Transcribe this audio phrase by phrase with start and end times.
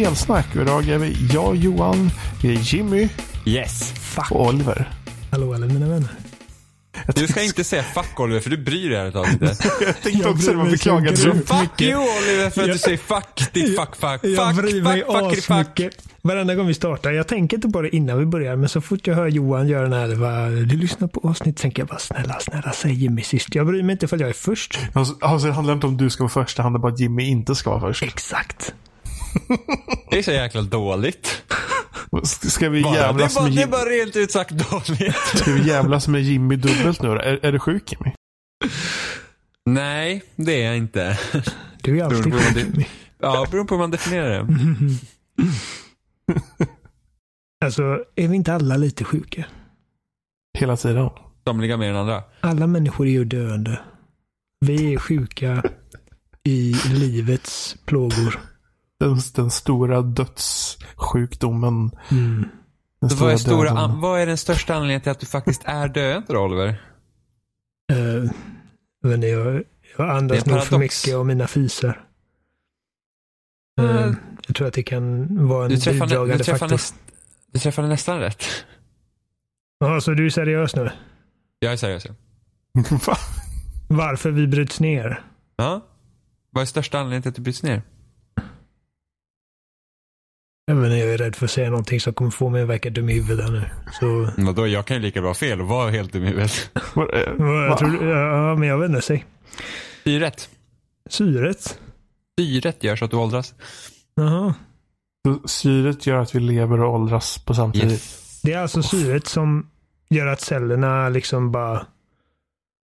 [0.00, 0.56] spelsnack.
[0.56, 2.10] Idag är vi jag, Johan,
[2.42, 3.08] vi är Jimmy
[3.44, 3.92] Yes.
[3.92, 4.30] Fuck.
[4.32, 4.90] och Oliver.
[5.30, 6.08] Hallå alla mina vänner.
[7.14, 9.44] Du ska inte säga fuck Oliver för du bryr dig ärligt inte.
[9.80, 11.16] Jag tänkte Jag också det, bryr man mig så beklagade.
[11.16, 11.32] Så.
[11.32, 14.20] Fuck you Oliver för att du Jag- säger fuck ditt fuck fuck.
[14.22, 15.88] Jag Fuck bryr mig fuck fuck fuck.
[16.22, 17.12] Varenda gång vi startar.
[17.12, 18.56] Jag tänker inte på det innan vi börjar.
[18.56, 20.14] Men så fort jag hör Johan göra den här.
[20.14, 21.56] Va, du lyssnar på avsnitt.
[21.56, 23.54] tänker jag bara snälla, snälla säg Jimmy sist.
[23.54, 24.78] Jag bryr mig inte för jag är först.
[24.92, 27.00] Alltså, alltså, det handlar inte om du ska vara först, det handlar bara om att
[27.00, 28.02] Jimmy inte ska vara först.
[28.02, 28.74] Exakt.
[30.10, 31.42] Det är så jäkla dåligt.
[32.24, 32.92] Ska vi Bara.
[32.92, 35.16] Det, är jävlas bara, med, det är bara rent ut sagt dåligt.
[35.34, 37.14] Ska vi jävlas med Jimmy dubbelt nu då?
[37.14, 38.12] Är, är du sjuk Jimmy?
[39.70, 41.18] Nej, det är jag inte.
[41.82, 42.54] Du är alltid sjuk.
[42.54, 42.86] det-
[43.20, 44.46] Ja, beroende på hur man definierar det.
[47.64, 49.44] Alltså, är vi inte alla lite sjuka?
[50.58, 51.10] Hela tiden.
[51.46, 52.22] Somliga mer än andra.
[52.40, 53.80] Alla människor är ju döende.
[54.60, 55.62] Vi är sjuka
[56.44, 58.40] i livets plågor.
[59.00, 61.90] Den, den stora dödssjukdomen.
[62.10, 62.48] Mm.
[63.00, 65.62] Den Så vad, är stora, an- vad är den största anledningen till att du faktiskt
[65.64, 66.82] är döende då Oliver?
[67.92, 68.30] Uh,
[69.02, 69.62] men jag,
[69.98, 72.02] jag andas nog för mycket av mina fisar.
[73.80, 74.16] Eh, Mm.
[74.46, 76.74] jag tror att det kan vara en Du träffade, du bidragande träffade, faktor.
[76.74, 76.94] näst,
[77.52, 78.44] du träffade nästan rätt.
[79.78, 80.90] Ja, så du är seriös nu?
[81.58, 82.06] Jag är seriös.
[82.06, 82.14] ja.
[83.06, 83.16] Va?
[83.88, 85.22] Varför vi bryts ner?
[85.56, 85.86] Ja.
[86.50, 87.82] Vad är största anledningen till att du bryts ner?
[90.70, 93.08] Inte, jag är rädd för att säga någonting som kommer få mig att verka dum
[93.08, 93.64] i huvudet nu.
[94.00, 96.70] Så, Vadå, jag kan ju lika bra fel och vara helt dum i huvudet.
[96.74, 97.02] Eh,
[97.38, 99.02] jag tror, ja, men jag inte.
[99.02, 99.24] Säg.
[100.04, 100.48] Syret.
[101.10, 101.78] Syret?
[102.38, 103.54] Syret gör så att du åldras.
[104.14, 104.54] Jaha.
[105.26, 107.90] Så Syret gör att vi lever och åldras på samtidigt.
[107.90, 108.40] Yes.
[108.42, 109.70] Det är alltså syret som
[110.10, 111.86] gör att cellerna liksom bara...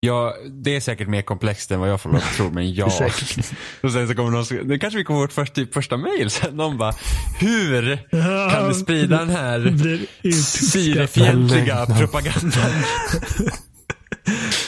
[0.01, 2.87] Ja, det är säkert mer komplext än vad jag får lov att tro, men ja.
[3.83, 6.57] Och sen så kommer någon, det kanske vi kommer vårt först, typ, första mail sen.
[6.57, 6.95] Någon bara,
[7.41, 7.97] hur
[8.51, 9.77] kan du sprida den här
[10.33, 12.71] syrefientliga propagandan?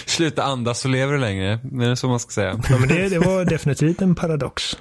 [0.07, 1.59] Sluta andas så lever du längre.
[1.63, 2.61] Det är så man ska säga.
[2.71, 4.79] Ja, men det, det var definitivt en paradox.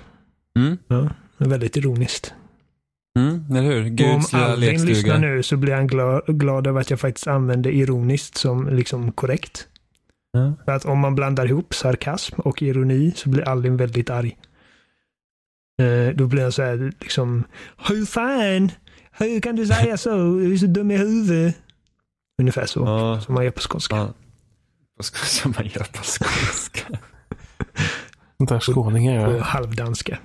[0.60, 2.34] Mm, Ja, väldigt ironiskt.
[3.20, 3.82] mm, eller hur?
[3.84, 5.18] Om Guds lilla Alvin lyssnar lekstuga.
[5.18, 9.68] nu så blir han glad, glad över att jag faktiskt använder ironiskt som liksom korrekt.
[10.32, 10.54] Ja.
[10.66, 14.38] För att om man blandar ihop sarkasm och ironi så blir Alvin väldigt arg.
[15.82, 17.44] Eh, då blir han så här liksom
[17.88, 18.72] Hur fan?
[19.12, 20.10] Hur kan du säga så?
[20.16, 21.56] Du är så dum i huvudet.
[22.42, 22.80] Ungefär så.
[22.80, 23.22] Ja.
[23.22, 23.96] Som man gör på skånska.
[23.96, 24.14] Ja.
[25.26, 26.86] Som man gör på skånska?
[28.38, 29.40] Sånt där skåningar gör.
[29.40, 30.20] halvdanska.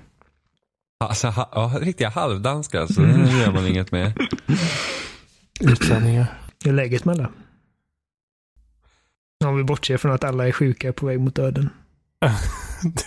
[0.99, 3.01] Alltså, ha, ja, riktiga halvdanska alltså.
[3.01, 4.13] Det gör man inget med.
[5.59, 6.25] Utlänningar.
[6.63, 7.29] Hur är läget med alla?
[9.45, 11.69] Om vi bortser från att alla är sjuka på väg mot döden.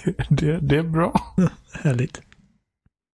[0.05, 1.35] Det, det, det är bra.
[1.73, 2.21] Härligt.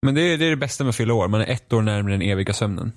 [0.07, 1.29] Men det är, det är det bästa med att fylla år.
[1.29, 2.93] Man är ett år närmare den eviga sömnen.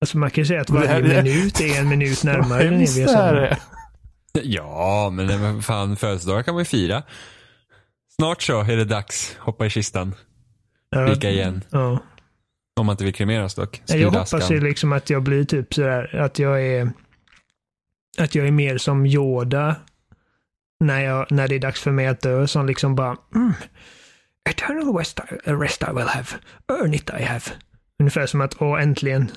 [0.00, 3.08] Alltså man kan ju säga att varje det- minut är en minut närmare den eviga
[3.08, 3.44] sömnen.
[3.44, 3.58] Är.
[4.42, 7.02] Ja, men nej, fan födelsedagar kan man ju fira.
[8.20, 9.36] Snart så är det dags.
[9.38, 10.14] Hoppa i kistan.
[10.90, 11.62] Ja, Vika igen.
[11.70, 11.98] Ja.
[12.80, 13.76] Om man inte vill kremeras dock.
[13.80, 14.56] Jag Sprida hoppas askan.
[14.56, 16.92] ju liksom att jag blir typ sådär, att jag är
[18.18, 19.76] att jag är mer som Yoda
[20.80, 23.52] när, jag, när det är dags för mig att dö, som liksom bara mm,
[24.48, 26.26] Eternal rest I, rest I will have.
[26.68, 27.44] Earn it I have.
[27.98, 29.30] Ungefär som att, åh äntligen.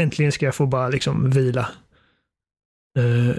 [0.00, 1.68] Äntligen ska jag få bara liksom vila.
[2.98, 3.36] Eh,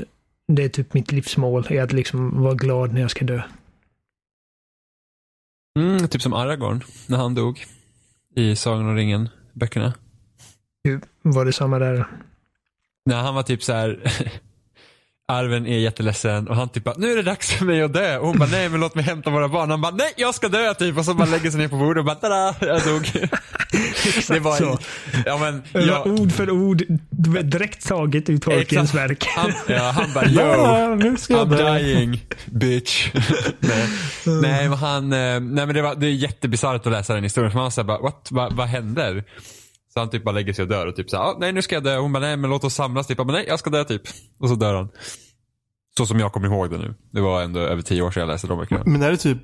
[0.47, 3.41] det är typ mitt livsmål, är att liksom vara glad när jag ska dö.
[5.79, 7.65] Mm, typ som Aragorn, när han dog.
[8.35, 9.93] I Sagan om ringen, böckerna.
[11.21, 12.07] Var det samma där?
[13.07, 13.99] När han var typ så här.
[15.31, 18.17] Arven är jätteledsen och han typ bara, nu är det dags för mig att dö.
[18.17, 19.71] Och hon bara, nej men låt mig hämta våra barn.
[19.71, 20.97] Han bara, nej jag ska dö typ.
[20.97, 23.01] Och så bara lägger sig ner på bordet och bara, tada, jag dog.
[24.27, 24.79] det var, så.
[25.25, 26.83] ja men, jag, Ord för ord,
[27.43, 29.27] direkt taget ur Tolkiens verk.
[29.35, 30.41] han, ja, han bara, yo.
[30.41, 31.77] I'm dö.
[31.77, 33.09] dying, bitch.
[33.59, 33.87] nej.
[34.25, 37.51] nej, men han, eh, nej men det, var, det är jättebisarrt att läsa den historien.
[37.51, 39.23] För man var såhär what, vad, vad händer?
[39.97, 41.75] Så han typ bara lägger sig och dör och typ såhär, ah, nej nu ska
[41.75, 41.97] jag dö.
[41.97, 43.17] Hon bara, nej men låt oss samlas typ.
[43.17, 44.01] Bara, nej jag ska dö typ.
[44.39, 44.89] Och så dör han.
[45.97, 46.95] Så som jag kommer ihåg det nu.
[47.11, 48.83] Det var ändå över tio år sedan jag läste de böckerna.
[48.85, 49.37] Men är det typ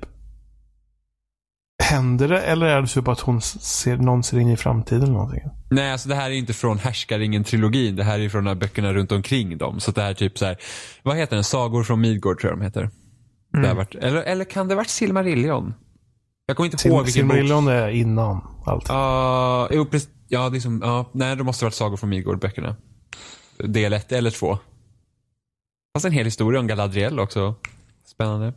[1.82, 5.12] Händer det eller är det typ att hon ser, någon ser in i framtiden eller
[5.12, 5.42] någonting?
[5.70, 7.96] Nej, alltså det här är inte från Härskaringen-trilogin.
[7.96, 9.80] Det här är från de här böckerna runt omkring dem.
[9.80, 10.56] Så det här är typ så här,
[11.02, 11.44] vad heter den?
[11.44, 12.90] Sagor från Midgård tror jag de heter.
[13.62, 15.74] Det har varit, eller, eller kan det varit Silmarillion?
[16.46, 17.36] Jag kommer inte ihåg Sil- vilken bok.
[17.36, 18.88] Silmarillion är innan allt.
[18.88, 20.10] Ja, jo, precis.
[20.28, 22.76] Ja, det är som, ja, nej, det måste ha varit Sagor från Midgård-böckerna.
[23.58, 24.58] Del ett eller två.
[25.96, 27.54] Fast en hel historia om Galadriel också.
[28.06, 28.52] Spännande.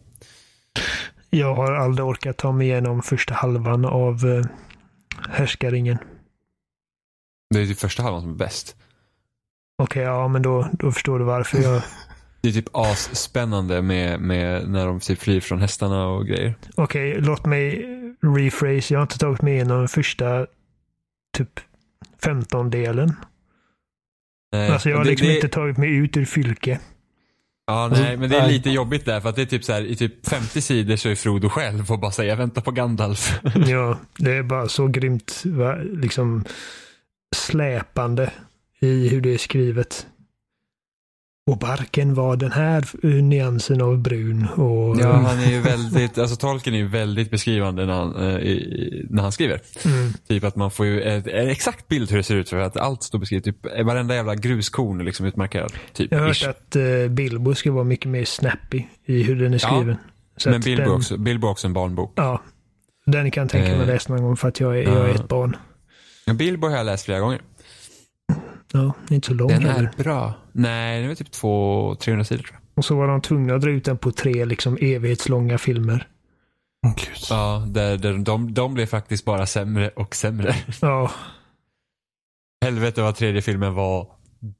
[1.29, 4.45] jag har aldrig orkat ta mig igenom första halvan av uh,
[5.29, 5.97] Härskaringen.
[7.49, 8.75] Det är typ första halvan som är bäst.
[9.83, 11.81] Okej, okay, ja men då, då förstår du varför jag...
[12.41, 16.55] Det är typ asspännande med, med när de typ flyr från hästarna och grejer.
[16.75, 17.85] Okej, okay, låt mig
[18.21, 18.93] rephrase.
[18.93, 20.47] Jag har inte tagit mig igenom första
[21.37, 21.59] typ
[22.23, 23.13] 15-delen.
[24.71, 26.79] Alltså jag har liksom det, inte tagit mig ut ur fylke.
[27.67, 29.73] Ja, alltså, nej, men det är lite jobbigt där för att det är typ så
[29.73, 33.39] här, i typ 50 sidor så är Frodo själv och bara säga vänta på Gandalf.
[33.67, 35.43] ja, det är bara så grymt
[35.93, 36.45] liksom
[37.35, 38.31] släpande
[38.79, 40.07] i hur det är skrivet.
[41.47, 42.83] Och barken var den här
[43.21, 44.47] nyansen av brun.
[44.47, 48.57] Och, ja, han är ju väldigt, alltså tolken är ju väldigt beskrivande när han, eh,
[49.09, 49.61] när han skriver.
[49.85, 50.13] Mm.
[50.27, 53.03] Typ att man får ju en exakt bild hur det ser ut för att allt
[53.03, 53.43] står beskrivet.
[53.43, 55.73] Typ, varenda jävla gruskorn är liksom utmarkerad.
[55.93, 56.47] Typ, Jag har hört ish.
[56.47, 59.97] att uh, Bilbo ska vara mycket mer snappy i hur den är skriven.
[60.43, 62.13] Ja, men Bilbo, den, också, Bilbo också en barnbok.
[62.15, 62.41] Ja,
[63.05, 65.15] den kan jag tänka mig uh, läsa någon gång för att jag är, jag är
[65.15, 65.55] ett barn.
[66.33, 67.41] Bilbo har jag läst flera gånger.
[68.73, 70.33] Ja, inte så lång Den är bra.
[70.51, 72.61] Nej, den är typ 200-300 sidor tror jag.
[72.75, 76.07] Och så var de tvungna att dra ut den på tre liksom evighetslånga filmer.
[76.87, 77.17] Oh, Gud.
[77.29, 80.55] Ja, där, där, de, de blev faktiskt bara sämre och sämre.
[80.81, 81.11] Ja.
[82.65, 84.07] Helvete vad tredje filmen var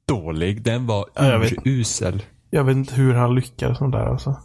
[0.08, 0.62] dålig.
[0.62, 2.22] Den var ja, usel.
[2.50, 4.36] Jag vet inte hur han lyckades med det där alltså.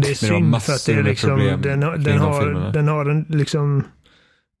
[0.00, 3.84] Det är synd för att det är liksom, den, den, har, den har en liksom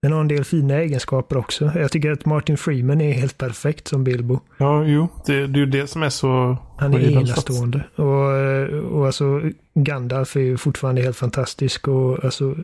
[0.02, 1.72] den har en del fina egenskaper också.
[1.74, 4.40] Jag tycker att Martin Freeman är helt perfekt som Bilbo.
[4.56, 5.08] Ja, jo.
[5.26, 6.56] Det, det är ju det som är så...
[6.78, 7.84] Han är enastående.
[7.96, 9.40] Och, och alltså
[9.74, 11.88] Gandalf är ju fortfarande helt fantastisk.
[11.88, 12.56] Och alltså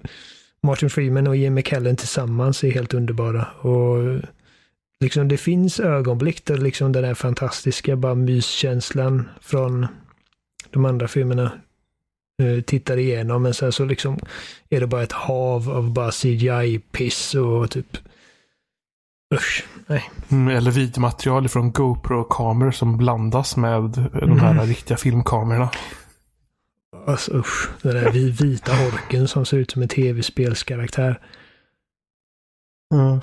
[0.62, 3.44] Martin Freeman och Ian McKellen tillsammans är helt underbara.
[3.44, 4.20] Och
[5.00, 9.86] liksom det finns ögonblick där liksom den här fantastiska bara myskänslan från
[10.70, 11.65] de andra filmerna Eh,
[12.66, 13.42] tittar igenom.
[13.42, 14.18] Men sen så liksom
[14.70, 17.98] är det bara ett hav av bara CGI-piss och typ
[19.34, 20.10] Usch, nej.
[20.28, 24.10] Mm, eller videomaterial från GoPro-kameror som blandas med mm.
[24.12, 24.66] de här mm.
[24.66, 25.70] riktiga filmkamerorna.
[27.06, 31.20] Alltså usch, den där vita horken som ser ut som en tv-spelskaraktär.
[32.94, 33.20] Mm.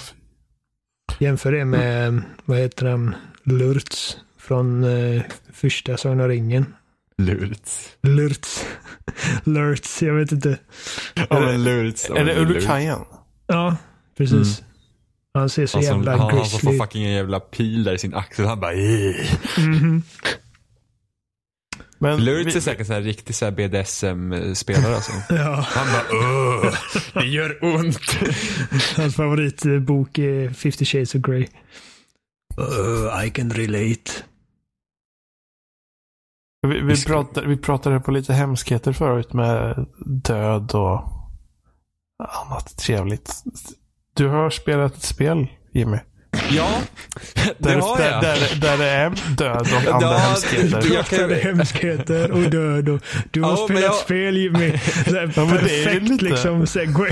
[1.19, 5.24] Jämför det med, vad heter den, Lurtz från eh,
[5.54, 6.74] första Sagan ringen.
[7.18, 7.89] Lurts.
[8.04, 8.65] Lurts.
[9.44, 10.57] Lurts, jag vet inte.
[11.13, 12.10] Ja, men Lurts.
[12.10, 13.06] Är det Urukajan?
[13.48, 13.75] Ja,
[14.18, 14.60] precis.
[14.60, 14.69] Mm.
[15.33, 16.39] Han ser så jävla han, grizzly.
[16.39, 18.45] Han som får fucking en jävla pil där i sin axel.
[18.45, 19.13] Han bara mm
[19.57, 20.01] -hmm.
[22.04, 22.57] Men Lurts vi...
[22.57, 25.12] är säkert en riktig så BDSM-spelare alltså.
[25.30, 25.68] ja.
[25.69, 26.74] Han bara Åh,
[27.13, 28.00] det gör ont.
[28.98, 31.48] Hans favoritbok är 50 shades of Grey.
[32.59, 34.12] Uh, I can relate.
[36.68, 41.04] Vi, vi, pratade, vi pratade på lite hemskheter förut med död och
[42.45, 43.44] annat trevligt.
[44.14, 45.97] Du har spelat ett spel, Jimmy.
[46.49, 46.69] Ja,
[47.57, 48.21] det där, har jag.
[48.21, 50.81] Där, där, det är död och andra ja, hemskheter.
[50.81, 53.95] Du pratade hemskheter och död och du har ja, spelat jag...
[53.95, 54.68] spel Jimmy.
[55.06, 57.11] ja, perfekt liksom segway.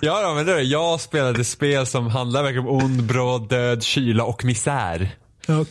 [0.00, 3.82] ja, ja, men det är Jag spelade spel som handlar verkligen om ond, bråd, död,
[3.82, 5.10] kyla och misär.
[5.46, 5.64] Ja,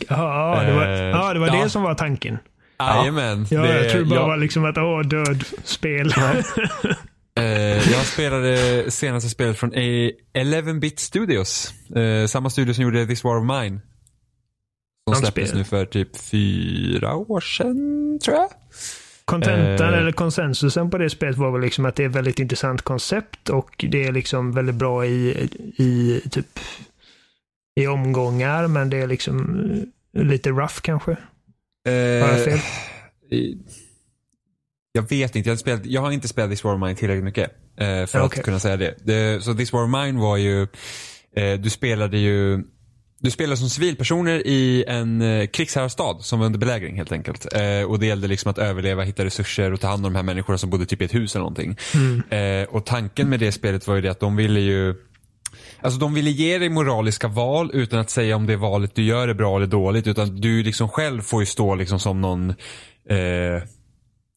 [0.66, 1.62] det var, ja, det, var ja.
[1.62, 2.38] det som var tanken.
[2.80, 3.46] Jajamän.
[3.50, 4.26] Ja, det, jag tror bara ja.
[4.26, 6.06] var liksom att, åh, död spel.
[6.06, 7.44] uh,
[7.92, 11.74] jag spelade senaste spelet från 11-bit Studios.
[11.96, 13.80] Uh, samma studio som gjorde This War of Mine.
[15.10, 18.48] Som släpptes nu för typ fyra år sedan, tror jag.
[19.24, 22.38] Kontentan uh, eller konsensusen på det spelet var väl liksom att det är ett väldigt
[22.38, 26.60] intressant koncept och det är liksom väldigt bra i, i typ
[27.80, 29.60] i omgångar men det är liksom
[30.12, 31.16] lite rough kanske.
[31.86, 31.92] Eh,
[32.26, 32.60] har jag fel?
[34.92, 35.48] Jag vet inte.
[35.48, 38.22] Jag har, spelat, jag har inte spelat This War of Mine tillräckligt mycket eh, för
[38.22, 38.38] okay.
[38.38, 38.94] att kunna säga det.
[39.04, 39.44] det.
[39.44, 40.62] Så This War of Mine var ju,
[41.36, 42.64] eh, du spelade ju
[43.22, 47.54] du spelade som civilpersoner i en eh, krigsherrarstad som var under belägring helt enkelt.
[47.54, 50.22] Eh, och det gällde liksom att överleva, hitta resurser och ta hand om de här
[50.22, 51.76] människorna som bodde typ i ett hus eller någonting.
[51.94, 52.22] Mm.
[52.62, 54.94] Eh, och tanken med det spelet var ju det att de ville ju
[55.82, 59.28] Alltså de ville ge dig moraliska val utan att säga om det valet du gör
[59.28, 60.06] är bra eller dåligt.
[60.06, 62.50] Utan du liksom själv får ju stå liksom som någon
[63.08, 63.62] eh,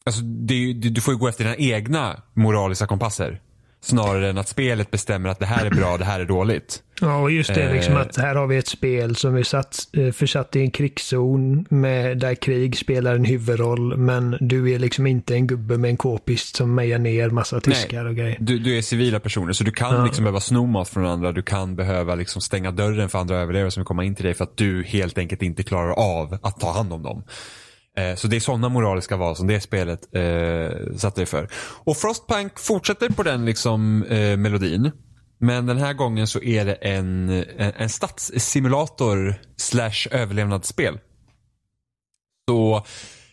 [0.06, 3.42] Alltså det, du får ju gå efter dina egna moraliska kompasser.
[3.82, 6.84] Snarare än att spelet bestämmer att det här är bra, det här är dåligt.
[7.04, 7.74] Ja, och just det.
[7.74, 8.02] Liksom eh.
[8.02, 12.18] att här har vi ett spel som är satt, eh, försatt i en krigszon med,
[12.18, 13.98] där krig spelar en huvudroll.
[13.98, 18.06] Men du är liksom inte en gubbe med en k-pist som mejar ner massa tyskar
[18.06, 18.38] och grejer.
[18.40, 20.06] Du, du är civila personer, så du kan ja.
[20.06, 21.32] liksom behöva sno mat från andra.
[21.32, 24.34] Du kan behöva liksom stänga dörren för andra överlevare som vill komma in till dig
[24.34, 27.24] för att du helt enkelt inte klarar av att ta hand om dem.
[27.98, 31.48] Eh, så det är sådana moraliska val som det spelet eh, satte dig för.
[31.84, 34.92] Och Frostpunk fortsätter på den liksom eh, melodin.
[35.44, 41.00] Men den här gången så är det en, en, en stadssimulator slash överlevnadsspel.
[42.50, 42.86] Så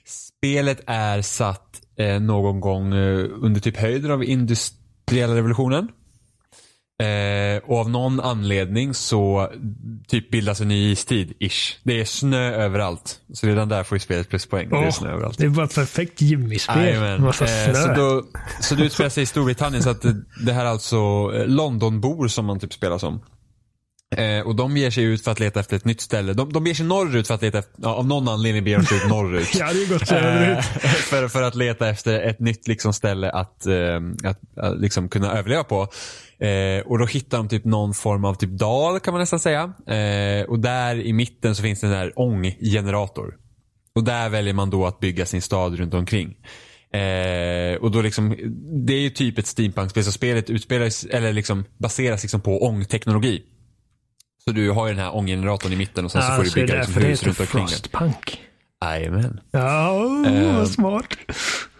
[0.04, 5.88] spelet är satt eh, någon gång eh, under typ höjden av industriella revolutionen.
[7.00, 9.50] Eh, och av någon anledning så
[10.08, 11.78] typ bildas en ny istid, ish.
[11.82, 13.20] Det är snö överallt.
[13.32, 14.68] Så redan där får ju spelet pluspoäng.
[14.72, 15.38] Oh, det är snö överallt.
[15.38, 17.22] Det var ett perfekt Jimmy-spel.
[17.24, 17.32] Eh,
[17.72, 18.24] så, då,
[18.60, 20.14] så det utspelar sig i Storbritannien så att det,
[20.44, 20.96] det här är alltså
[21.34, 23.20] eh, Londonbor som man typ spelar som.
[24.16, 26.32] Eh, och de ger sig ut för att leta efter ett nytt ställe.
[26.32, 28.84] De, de ger sig norrut för att leta efter, ja, av någon anledning ber de
[28.84, 29.54] sig ut norrut.
[29.58, 33.66] ja, det är gott eh, för, för att leta efter ett nytt liksom, ställe att,
[33.66, 33.74] eh,
[34.24, 35.88] att, att liksom, kunna överleva på.
[36.40, 39.72] Eh, och då hittar de typ någon form av typ dal kan man nästan säga.
[39.86, 43.36] Eh, och där i mitten så finns det en där ånggenerator.
[43.94, 46.36] Och där väljer man då att bygga sin stad runt omkring.
[46.92, 48.36] Eh, och då liksom,
[48.86, 53.42] det är ju typ ett steampunk-spel så spelet utspelas, eller liksom baseras liksom på ångteknologi.
[54.44, 56.74] Så du har ju den här ånggeneratorn i mitten och sen så får du bygga
[56.74, 58.40] liksom hus runt omkring Frostpunk.
[58.84, 59.40] Jajamän.
[59.50, 61.16] Ja, oh, vad smart.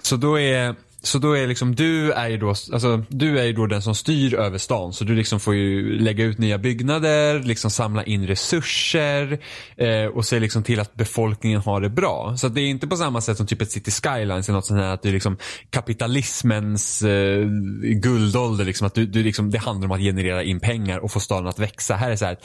[0.03, 3.53] Så då är så då är liksom du är ju då, alltså, du är ju
[3.53, 4.93] då den som styr över stan.
[4.93, 9.39] Så du liksom får ju lägga ut nya byggnader, liksom samla in resurser
[9.77, 12.37] eh, och se liksom till att befolkningen har det bra.
[12.37, 14.81] Så det är inte på samma sätt som typ ett City Skylines eller något sånt
[14.81, 15.37] här att det är liksom
[15.71, 17.47] kapitalismens eh,
[17.83, 18.65] guldålder.
[18.65, 21.47] Liksom, att du, du liksom, det handlar om att generera in pengar och få staden
[21.47, 21.95] att växa.
[21.95, 22.37] Här är så här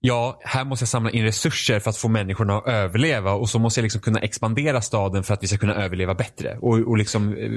[0.00, 3.58] ja, här måste jag samla in resurser för att få människorna att överleva och så
[3.58, 6.98] måste jag liksom kunna expandera staden för att vi ska kunna överleva bättre och, och
[6.98, 7.50] liksom eh,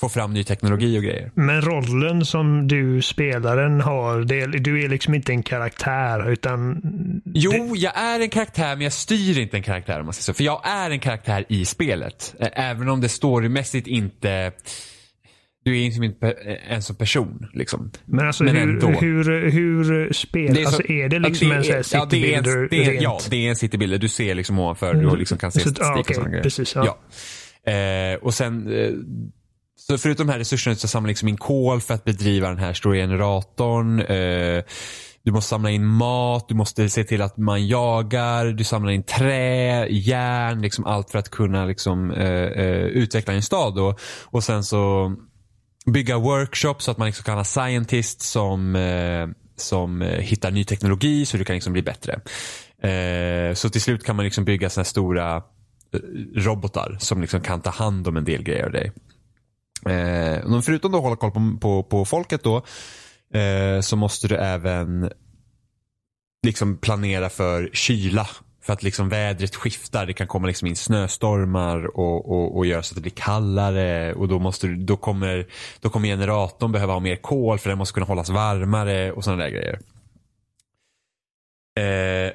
[0.00, 1.30] få fram ny teknologi och grejer.
[1.34, 6.82] Men rollen som du spelaren har, det, du är liksom inte en karaktär utan...
[7.24, 7.78] Jo, det...
[7.78, 10.34] jag är en karaktär men jag styr inte en karaktär om man säger så.
[10.34, 12.34] För jag är en karaktär i spelet.
[12.38, 14.52] Även om det storymässigt inte
[15.66, 16.30] du är liksom inte
[16.68, 17.48] en som person.
[17.52, 17.90] Liksom.
[18.04, 18.86] Men alltså Men hur, ändå.
[18.86, 22.62] hur, hur spelar, det är, så, alltså är det liksom det är, en citybuilder?
[22.62, 23.98] Ja, det är en, ja, det är en citybuilder.
[23.98, 25.10] Du ser liksom ovanför, mm.
[25.10, 26.00] du liksom kan se statistik ah, okay.
[26.00, 26.42] och sådana grejer.
[26.42, 26.98] Precis, ja.
[27.64, 27.72] ja.
[27.72, 28.90] Eh, och sen, eh,
[29.76, 32.72] så förutom de här resurserna så samlar liksom in kol för att bedriva den här
[32.72, 34.00] stora generatorn.
[34.00, 34.64] Eh,
[35.22, 39.02] du måste samla in mat, du måste se till att man jagar, du samlar in
[39.02, 43.74] trä, järn, liksom allt för att kunna liksom, eh, eh utveckla en stad.
[43.74, 43.96] Då.
[44.24, 45.12] Och sen så
[45.86, 50.64] bygga workshops så att man liksom kan ha scientists som, eh, som eh, hittar ny
[50.64, 52.20] teknologi så du kan liksom bli bättre.
[52.82, 56.00] Eh, så till slut kan man liksom bygga sådana stora eh,
[56.34, 58.92] robotar som liksom kan ta hand om en del grejer av dig.
[59.86, 62.56] Eh, förutom att hålla koll på, på, på folket då
[63.38, 65.10] eh, så måste du även
[66.42, 68.28] liksom planera för kyla
[68.66, 70.06] för att liksom vädret skiftar.
[70.06, 74.14] Det kan komma liksom in snöstormar och, och, och göra så att det blir kallare.
[74.14, 75.46] Och då, måste, då, kommer,
[75.80, 79.42] då kommer generatorn behöva ha mer kol för den måste kunna hållas varmare och sådana
[79.42, 79.80] där grejer.
[81.78, 82.32] Eh,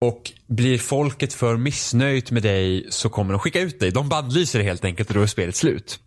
[0.00, 3.90] och blir folket för missnöjt med dig så kommer de skicka ut dig.
[3.90, 6.00] De bannlyser helt enkelt och då är spelet slut.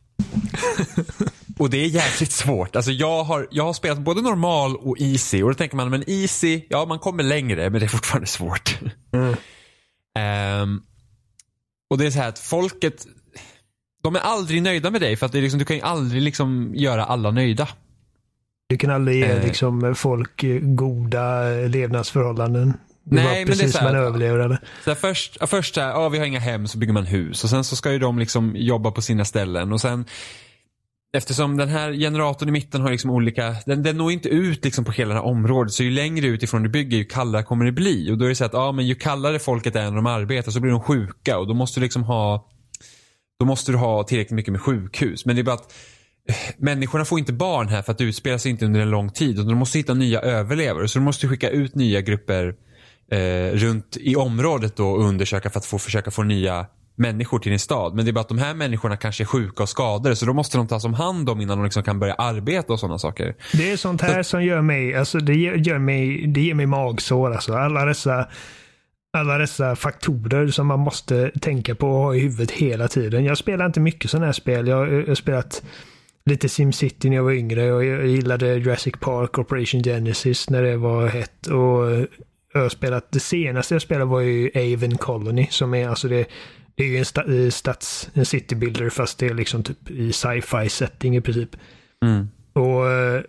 [1.61, 2.75] Och det är jäkligt svårt.
[2.75, 6.09] Alltså jag har, jag har spelat både normal och easy och då tänker man, men
[6.09, 8.79] easy, ja man kommer längre men det är fortfarande svårt.
[9.13, 9.35] Mm.
[10.63, 10.81] um,
[11.89, 13.05] och det är så här att folket,
[14.03, 16.21] de är aldrig nöjda med dig för att det är liksom, du kan ju aldrig
[16.21, 17.67] liksom göra alla nöjda.
[18.69, 22.73] Du kan aldrig ge uh, liksom, folk goda levnadsförhållanden.
[23.03, 25.89] Det nej, men det är så här, man överlever Så här, först, först så här,
[25.89, 28.19] ja, vi har inga hem så bygger man hus och sen så ska ju de
[28.19, 30.05] liksom jobba på sina ställen och sen
[31.13, 34.85] Eftersom den här generatorn i mitten har liksom olika, den, den når inte ut liksom
[34.85, 35.73] på hela det här området.
[35.73, 38.11] Så ju längre utifrån du bygger ju kallare kommer det bli.
[38.11, 40.51] Och då är det så att ja, men ju kallare folket är när de arbetar
[40.51, 42.49] så blir de sjuka och då måste du liksom ha
[43.39, 45.25] Då måste du ha tillräckligt mycket med sjukhus.
[45.25, 45.73] Men det är bara att
[46.29, 49.09] eh, Människorna får inte barn här för att det utspelar sig inte under en lång
[49.09, 49.39] tid.
[49.39, 50.87] Och de måste hitta nya överlevare.
[50.87, 52.55] Så de måste skicka ut nya grupper
[53.11, 56.65] eh, runt i området då och undersöka för att få, försöka få nya
[56.95, 57.95] människor till din stad.
[57.95, 60.33] Men det är bara att de här människorna kanske är sjuka och skadade så då
[60.33, 63.35] måste de tas om hand om innan de liksom kan börja arbeta och sådana saker.
[63.53, 64.29] Det är sånt här så...
[64.29, 67.53] som gör mig, alltså det gör mig, det ger mig magsår alltså.
[67.53, 68.27] Alla dessa
[69.17, 73.25] alla dessa faktorer som man måste tänka på och ha i huvudet hela tiden.
[73.25, 74.67] Jag spelar inte mycket sådana här spel.
[74.67, 75.63] Jag har spelat
[76.25, 80.77] lite SimCity när jag var yngre och jag gillade Jurassic Park, Operation Genesis när det
[80.77, 81.47] var hett.
[81.47, 82.07] Och
[82.53, 86.25] jag har spelat, det senaste jag spelade var ju Aven Colony som är alltså det
[86.75, 90.13] det är ju en sta, eh, stats, en citybuilder fast det är liksom typ i
[90.13, 91.55] sci-fi setting i princip.
[92.05, 92.27] Mm.
[92.53, 93.21] Och eh,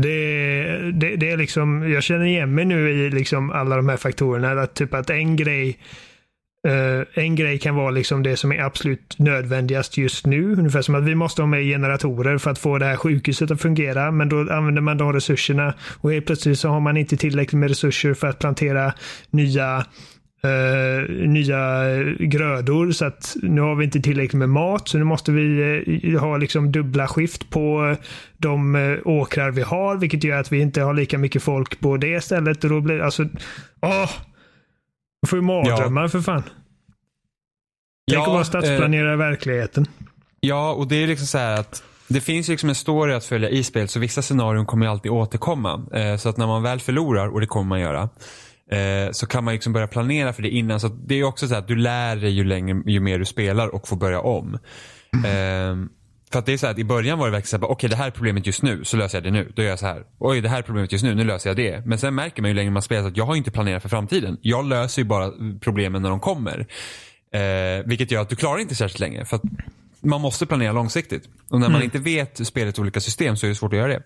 [0.00, 3.96] det, det, det, är liksom, jag känner igen mig nu i liksom alla de här
[3.96, 4.62] faktorerna.
[4.62, 5.78] Att typ att en grej
[6.68, 10.52] eh, en grej kan vara liksom det som är absolut nödvändigast just nu.
[10.52, 13.60] Ungefär som att vi måste ha med generatorer för att få det här sjukhuset att
[13.60, 14.10] fungera.
[14.10, 17.68] Men då använder man de resurserna och helt plötsligt så har man inte tillräckligt med
[17.68, 18.92] resurser för att plantera
[19.30, 19.84] nya
[20.44, 25.32] Uh, nya grödor så att nu har vi inte tillräckligt med mat så nu måste
[25.32, 25.42] vi
[26.04, 27.96] uh, ha liksom dubbla skift på
[28.36, 31.96] de uh, åkrar vi har vilket gör att vi inte har lika mycket folk på
[31.96, 33.22] det stället och då blir alltså
[33.80, 34.10] åh!
[35.22, 36.08] Man får ju mardrömmar ja.
[36.08, 36.42] för fan.
[36.42, 39.86] Tänk ja, att vara stadsplanera i verkligheten.
[40.40, 43.48] Ja, och det är liksom så här att det finns liksom en story att följa
[43.48, 45.82] i spel så vissa scenarion kommer alltid återkomma.
[46.18, 48.08] så att när man väl förlorar, och det kommer man göra,
[48.72, 50.80] Eh, så kan man liksom börja planera för det innan.
[50.80, 53.74] Så det är också så att du lär dig ju, längre, ju mer du spelar
[53.74, 54.58] och får börja om.
[55.12, 55.24] Mm.
[55.24, 55.90] Eh,
[56.32, 57.96] för att det är så att i början var det verkligen såhär, okej okay, det
[57.96, 59.52] här är problemet just nu, så löser jag det nu.
[59.56, 60.04] Då gör jag så här.
[60.18, 61.86] Oj, det här är problemet just nu, nu löser jag det.
[61.86, 64.38] Men sen märker man ju längre man spelar att jag har inte planerat för framtiden.
[64.40, 66.66] Jag löser ju bara problemen när de kommer.
[67.32, 69.24] Eh, vilket gör att du klarar inte särskilt länge.
[69.24, 69.42] För att
[70.00, 71.22] man måste planera långsiktigt.
[71.50, 71.84] Och när man mm.
[71.84, 74.02] inte vet spelets olika system så är det svårt att göra det.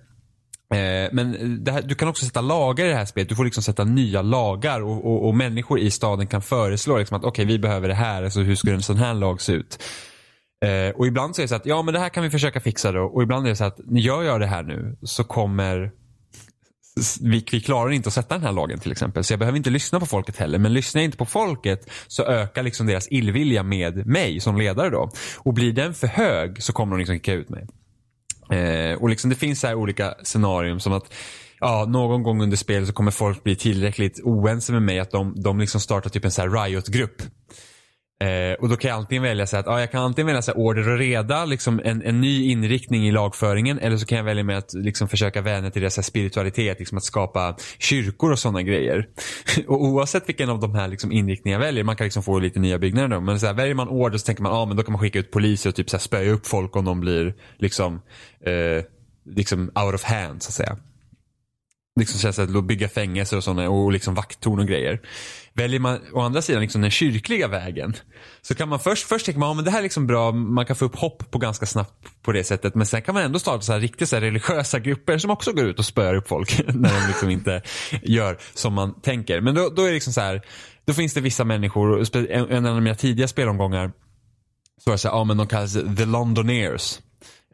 [0.71, 1.35] Eh, men
[1.67, 3.29] eh, här, du kan också sätta lagar i det här spelet.
[3.29, 7.17] Du får liksom sätta nya lagar och, och, och människor i staden kan föreslå liksom
[7.17, 9.53] att okej okay, vi behöver det här, alltså hur skulle en sån här lag se
[9.53, 9.83] ut?
[10.65, 12.61] Eh, och ibland så är det så att ja men det här kan vi försöka
[12.61, 15.25] fixa då och ibland är det så att när jag gör det här nu så
[15.25, 15.91] kommer
[17.21, 19.25] vi, vi klarar inte att sätta den här lagen till exempel.
[19.25, 20.59] Så jag behöver inte lyssna på folket heller.
[20.59, 24.91] Men lyssnar jag inte på folket så ökar liksom deras illvilja med mig som ledare
[24.91, 25.11] då.
[25.39, 27.67] Och blir den för hög så kommer de liksom kicka ut mig.
[28.51, 31.13] Eh, och liksom det finns så här olika scenarium som att
[31.61, 35.35] ja, någon gång under spelet så kommer folk bli tillräckligt oense med mig att de,
[35.43, 37.23] de liksom startar typ en så här riot-grupp.
[38.23, 40.51] Eh, och då kan jag antingen välja så att ja, jag kan antingen välja så
[40.51, 43.79] här order och reda, liksom en, en ny inriktning i lagföringen.
[43.79, 47.05] Eller så kan jag välja med att liksom försöka vänja till deras spiritualitet, liksom att
[47.05, 49.09] skapa kyrkor och sådana grejer.
[49.69, 52.61] och oavsett vilken av de här liksom inriktningarna jag väljer, man kan liksom få lite
[52.61, 53.21] nya byggnader då.
[53.21, 55.19] Men så här, väljer man order så tänker man, ja men då kan man skicka
[55.19, 57.95] ut poliser och typ så här spöa upp folk om de blir liksom,
[58.47, 58.85] eh,
[59.35, 60.77] liksom out of hand så att säga.
[62.01, 65.01] Liksom så att bygga fängelser och sådana och liksom vakttorn och grejer.
[65.53, 67.97] Väljer man å andra sidan liksom den kyrkliga vägen
[68.43, 70.67] så kan man först, först tänka man, ja, men det här är liksom bra, man
[70.67, 72.75] kan få upp hopp på ganska snabbt på det sättet.
[72.75, 75.53] Men sen kan man ändå starta så här riktigt så här religiösa grupper som också
[75.53, 77.63] går ut och spöar upp folk när de liksom inte
[78.03, 79.41] gör som man tänker.
[79.41, 80.43] Men då, då är det liksom så här,
[80.85, 83.93] då finns det vissa människor, en, en av mina tidiga spelomgångar
[84.85, 86.99] så var det så här, ja men de kallas the Londoners.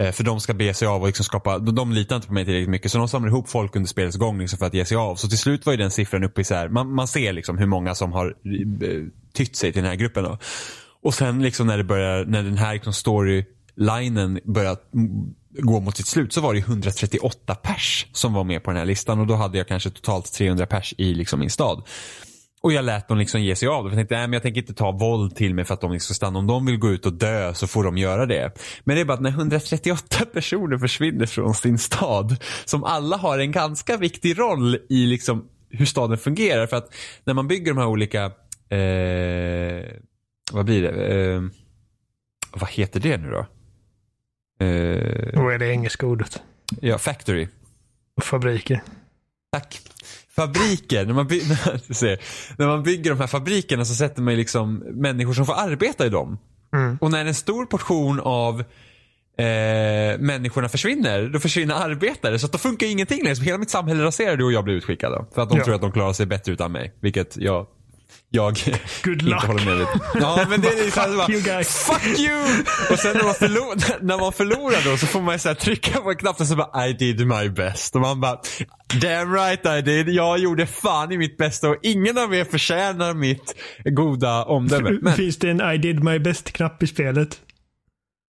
[0.01, 2.35] Eh, för de ska be sig av och liksom skapa, de, de litar inte på
[2.35, 4.85] mig tillräckligt mycket så de samlar ihop folk under spelets gång liksom för att ge
[4.85, 5.17] sig av.
[5.17, 7.59] Så till slut var ju den siffran uppe i så här, man, man ser liksom
[7.59, 10.25] hur många som har eh, tytt sig till den här gruppen.
[10.25, 10.39] Då.
[11.03, 14.77] Och sen liksom när det börjar, när den här liksom storylinen börjar
[15.61, 18.87] gå mot sitt slut så var det 138 pers som var med på den här
[18.87, 21.83] listan och då hade jag kanske totalt 300 pers i liksom min stad.
[22.63, 23.87] Och jag lät dem liksom ge sig av.
[23.87, 26.15] Jag tänkte, nej men jag tänker inte ta våld till mig för att de liksom
[26.15, 26.39] ska stanna.
[26.39, 28.53] Om de vill gå ut och dö så får de göra det.
[28.85, 33.39] Men det är bara att när 138 personer försvinner från sin stad, som alla har
[33.39, 36.67] en ganska viktig roll i liksom hur staden fungerar.
[36.67, 36.95] För att
[37.25, 38.25] när man bygger de här olika,
[38.69, 39.87] eh,
[40.53, 41.07] vad blir det?
[41.15, 41.43] Eh,
[42.53, 43.47] vad heter det nu då?
[44.67, 46.43] Eh, vad är det engelska ordet?
[46.81, 47.49] Ja, factory.
[48.23, 48.83] Fabriker.
[49.53, 49.81] Tack
[50.37, 51.41] fabriker, när man, by
[52.57, 56.09] när man bygger de här fabrikerna så sätter man liksom människor som får arbeta i
[56.09, 56.39] dem.
[56.75, 56.99] Mm.
[57.01, 58.61] Och när en stor portion av
[59.39, 62.39] eh, människorna försvinner, då försvinner arbetare.
[62.39, 63.37] Så att då funkar ingenting längre.
[63.37, 65.13] Så hela mitt samhälle raserade och jag blev utskickad.
[65.13, 65.65] Då, för att de ja.
[65.65, 66.93] tror att de klarar sig bättre utan mig.
[67.01, 67.67] Vilket jag
[68.31, 68.55] jag
[69.03, 69.35] Good luck.
[69.35, 70.01] inte håller med lite.
[70.15, 71.69] Ja, men det är liksom fuck bara, you guys.
[71.69, 72.43] Fuck you!
[72.91, 76.01] Och sen när man, förlor, när man förlorar då så får man så här trycka
[76.01, 77.95] på knappen så bara I did my best.
[77.95, 78.41] Och man bara
[79.01, 80.09] Damn right I did.
[80.09, 84.91] Jag gjorde fan i mitt bästa och ingen av er förtjänar mitt goda omdöme.
[85.03, 85.15] Men...
[85.15, 87.41] Finns det en I did my best-knapp i spelet?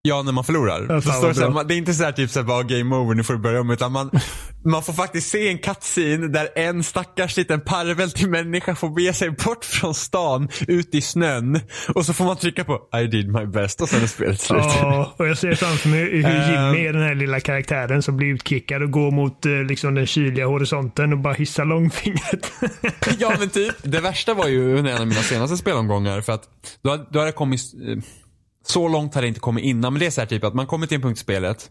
[0.02, 0.86] Ja, när man förlorar.
[0.88, 3.34] Ja, så här, det är inte så här typ så här, game over, nu får
[3.34, 3.70] du börja om.
[3.70, 4.10] Utan man,
[4.64, 9.12] man får faktiskt se en cutscene där en stackars liten parvel till människa får bege
[9.12, 11.60] sig bort från stan, ut i snön.
[11.94, 14.60] Och så får man trycka på I did my best och sen är spelet slut.
[14.60, 18.28] Ja, och jag ser framför mig hur Jimmy är den här lilla karaktären som blir
[18.28, 22.52] utkickad och går mot eh, liksom, den kyliga horisonten och bara hissar långfingret.
[23.18, 23.74] ja, men typ.
[23.82, 26.20] Det värsta var ju under en av mina senaste spelomgångar.
[26.20, 26.42] För att
[26.82, 28.02] då, då hade det kommit eh,
[28.66, 29.92] så långt har det inte kommit innan.
[29.92, 31.70] Men det är så här typ att man kommer till en punkt i spelet.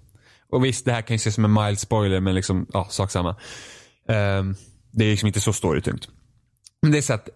[0.52, 3.12] Och visst, det här kan ju ses som en mild spoiler, men liksom, ja, sak
[3.12, 3.30] samma.
[3.30, 4.56] Um,
[4.92, 6.08] det är liksom inte så storytungt.
[6.82, 7.30] Men det är så att,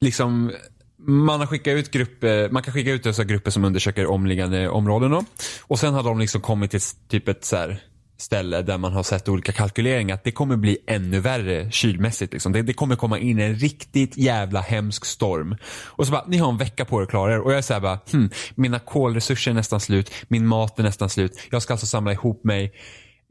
[0.00, 0.52] liksom,
[0.98, 5.10] man har skickat ut grupper, man kan skicka ut dessa grupper som undersöker omliggande områden
[5.10, 5.24] då.
[5.62, 7.82] Och sen har de liksom kommit till typ ett så här,
[8.16, 12.32] ställe där man har sett olika kalkyleringar att det kommer bli ännu värre kylmässigt.
[12.32, 12.52] Liksom.
[12.52, 15.56] Det, det kommer komma in en riktigt jävla hemsk storm.
[15.86, 17.40] Och så bara, ni har en vecka på er att klara er.
[17.40, 21.10] Och jag är såhär bara, hm, mina kolresurser är nästan slut, min mat är nästan
[21.10, 21.40] slut.
[21.50, 22.72] Jag ska alltså samla ihop mig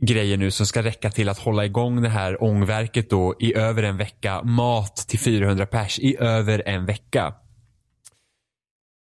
[0.01, 3.83] grejer nu som ska räcka till att hålla igång det här ångverket då i över
[3.83, 4.43] en vecka.
[4.43, 7.33] Mat till 400 pers i över en vecka.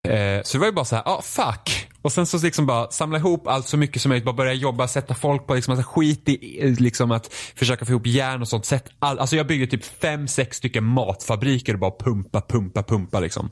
[0.08, 1.83] Eh, så det var ju bara så här, ah fuck.
[2.04, 4.88] Och sen så liksom bara samla ihop allt så mycket som möjligt, bara börja jobba,
[4.88, 8.64] sätta folk på liksom massa skit i liksom att försöka få ihop järn och sånt.
[8.64, 13.20] Sätt all, alltså jag byggde typ fem, sex stycken matfabriker och bara pumpa, pumpa, pumpa
[13.20, 13.50] liksom.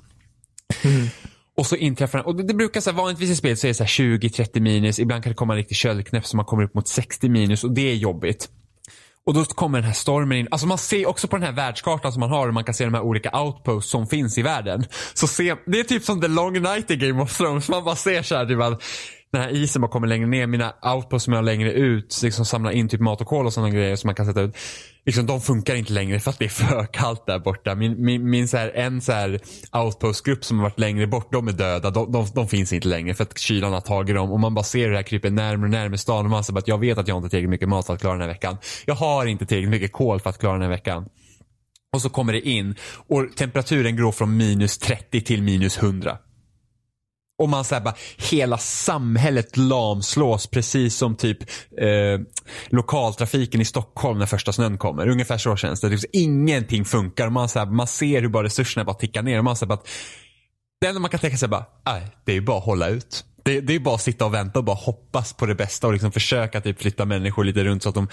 [1.56, 3.68] Och så inträffar den, och det, det brukar så här, vanligtvis i spel så är
[3.68, 6.62] det så här 20-30 minus, ibland kan det komma en riktig köldknäpp så man kommer
[6.62, 8.48] upp mot 60 minus och det är jobbigt.
[9.26, 10.48] Och då kommer den här stormen in.
[10.50, 12.94] Alltså man ser också på den här världskartan som man har man kan se de
[12.94, 14.84] här olika outposts som finns i världen.
[15.14, 17.68] Så se, det är typ som the long night i Game of Thrones.
[17.68, 18.82] Man bara ser så här typ att
[19.32, 20.46] den här isen bara kommer längre ner.
[20.46, 23.52] Mina outposts som jag har längre ut, liksom samlar in typ mat och kol och
[23.52, 24.56] sådana grejer som man kan sätta ut.
[25.06, 27.74] Liksom, de funkar inte längre för att det är för kallt där borta.
[27.74, 29.40] Min, min, min så här, en så här
[29.72, 31.90] outpostgrupp som har varit längre bort, de är döda.
[31.90, 34.32] De, de, de finns inte längre för att kylan har tagit dem.
[34.32, 36.24] Och man bara ser hur det här kryper närmare och närmare stan.
[36.24, 38.00] Och man säger att jag vet att jag inte har tillräckligt mycket mat för att
[38.00, 38.56] klara den här veckan.
[38.86, 41.08] Jag har inte tillräckligt mycket kol för att klara den här veckan.
[41.92, 42.74] Och så kommer det in
[43.08, 46.18] och temperaturen går från minus 30 till minus 100.
[47.42, 47.94] Och man säger bara,
[48.30, 51.38] hela samhället lamslås precis som typ
[51.78, 52.20] eh,
[52.68, 55.08] lokaltrafiken i Stockholm när första snön kommer.
[55.08, 55.88] Ungefär så känns det.
[55.88, 57.30] Liksom, ingenting funkar.
[57.30, 59.38] Man, så här, man ser hur bara resurserna bara tickar ner.
[59.38, 59.80] Och man, så här, bara,
[60.80, 62.88] det enda man kan tänka sig är bara, nej, det är ju bara att hålla
[62.88, 63.24] ut.
[63.44, 65.92] Det, det är bara att sitta och vänta och bara hoppas på det bästa och
[65.92, 68.08] liksom försöka typ flytta människor lite runt så att de,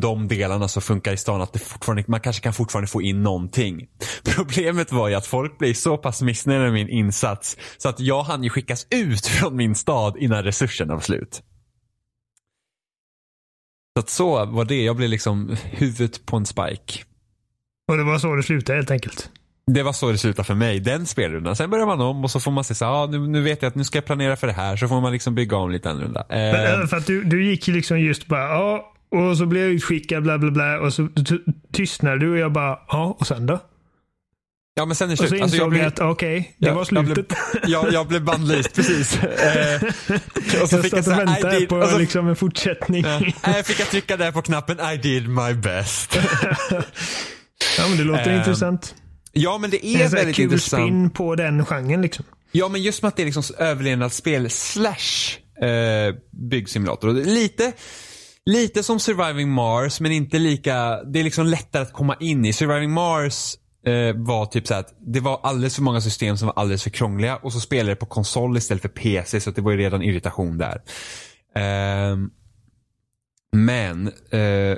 [0.00, 3.22] de delarna som funkar i stan, att det fortfarande, man kanske kan fortfarande få in
[3.22, 3.88] någonting.
[4.24, 8.22] Problemet var ju att folk blev så pass missnöjda med min insats så att jag
[8.22, 11.42] hann ju skickas ut från min stad innan resurserna var slut.
[13.96, 14.82] Så att så var det.
[14.82, 17.04] Jag blev liksom huvudet på en spike.
[17.88, 19.30] Och det var så det slutade helt enkelt.
[19.72, 21.56] Det var så det slutade för mig, den spelrundan.
[21.56, 23.68] Sen börjar man om och så får man se så ah, nu, nu vet jag
[23.68, 24.76] att nu ska jag planera för det här.
[24.76, 26.20] Så får man liksom bygga om lite annorlunda.
[26.20, 29.62] Eh, Men, äh, för att du, du gick liksom just bara, ja, och så blev
[29.62, 30.78] jag utskickad, bla bla bla.
[30.80, 31.38] Och så ty-
[31.72, 33.60] tystnade du och jag bara, ja, och sen då?
[34.78, 35.40] ja men sen är det Och så slut.
[35.40, 37.38] insåg Alltså, jag jag blev, att okej, det Ja, var jag slutet.
[37.66, 39.22] jag, jag blev bannlyst, precis.
[39.22, 39.82] Eh,
[40.62, 43.04] och så jag fick jag och väntade did, på och så, liksom en fortsättning.
[43.44, 46.18] jag fick jag trycka där på knappen I did my best.
[47.78, 48.94] Ja, men det låter Ehm, intressant.
[49.38, 50.82] Ja men det Det är är sån här väldigt kul intressant.
[50.82, 52.24] spin på den genren liksom.
[52.52, 57.08] Ja men just med att det är liksom överlevnadsspel slash eh, byggsimulator.
[57.12, 57.72] Det är Lite,
[58.46, 62.52] lite som Surviving Mars men inte lika, det är liksom lättare att komma in i.
[62.52, 63.54] Surviving Mars
[63.86, 66.90] eh, var typ så att det var alldeles för många system som var alldeles för
[66.90, 70.02] krångliga och så spelade det på konsol istället för PC så det var ju redan
[70.02, 70.82] irritation där.
[71.54, 72.30] Ehm,
[73.52, 74.76] men eh,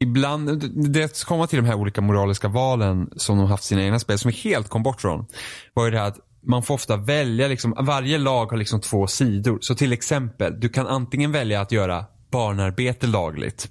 [0.00, 3.98] ibland, det att komma till de här olika moraliska valen som de haft sina egna
[3.98, 5.26] spel som vi helt kom bort från.
[5.74, 9.06] Var ju det här att man får ofta välja, liksom, varje lag har liksom två
[9.06, 9.58] sidor.
[9.60, 13.68] Så till exempel, du kan antingen välja att göra barnarbete lagligt.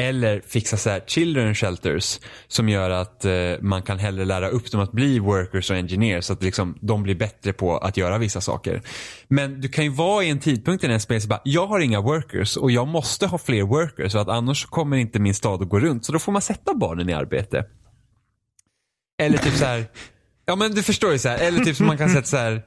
[0.00, 4.70] Eller fixa så här children shelters som gör att eh, man kan hellre lära upp
[4.70, 8.18] dem att bli workers och engineers så att liksom, de blir bättre på att göra
[8.18, 8.82] vissa saker.
[9.28, 11.80] Men du kan ju vara i en tidpunkt i den här så bara, jag har
[11.80, 15.62] inga workers och jag måste ha fler workers så att annars kommer inte min stad
[15.62, 16.04] att gå runt.
[16.04, 17.64] Så då får man sätta barnen i arbete.
[19.22, 19.84] Eller typ så här,
[20.46, 22.62] ja men du förstår ju så här, eller typ som man kan sätta så här,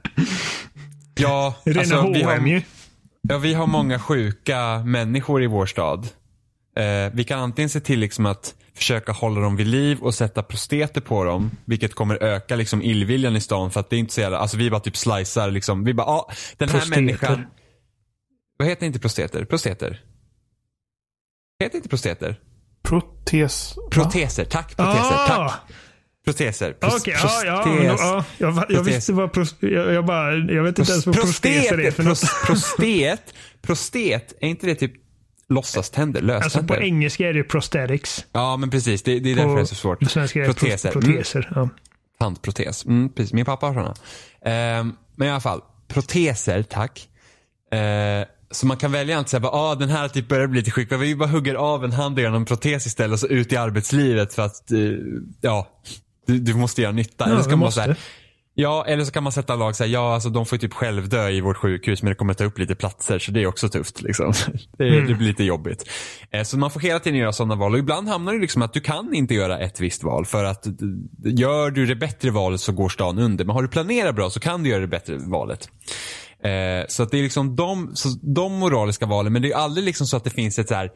[1.14, 2.62] ja, Rena alltså, vi har.
[3.28, 6.08] Ja, vi har många sjuka människor i vår stad.
[6.76, 10.42] Eh, vi kan antingen se till liksom att försöka hålla dem vid liv och sätta
[10.42, 11.50] prosteter på dem.
[11.64, 14.56] Vilket kommer öka liksom illviljan i stan för att det är inte så jävla, alltså
[14.56, 15.84] vi bara typ slicear liksom.
[15.84, 17.00] Vi bara, ja, den här Prosteter.
[17.02, 17.46] människan.
[18.58, 19.44] Vad heter inte prosteter?
[19.44, 20.00] Prosteter?
[21.62, 22.40] Heter inte prosteter?
[22.82, 23.74] Protes.
[23.76, 23.82] va?
[23.90, 25.26] Proteser, tack proteser, Ah!
[25.48, 25.60] tack.
[26.24, 26.72] Proteser.
[26.80, 28.66] Pros- Okej, ja, ja, prostes- men då, ja.
[28.68, 32.02] Jag, visste vad pros, jag, jag bara, jag vet inte ens vad prosteser är för
[32.02, 32.18] något.
[32.18, 34.92] pros- prostet, prostet, är inte det typ
[35.48, 36.74] låtsaständer, Alltså löständer?
[36.76, 38.26] på engelska är det prosthetics.
[38.32, 40.00] Ja men precis, det, det är därför På det är så svårt.
[40.00, 40.90] På svenska är det Proteser.
[40.90, 41.10] proteser.
[41.10, 41.52] proteser.
[41.54, 41.68] Ja.
[42.18, 42.84] Tandprotes.
[42.84, 43.32] Mm, precis.
[43.32, 43.94] Min pappa har sådana.
[44.44, 47.08] Ehm, men i alla fall, proteser, tack.
[47.72, 50.92] Eh, så man kan välja att säga ah, den här typ börjar bli lite sjuk.
[50.92, 53.56] Vi bara hugger av en hand och gör en protes istället och så ut i
[53.56, 54.78] arbetslivet för att, eh,
[55.40, 55.68] ja,
[56.26, 57.24] du, du måste göra nytta.
[57.28, 57.80] Ja, eller kan man måste.
[57.80, 57.96] så här,
[58.56, 61.08] Ja, eller så kan man sätta lag så här, ja alltså de får typ själv
[61.08, 63.68] dö i vårt sjukhus men det kommer ta upp lite platser så det är också
[63.68, 64.32] tufft liksom.
[64.78, 65.06] Det, Mm.
[65.08, 65.90] det blir lite jobbigt.
[66.30, 68.72] Eh, så man får hela tiden göra sådana val och ibland hamnar det liksom att
[68.72, 70.66] du kan inte göra ett visst val för att
[71.24, 73.44] gör du det bättre valet så går stan under.
[73.44, 75.68] Men har du planerat bra så kan du göra det bättre valet.
[76.44, 80.06] Eh, så att det är liksom de, de moraliska valen, men det är aldrig liksom
[80.06, 80.90] så att det finns ett så här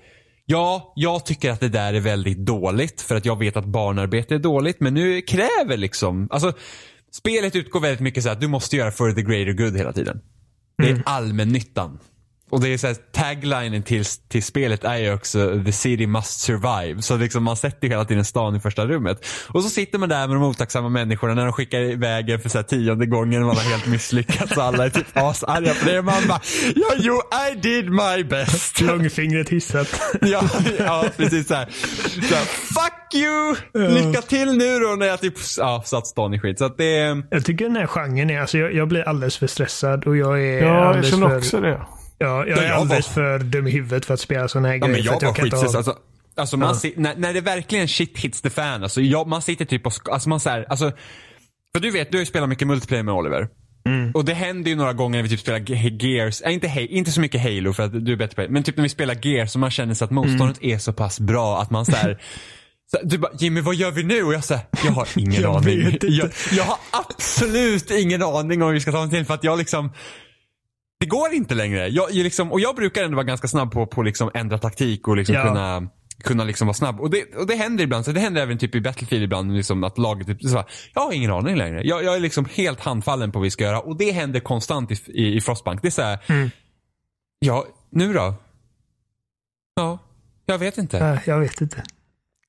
[0.51, 4.35] Ja, jag tycker att det där är väldigt dåligt för att jag vet att barnarbete
[4.35, 6.53] är dåligt men nu kräver liksom, alltså
[7.19, 10.21] spelet utgår väldigt mycket så att du måste göra for the greater good hela tiden.
[10.79, 11.99] Det är allmännyttan.
[12.51, 16.41] Och det är så här, taglinen till, till spelet är ju också the city must
[16.41, 17.03] survive.
[17.03, 19.27] Så liksom man sätter ju hela tiden stan i första rummet.
[19.49, 22.49] Och så sitter man där med de otacksamma människorna när de skickar iväg en för
[22.49, 25.87] så här tionde gången och man har helt misslyckats och alla är typ asarga på
[25.91, 26.03] det.
[26.03, 26.41] Man bara,
[26.75, 28.81] ja jo, I did my best.
[28.81, 30.01] Långfingret hissat.
[30.21, 30.43] ja,
[30.79, 31.69] ja, precis så här.
[32.29, 33.57] Så här, Fuck you!
[33.89, 36.59] Lycka till nu då när jag typ ja, satt stan i skit.
[36.59, 39.47] Så att det Jag tycker den här genren är, alltså jag, jag blir alldeles för
[39.47, 41.81] stressad och jag är Ja, jag känner för, också det.
[42.19, 44.69] Ja, jag Ja, är jag alldeles var- för dum i huvudet för att spela sådana
[44.69, 44.93] här Ja, grejer.
[44.97, 45.77] men för jag att var kan inte ha-.
[45.77, 45.97] Alltså,
[46.37, 48.83] alltså man si- när, när det verkligen shit hits the fan.
[48.83, 50.93] Alltså, jag, man sitter typ och, alltså man så här, alltså,
[51.75, 53.49] för du vet, du har ju spelat mycket multiplayer med Oliver.
[53.87, 54.11] Mm.
[54.13, 57.11] Och det händer ju några gånger när vi typ spelar Ge- Gears, äh, inte, inte
[57.13, 59.27] så mycket Halo för att du är bättre på det, men typ när vi spelar
[59.27, 60.75] Gears och man känner sig att motståndet Mm.
[60.75, 62.19] är så pass bra att man så här,
[62.91, 64.23] så, du bara, Jimmy vad gör vi nu?
[64.23, 65.85] Och jag säger, jag har ingen Jag aning.
[65.85, 66.07] vet inte.
[66.07, 69.45] Jag, jag har absolut ingen aning om hur vi ska ta oss till för att
[69.45, 69.93] jag liksom
[71.01, 71.89] det går inte längre.
[71.89, 75.09] Jag, jag liksom, och jag brukar ändå vara ganska snabb på att liksom ändra taktik
[75.09, 75.43] och liksom Ja.
[75.49, 75.89] kunna
[76.25, 77.01] kunna liksom vara snabb.
[77.01, 78.05] Och det, och det händer ibland.
[78.05, 81.01] Så det händer även typ i Battlefield ibland liksom att laget typ, så här, jag
[81.03, 81.83] har ingen aning längre.
[81.85, 83.81] Jag, jag är liksom helt handfallen på vad vi ska göra.
[83.81, 85.83] Och det händer konstant i, i, i Frostbank.
[85.83, 86.51] Det är så här, Mm.
[87.39, 88.35] ja, nu då?
[89.75, 89.99] Ja,
[90.47, 91.21] jag vet inte.
[91.27, 91.83] Jag vet inte.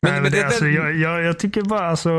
[0.02, 2.10] Men- Nej, men det, det- alltså, det- jag, jag, jag tycker bara alltså.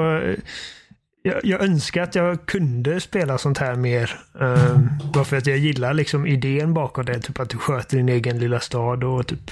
[1.22, 4.20] Jag, jag önskar att jag kunde spela sånt här mer.
[4.33, 7.20] Um, bara för att jag gillar liksom idén bakom det.
[7.20, 9.50] Typ att du sköter din egen lilla stad och typ.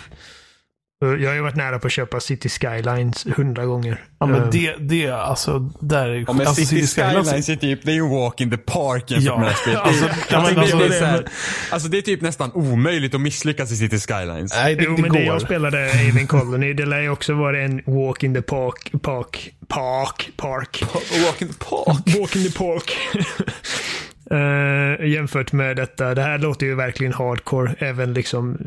[1.01, 4.05] Jag har ju varit nära på att köpa City Skylines hundra gånger.
[4.21, 7.57] Ja, men Ehm, det, det alltså, där är Ja, men alltså, City Skylines- Skylines är
[7.57, 9.39] typ, det är ju walk in the park jämfört Ja.
[9.39, 9.81] med det här spelet.
[9.85, 11.31] Alltså, ja, men alltså, det är så här- det-
[11.71, 14.53] alltså det är typ nästan omöjligt att misslyckas i City Skylines.
[14.55, 15.19] Nej, det, Jo, det men går.
[15.19, 18.93] det jag spelade Haven Colony, det lär ju också vara en walk in the park,
[19.03, 20.83] park, park, park.
[21.27, 22.19] Walk in the park.
[22.21, 22.97] Walk in the park.
[24.31, 26.15] Eh, jämfört med detta.
[26.15, 27.75] Det här låter ju verkligen hardcore.
[27.79, 28.59] Även liksom.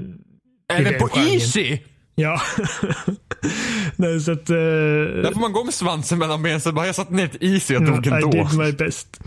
[0.73, 1.27] Även på genren.
[1.29, 1.77] easy!
[2.21, 2.41] Ja.
[3.95, 4.49] Nej, så att.
[4.49, 7.37] Uh, Där får man gå med svansen mellan benen så bara jag satt ner ett
[7.43, 8.29] easy och tog I ändå.
[8.31, 9.21] did my best.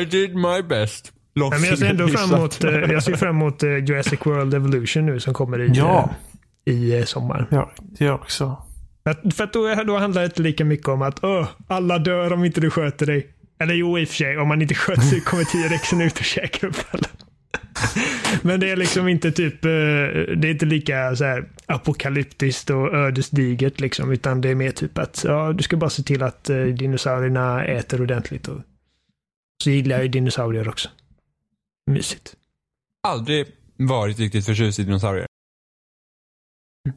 [0.00, 1.12] I did my best.
[1.50, 5.06] Men jag ser ändå fram emot, eh, jag ser fram emot eh, Jurassic World Evolution
[5.06, 6.10] nu som kommer i, Ja.
[6.66, 7.46] eh, i eh, sommar.
[7.50, 8.62] Ja, det gör jag också.
[9.04, 11.98] För att, för att då, då handlar det inte lika mycket om att Åh, alla
[11.98, 13.26] dör om inte du sköter dig.
[13.60, 16.24] Eller jo, i och för sig, om man inte sköter sig kommer T-rexen ut och
[16.24, 17.08] käkar upp alla.
[18.42, 19.70] Men det är liksom inte typ, eh,
[20.36, 24.98] det är inte lika så här apokalyptiskt och ödesdigert liksom, utan det är mer typ
[24.98, 28.48] att ja, du ska bara se till att eh, dinosaurierna äter ordentligt.
[28.48, 28.60] Och,
[29.64, 30.88] så gillar jag ju dinosaurier också.
[31.90, 32.34] Mysigt.
[33.08, 35.26] Aldrig varit riktigt förtjust i dinosaurier.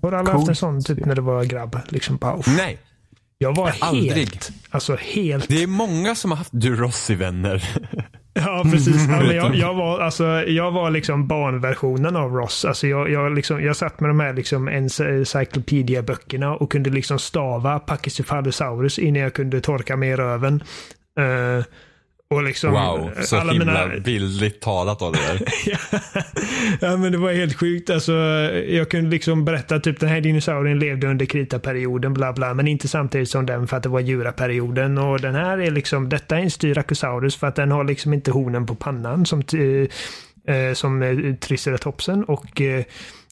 [0.01, 0.37] Har alla Coolt.
[0.37, 1.79] haft en sån typ när det var grabb?
[1.89, 2.41] Liksom bara.
[2.47, 2.77] Nej,
[3.37, 4.29] Jag var helt, Aldrig.
[4.69, 7.69] alltså helt det är många som har haft Durossi-vänner.
[8.33, 9.07] Ja, precis.
[9.07, 12.65] Men jag, jag, var, alltså, jag var liksom barnversionen av Ross.
[12.65, 17.79] Alltså, jag, jag, liksom, jag satt med de här liksom, encyclopedia-böckerna och kunde liksom stava
[17.79, 20.63] Pachycephalosaurus innan jag kunde torka med röven.
[21.19, 21.63] Uh,
[22.31, 25.41] och liksom, Wow, så alla himla mina, bildligt talat av det där.
[26.81, 27.89] ja, men det var helt sjukt.
[27.89, 28.13] Alltså,
[28.67, 32.87] jag kunde liksom berätta typ den här dinosaurien levde under kritaperioden, bla bla, men inte
[32.87, 34.97] samtidigt som den för att det var djuraperioden.
[34.97, 38.31] Och den här är liksom, detta är en Styracosaurus för att den har liksom inte
[38.31, 39.87] hornen på pannan som, t-
[40.47, 42.83] eh, som eh, Triceratopsen och eh,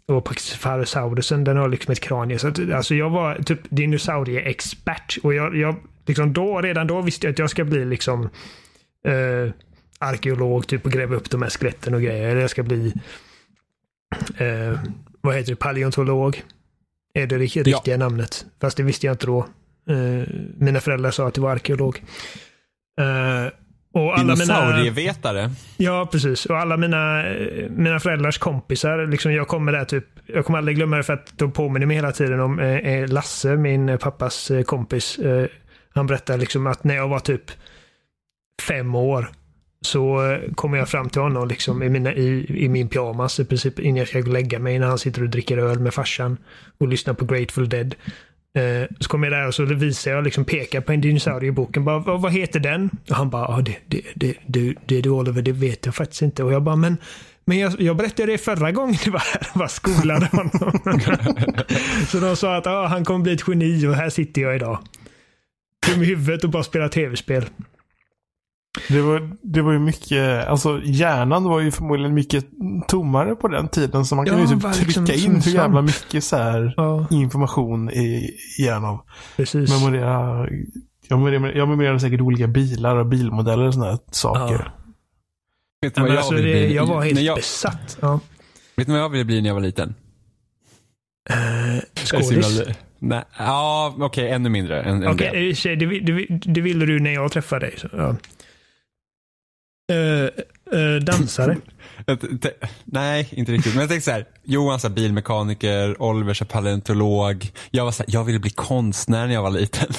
[0.05, 2.39] och Pachycephalosaurusen, den har liksom ett kranie.
[2.39, 5.17] Så att, alltså jag var typ dinosaurieexpert.
[5.23, 8.29] Och jag, jag liksom då, redan då visste jag att jag ska bli liksom
[9.09, 9.51] eh,
[9.99, 12.29] arkeolog typ och gräva upp de här skeletten och grejer.
[12.29, 12.93] Eller jag ska bli
[14.37, 14.79] eh,
[15.21, 16.43] vad heter det, paleontolog.
[17.13, 18.45] Är det rik- riktiga namnet?
[18.61, 19.39] Fast det visste jag inte då.
[19.89, 22.03] Eh, mina föräldrar sa att det var arkeolog.
[23.01, 23.51] Eh,
[23.93, 25.51] och alla mina, Dinosaurievetare.
[25.77, 26.45] ja, precis.
[26.45, 30.77] Och alla mina, eh, mina föräldrars kompisar, liksom jag kommer där typ, jag kommer aldrig
[30.77, 34.51] glömma det för att de påminner mig hela tiden om eh, eh, Lasse, min pappas
[34.51, 35.19] eh, kompis.
[35.93, 37.51] Han berättar liksom att när jag var typ
[38.59, 39.31] fem år
[39.81, 43.45] så eh, kommer jag fram till honom liksom i, mina, i, i min pyjamas i
[43.45, 45.93] princip innan jag ska gå och lägga mig när han sitter och dricker öl med
[45.93, 46.37] farsan
[46.79, 47.95] och lyssnar på Grateful Dead.
[48.57, 51.51] Eh, så kommer jag där och så visar jag liksom pekar på en dinosaurie i
[51.51, 51.85] boken.
[51.85, 52.89] Bara, vad, vad heter den?
[53.09, 56.21] Och han bara, ah, det, det, det, det, det du Oliver, det vet jag faktiskt
[56.21, 56.43] inte.
[56.43, 56.97] Och jag bara, men,
[57.45, 60.51] men jag, jag berättade det förra gången du var här och bara skolade honom.
[62.07, 64.79] så de sa att ah, han kommer bli ett geni och här sitter jag idag.
[65.87, 67.45] Dum i huvudet och bara spelar tv-spel.
[68.87, 72.45] Det var, det var ju mycket, alltså hjärnan var ju förmodligen mycket
[72.87, 74.05] tommare på den tiden.
[74.05, 77.89] Så man Ja, kunde ju typ trycka in hur jävla mycket så här Ja, information
[77.91, 78.99] i hjärnan.
[79.37, 79.69] precis.
[79.69, 80.47] Memorera,
[81.07, 84.71] jag memorerade, jag memorerade säkert olika bilar och bilmodeller och sådana här saker.
[85.81, 87.97] Ja, jag alltså, det, jag var helt jag, besatt.
[88.01, 88.19] Ja.
[88.77, 89.95] Vet ni vad jag ville bli när jag var liten?
[91.93, 92.61] Så Skådis.
[92.99, 95.75] Nej, ja, okej, ännu mindre än, än Okej, det.
[95.75, 97.75] det, det, det ville du när jag träffade dig.
[97.77, 98.15] Så, ja.
[99.89, 100.25] Eh,
[100.79, 101.57] eh, dansare.
[102.85, 103.73] Nej, inte riktigt.
[103.73, 104.25] Men jag tänkte så här.
[104.43, 107.51] Johan är bilmekaniker, Oliver är paleontolog.
[107.71, 109.87] Jag var så här, jag ville bli konstnär när jag var liten.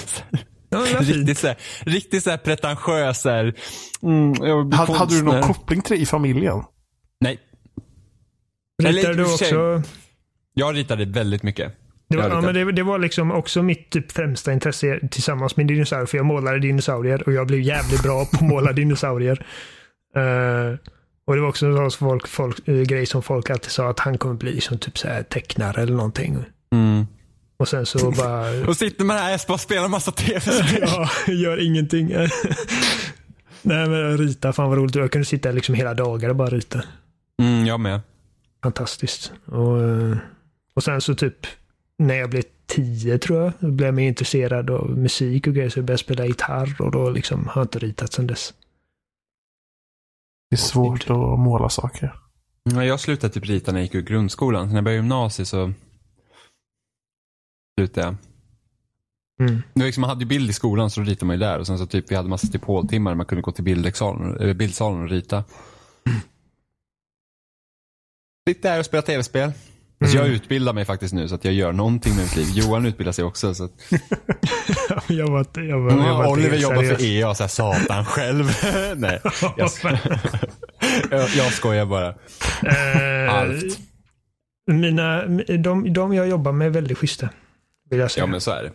[0.72, 3.20] Ja, riktigt så här, riktigt så här pretentiös.
[3.20, 3.54] Så här,
[4.02, 6.62] mm, Hade, hade du någon koppling till det i familjen?
[7.20, 7.38] Nej,
[8.82, 9.82] Ritade du också?
[10.54, 11.76] jag ritade väldigt mycket.
[12.08, 15.66] Det var, ja, men det, det var liksom också mitt typ främsta intresse tillsammans med
[15.66, 16.06] dinosaurier.
[16.06, 19.46] För jag målade dinosaurier och jag blev jävligt bra på att måla dinosaurier.
[20.16, 20.78] Eh,
[21.24, 24.00] och det var också en sån folk, folk, eh, grej som folk alltid sa att
[24.00, 26.44] han kommer bli som typ så här tecknare eller någonting.
[26.72, 27.06] Mm.
[27.56, 28.66] Och sen så bara...
[28.68, 30.82] Och sitter man här och spelar massa tv-spel.
[30.86, 32.08] ja, gör ingenting.
[33.62, 34.94] Nej men rita, fan vad roligt.
[34.94, 36.82] Jag kunde sitta liksom hela dagar och bara rita.
[37.42, 38.00] Mm, jag med.
[38.62, 39.32] Fantastiskt.
[39.44, 40.16] Och, eh,
[40.74, 41.46] och sen så typ
[41.98, 45.70] när jag blev tio tror jag, då blev jag mer intresserad av musik och grejer
[45.70, 48.54] så jag började spela gitarr och då liksom har jag inte ritat sedan dess.
[50.50, 52.14] Det är svårt att måla saker.
[52.62, 54.66] Ja, Jag slutade typ rita när jag gick ur grundskolan.
[54.66, 55.72] Så när jag började gymnasiet så
[57.78, 58.16] slutade jag.
[59.48, 59.62] Mm.
[59.74, 61.58] Det var liksom, man hade ju bild i skolan så då ritade man ju där.
[61.58, 65.44] Och sen så typ vi hade massa typoltimmar man kunde gå till bildsalen, och rita.
[68.48, 69.52] Sitta där och spela tv-spel.
[70.00, 70.36] Alltså jag Mm.
[70.36, 72.46] utbildar mig faktiskt nu så att jag gör någonting med mitt liv.
[72.54, 73.54] Johan utbildar sig också.
[73.54, 73.72] Så att,
[75.08, 78.44] jag var jag var, jag var Oliver jobbar för EA och så här satan själv.
[78.96, 79.20] Nej,
[79.56, 79.70] jag,
[81.10, 82.08] jag, jag skojar bara.
[82.08, 83.78] Eh, Halvt.
[84.66, 85.26] Mina,
[85.58, 87.28] de, de jag jobbar med är väldigt schyssta.
[87.90, 88.22] Vill jag säga.
[88.22, 88.70] Ja men så är det.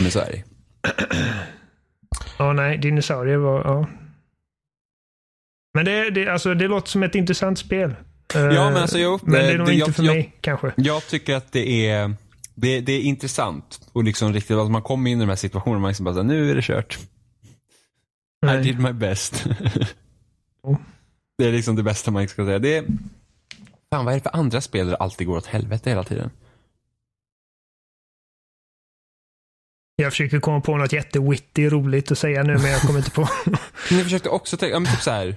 [0.00, 0.42] Men så är det.
[2.38, 3.86] Ja, nej, dinosaurier var, ja.
[5.74, 7.94] Men det, det, alltså, det låter som ett intressant spel.
[8.34, 10.36] Eh, Ja, men alltså, jo, Men det är nog det- inte jag- för jag- mig,
[10.40, 10.72] kanske.
[10.76, 12.14] Jag tycker att det är,
[12.54, 15.76] det, det är intressant och liksom riktigt, att man kommer in i de här situationerna
[15.76, 16.98] och man liksom bara här, nu är det kört.
[18.42, 18.62] I Nej.
[18.62, 19.46] did my best.
[20.62, 20.76] Oh.
[21.38, 22.58] Det är liksom det bästa man ska säga.
[22.58, 22.84] Det är,
[23.92, 26.30] fan vad är det för andra spel där det alltid går åt helvete hela tiden?
[29.96, 33.28] Jag försöker komma på något jättewitty roligt att säga nu, men jag kommer inte på.
[33.90, 35.36] Jag försökte också tänka, ja, men typ så här.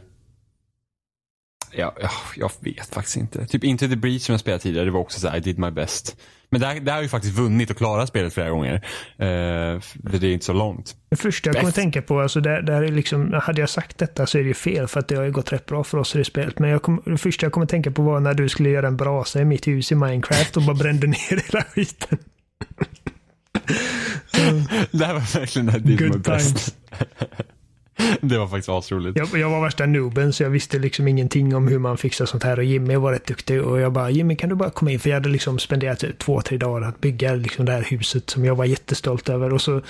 [1.78, 3.46] Ja, ja, jag vet faktiskt inte.
[3.46, 5.60] Typ Into the Breach som jag spelade tidigare, det var också så här, I did
[5.60, 6.18] my best.
[6.50, 8.74] Men där, där har jag ju faktiskt vunnit och klarat spelet flera gånger.
[8.74, 10.96] Eh, för det är inte så långt.
[11.10, 11.76] Det första jag kommer Bäst.
[11.76, 14.54] tänka på, alltså där, där är liksom, hade jag sagt detta så är det ju
[14.54, 16.60] fel för att det har ju gått rätt bra för oss i det spelet.
[16.60, 18.98] Men jag kom, det första jag kommer tänka på var när du skulle göra en
[18.98, 22.18] brasa i mitt hus i Minecraft och bara brände ner hela skiten.
[24.92, 26.76] Det här var verkligen I did my Good best.
[28.22, 29.18] det var faktiskt asroligt.
[29.18, 32.44] Jag, jag var värsta nooben så jag visste liksom ingenting om hur man fixar sånt
[32.44, 35.00] här och Jimmy var rätt duktig och jag bara Jimmy kan du bara komma in
[35.00, 38.30] för jag hade liksom spenderat typ två, tre dagar att bygga liksom det här huset
[38.30, 39.82] som jag var jättestolt över och så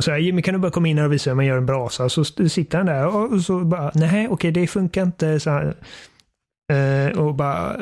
[0.00, 1.66] så här, Jimmy kan du bara komma in här och visa hur man gör en
[1.66, 2.08] brasa?
[2.08, 5.40] Så sitter han där och så bara, nej okej det funkar inte.
[5.40, 5.74] Så här,
[6.72, 7.76] eh, och bara,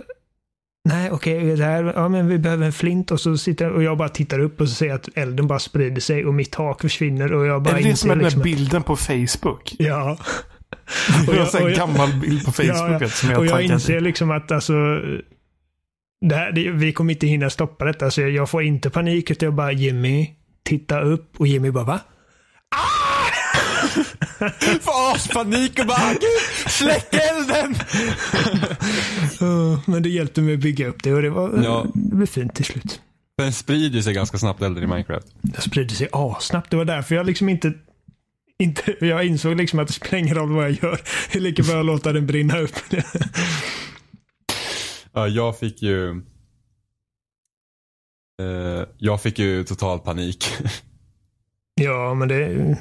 [0.88, 3.98] nej okej, det här, ja men vi behöver en flint och så sitter och jag
[3.98, 6.80] bara tittar upp och så ser jag att elden bara sprider sig och mitt tak
[6.80, 9.74] försvinner och jag bara Är det det som är den liksom där bilden på Facebook?
[9.78, 10.18] Ja.
[11.26, 14.00] Det var jag- en jag- gammal bild på Facebook Ja, som jag och jag inser
[14.00, 14.72] liksom att alltså,
[16.20, 18.10] det här, det, vi kommer inte hinna stoppa detta.
[18.10, 20.30] Så jag, jag får inte panik utan jag bara Jimmy,
[20.64, 22.00] titta upp och Jimmy bara va?
[24.80, 26.14] Får aspanik och bara,
[26.66, 27.74] släck elden!
[29.42, 31.86] Uh, men det hjälpte mig att bygga upp det och det, var, Ja.
[31.94, 33.00] det blev fint till slut.
[33.38, 35.26] Den sprider sig ganska snabbt elden i Minecraft.
[35.42, 36.70] Det spridde sig assnabbt.
[36.70, 37.72] Det var därför jag liksom inte
[38.58, 41.00] inte, jag insåg liksom att det spelar ingen roll vad jag gör.
[41.32, 42.76] Det är lika bra att låta den brinna upp.
[45.12, 46.10] Ja, jag fick ju...
[48.42, 50.44] Eh, jag fick ju total panik.
[51.74, 52.78] ja, men det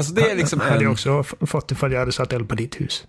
[0.00, 0.82] Alltså det är liksom hade en...
[0.82, 3.06] jag också fått ifall jag hade satt eld på ditt hus.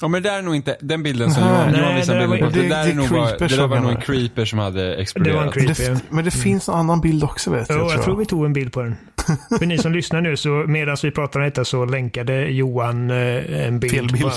[0.00, 2.30] Ja men det där är nog inte, den bilden som Aha, Johan, visade det där
[2.30, 4.00] bilden var- på, det, det- där det är nog bara, det där var nog en
[4.00, 5.54] creeper som hade Det var en exploderat.
[5.54, 5.68] creep.
[5.68, 7.84] Det, Creepy, f- men det finns en annan bild också vet Jo, jag.
[7.84, 8.18] jag, tror jag.
[8.18, 8.96] vi tog en bild på den.
[9.58, 13.66] För ni som lyssnar nu, så medan vi pratar om detta så länkade Johan eh,
[13.66, 14.22] en bild, bild.
[14.22, 14.30] På,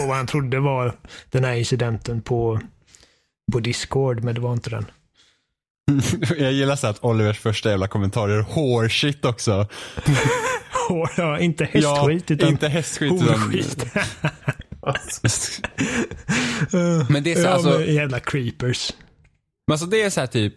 [0.00, 0.94] på vad han trodde var
[1.30, 2.60] den här incidenten på,
[3.52, 4.86] på Discord, men det var inte den.
[6.38, 9.68] jag gillar så att Olivers första jävla kommentar är hårshit också.
[10.88, 13.40] hår, ja, inte hästskit utan inte hästskit utan...
[13.40, 13.86] horskit.
[17.10, 18.92] Men det är så, ja, alltså, jävla creepers.
[19.66, 20.54] Men alltså det är så här typ.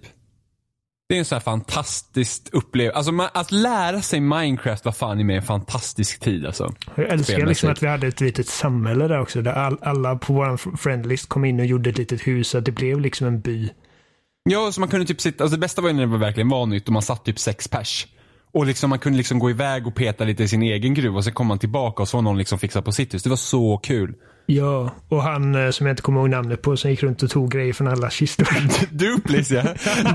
[1.09, 2.97] Det är en så här fantastiskt upplevelse.
[2.97, 6.73] Alltså man, att lära sig Minecraft var fan i mig en fantastisk tid alltså.
[6.95, 9.41] Jag älskar liksom att vi hade ett litet samhälle där också.
[9.41, 12.49] Där all, alla på vår friendlist kom in och gjorde ett litet hus.
[12.49, 13.69] Så att det blev liksom en by.
[14.51, 16.65] Ja, så man kunde typ sitta, alltså det bästa var ju när det verkligen var
[16.65, 18.07] nytt och man satt typ sex pers.
[18.51, 21.23] Och liksom man kunde liksom gå iväg och peta lite i sin egen gruva och
[21.23, 23.23] sen kom man tillbaka och så var någon liksom fixat på sitt hus.
[23.23, 24.15] Det var så kul.
[24.51, 27.29] Ja, och han eh, som jag inte kommer ihåg namnet på som gick runt och
[27.29, 28.47] tog grejer från alla kistor.
[28.91, 29.63] Duplis ja.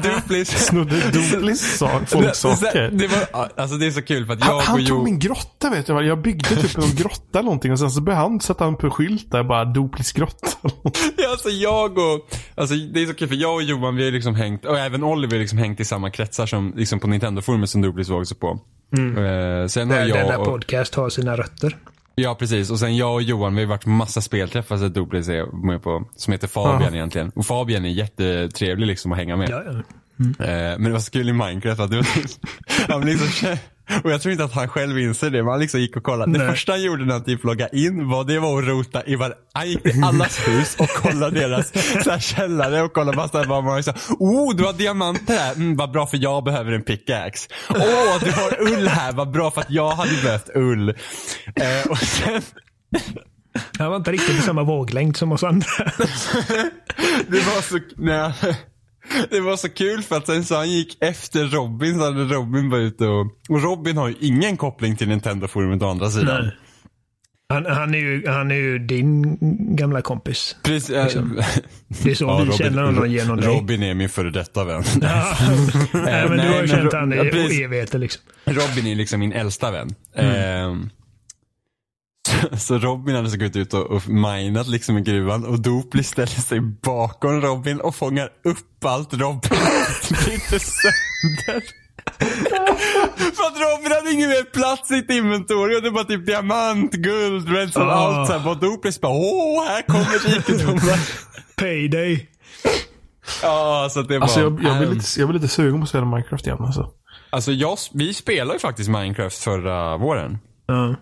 [0.03, 0.49] Duplis.
[0.49, 2.91] Snodde Duplis folksaker.
[2.93, 5.05] det, var, alltså det är så kul för att Han, jag och han tog Jo...
[5.05, 6.05] min grotta vet jag.
[6.05, 8.91] Jag byggde typ en grotta eller någonting och sen så började han sätta en på
[8.91, 10.49] skylt där bara Duplis grotta.
[11.17, 14.11] Ja, alltså jag och, alltså det är så kul för jag och Johan vi har
[14.11, 17.71] liksom hängt, och även Oliver har liksom hängt i samma kretsar som, liksom på Nintendo-forumet
[17.71, 18.49] som Duplis var också på.
[18.97, 21.77] Eh, sen har Där jag denna och, podcast har sina rötter.
[22.15, 25.67] Ja precis och sen jag och Johan vi har varit massa spelträffar så Duplis är
[25.67, 26.95] med på, som heter Fabian Ja.
[26.95, 27.31] egentligen.
[27.35, 29.51] Och Fabian är jättetrevlig liksom att hänga med.
[29.51, 29.73] Ja, ja.
[30.45, 32.31] Eh, men det var så kul i Minecraft att det var typ,
[32.89, 33.57] han liksom,
[34.05, 36.33] och jag tror inte att han själv inser det, men han liksom gick och kollade.
[36.33, 36.49] Det Nej.
[36.49, 39.35] första han gjorde när han typ loggade in var det var att rota i var,
[39.53, 41.73] han gick till allas hus och kollade deras
[42.05, 45.55] så här, källare och kollade så här, vad man sa, oh du har diamanter här,
[45.55, 47.49] mm, vad bra för jag behöver en pickaxe.
[47.71, 50.89] Åh du har ull här, vad bra för att jag hade behövt ull.
[50.89, 52.43] Eh, och sen
[53.79, 55.67] Han var inte riktigt på samma våglängd som oss andra.
[57.29, 58.33] Det var så, nej,
[59.31, 62.71] det var så kul för att sen så han gick efter Robin så hade Robin
[62.71, 66.45] var ute och, och Robin har ju ingen koppling till Nintendo-forumet å andra sidan.
[66.45, 66.57] Nej.
[67.49, 69.39] Han, han, är ju, han är ju din
[69.77, 70.57] gamla kompis.
[70.63, 71.23] Precis, äh,
[71.89, 73.49] Det är så vi känner honom genom dig.
[73.49, 74.83] Robin är min före detta vän.
[75.03, 75.37] Ja.
[75.93, 78.23] Nej, men du har ju känt han i ja, evigheter liksom.
[78.45, 79.95] Robin är liksom min äldsta vän.
[80.15, 80.35] Mm.
[80.35, 80.91] Ehm,
[82.51, 86.03] så, så Robin hade så gått ut och, och minat liksom i gruvan och Dopli
[86.03, 89.41] ställer sig bakom Robin och fångar upp allt Robin
[90.11, 91.63] bryter sönder.
[93.37, 95.83] För att Robin hade ingen mer plats i sitt inventorium.
[95.83, 97.95] Det var typ diamant, guld, redstone, Ah.
[98.19, 98.49] allt såhär.
[98.49, 100.99] Och Dopli bara åh, här kommer rikedomar.
[101.57, 102.29] Payday.
[103.43, 104.23] ja, så det var...
[104.23, 106.91] Alltså jag, jag, blir lite, jag blir lite sugen på att spela Minecraft igen alltså.
[107.31, 110.39] alltså jag, vi spelade ju faktiskt Minecraft förra våren.
[110.67, 110.95] Ja.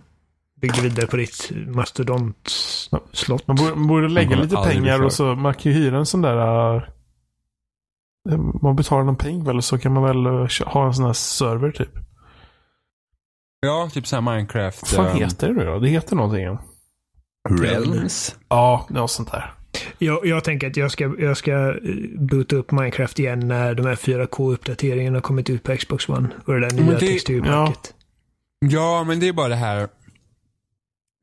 [0.62, 3.46] Byggde vidare på ditt mastodontslott.
[3.46, 6.06] Man borde, man borde lägga kommer lite pengar och så man kan ju hyra en
[6.06, 6.82] sån där äh,
[8.62, 11.12] man betalar någon peng väl och så kan man väl kö- ha en sån här
[11.12, 11.90] server typ.
[13.60, 14.82] Ja, typ såhär Minecraft.
[14.82, 15.78] Vad fan ehm, heter det nu då?
[15.78, 16.44] Det heter någonting.
[16.44, 16.58] ja.
[17.50, 18.36] Realms?
[18.48, 19.54] Ja, något sånt där.
[19.98, 21.74] Jag, jag tänker att jag ska, jag ska eh,
[22.18, 26.28] boota upp Minecraft igen när de här 4K-uppdateringarna har kommit ut på Xbox One.
[26.46, 27.94] Och det där nya det- texturpacket.
[28.60, 29.88] Ja, men det är bara det här.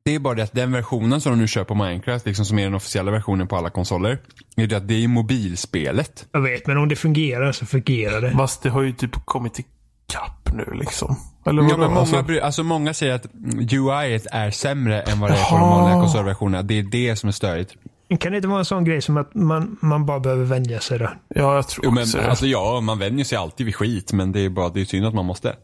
[0.05, 2.59] Det är bara det att den versionen som de nu kör på Minecraft, liksom som
[2.59, 4.17] är den officiella versionen på alla konsoler,
[4.55, 6.27] är det att det är mobilspelet.
[6.31, 8.31] Jag vet, men om det fungerar så fungerar det.
[8.31, 9.65] Fast det har ju typ kommit i
[10.07, 11.15] kapp nu liksom.
[11.45, 13.25] Eller Ja, men många, alltså, alltså många säger att
[13.71, 16.63] UI är sämre än vad det är på de vanliga konsolversionerna.
[16.63, 17.73] Det är det som är störigt.
[18.19, 20.99] Kan det inte vara en sån grej som att man, man bara behöver vänja sig
[20.99, 21.09] då?
[21.35, 22.29] ja, jag tror Jo, men också det.
[22.29, 25.05] alltså ja, man vänjer sig alltid vid skit, men det är bara, det är synd
[25.05, 25.55] att man måste.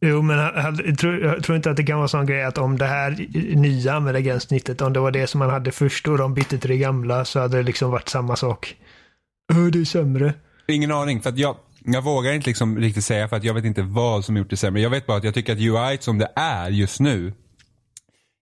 [0.00, 2.58] Jo, men jag, tror, jag tror inte att det kan vara en sån grej att
[2.58, 3.26] om det här
[3.56, 6.76] nya användargränssnittet, om det var det som man hade först och de bytte till det
[6.76, 8.76] gamla så hade det liksom varit samma sak.
[9.52, 10.34] Öh, det är sämre.
[10.68, 13.64] Ingen aning, för att jag, jag vågar inte liksom riktigt säga för att jag vet
[13.64, 14.82] inte vad som gjort det sämre.
[14.82, 17.32] Jag vet bara att jag tycker att UI som det är just nu,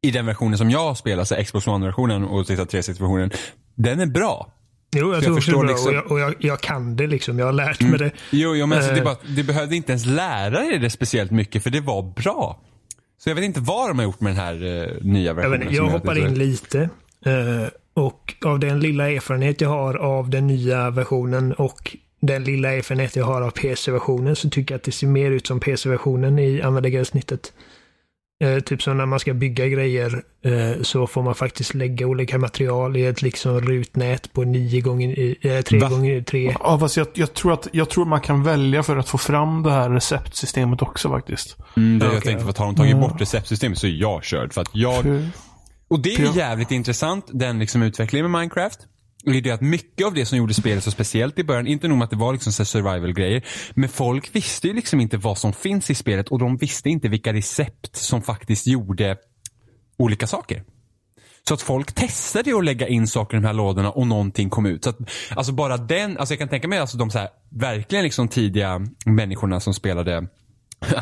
[0.02, 3.30] i den versionen som jag spelar, alltså Xbox One-versionen och 360-versionen,
[3.74, 4.52] den är bra.
[4.96, 6.02] Jo, jag jag tror det förstår bra liksom- Mm.
[6.06, 7.38] och, jag, och jag, jag kan det liksom.
[7.38, 8.10] Jag har lärt mig det.
[8.30, 9.04] Jo, jo men alltså, det, Eh.
[9.04, 12.60] bara, det behövde inte ens lära er det speciellt mycket för det var bra.
[13.18, 15.60] Så jag vet inte vad de har gjort med den här eh, nya Jag, versionen.
[15.60, 16.80] vet, jag att det hoppar in lite.
[17.26, 22.72] eh, och av den lilla erfarenhet jag har av den nya versionen och den lilla
[22.72, 26.38] erfarenhet jag har av PC-versionen så tycker jag att det ser mer ut som PC-versionen
[26.38, 27.52] i användargränssnittet.
[28.40, 32.38] Eh, typ som när man ska bygga grejer eh, så får man faktiskt lägga olika
[32.38, 35.88] material i ett liksom rutnät på 9 gånger eh, 3 Va?
[35.88, 36.56] gånger 3.
[36.60, 39.62] Ja, fast jag, jag, tror att, jag tror man kan välja för att få fram
[39.62, 41.56] det här receptsystemet också faktiskt.
[41.76, 42.22] Mm, det jag Okej.
[42.22, 44.52] tänkte för att har de tagit bort receptsystemet så är jag körd.
[44.52, 45.04] För att jag,
[45.88, 48.80] och det är jävligt intressant, den liksom utvecklingen med Minecraft.
[49.26, 51.66] Och det är det att mycket av det som gjorde spelet så speciellt i början,
[51.66, 55.38] inte nog med att det var liksom survival-grejer, men folk visste ju liksom inte vad
[55.38, 59.16] som finns i spelet och de visste inte vilka recept som faktiskt gjorde
[59.96, 60.62] olika saker.
[61.48, 64.66] Så att folk testade att lägga in saker i de här lådorna och någonting kom
[64.66, 64.84] ut.
[64.84, 64.98] Så att,
[65.30, 68.80] alltså bara den, alltså jag kan tänka mig alltså de så här, verkligen liksom tidiga
[69.06, 70.28] människorna som spelade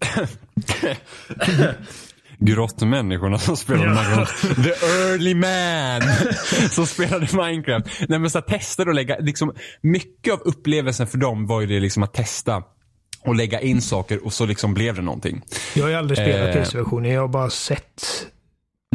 [2.40, 3.94] Grottmänniskorna som spelade Ja.
[4.02, 4.42] Minecraft.
[4.64, 6.02] The early man
[6.70, 7.86] som spelade Minecraft.
[8.08, 11.80] Nej men så testa och lägga, liksom, mycket av upplevelsen för dem var ju det
[11.80, 12.62] liksom att testa
[13.24, 15.42] och lägga in saker och så liksom blev det någonting.
[15.74, 16.62] Jag har ju aldrig spelat Eh.
[16.62, 17.10] PC-versionen.
[17.12, 18.02] Jag har bara sett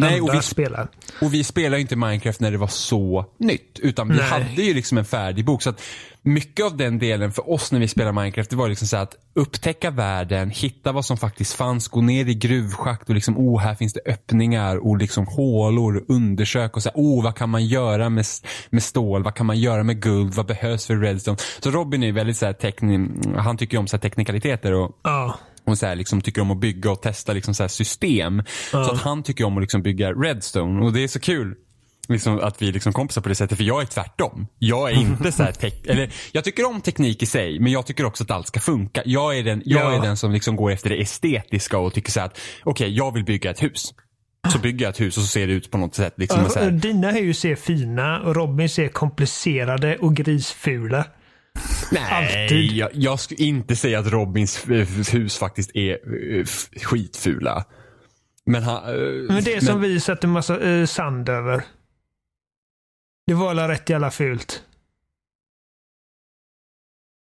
[0.02, 0.88] Nej, och vi, spela.
[1.22, 3.80] och vi spelade ju inte Minecraft när det var så nytt.
[3.80, 4.26] Utan vi Nej.
[4.26, 5.62] hade ju liksom en färdig bok.
[5.62, 5.82] Så att
[6.22, 9.16] mycket av den delen för oss när vi spelade Minecraft, det var liksom så att
[9.34, 13.76] upptäcka världen, hitta vad som faktiskt fanns, gå ner i gruvschakt och liksom, oh, här
[13.76, 18.10] finns det öppningar och liksom hålor, undersök och så här, oh, vad kan man göra
[18.10, 18.26] med,
[18.70, 21.38] med stål, vad kan man göra med guld, vad behövs för redstone?
[21.60, 25.00] Så Robin är väldigt så här tekni, han tycker ju om så här teknikaliteter och
[25.04, 25.40] Ja.
[25.68, 28.44] Och så här, liksom, tycker om att bygga och testa liksom, så här, system.
[28.72, 30.86] Så att han tycker om att liksom, bygga Redstone.
[30.86, 31.56] Och det är så kul
[32.08, 33.58] liksom, att vi är liksom, kompisar på det sättet.
[33.58, 34.48] För jag är tvärtom.
[34.60, 37.86] Jag är inte så här tek- eller Jag tycker om teknik i sig, men jag
[37.86, 39.02] tycker också att allt ska funka.
[39.06, 39.98] Jag är den, jag Ja.
[39.98, 43.14] är den som liksom, går efter det estetiska och tycker så här att okej, jag
[43.14, 43.94] vill bygga ett hus.
[44.54, 46.14] Så bygger jag ett hus och så ser det ut på något sätt.
[46.18, 51.06] Liksom, så här, Dina hus ser fina och Robin ser komplicerade och grisfula.
[51.92, 54.66] Nej, jag, jag skulle inte säga att Robins
[55.14, 55.92] hus faktiskt är
[56.38, 56.46] eh,
[56.82, 57.66] skitfula.
[58.46, 58.84] Men han...
[58.84, 61.64] eh, Men det är som vi sätter massa eh, sand över.
[63.28, 64.64] Det var alla rätt jävla fult.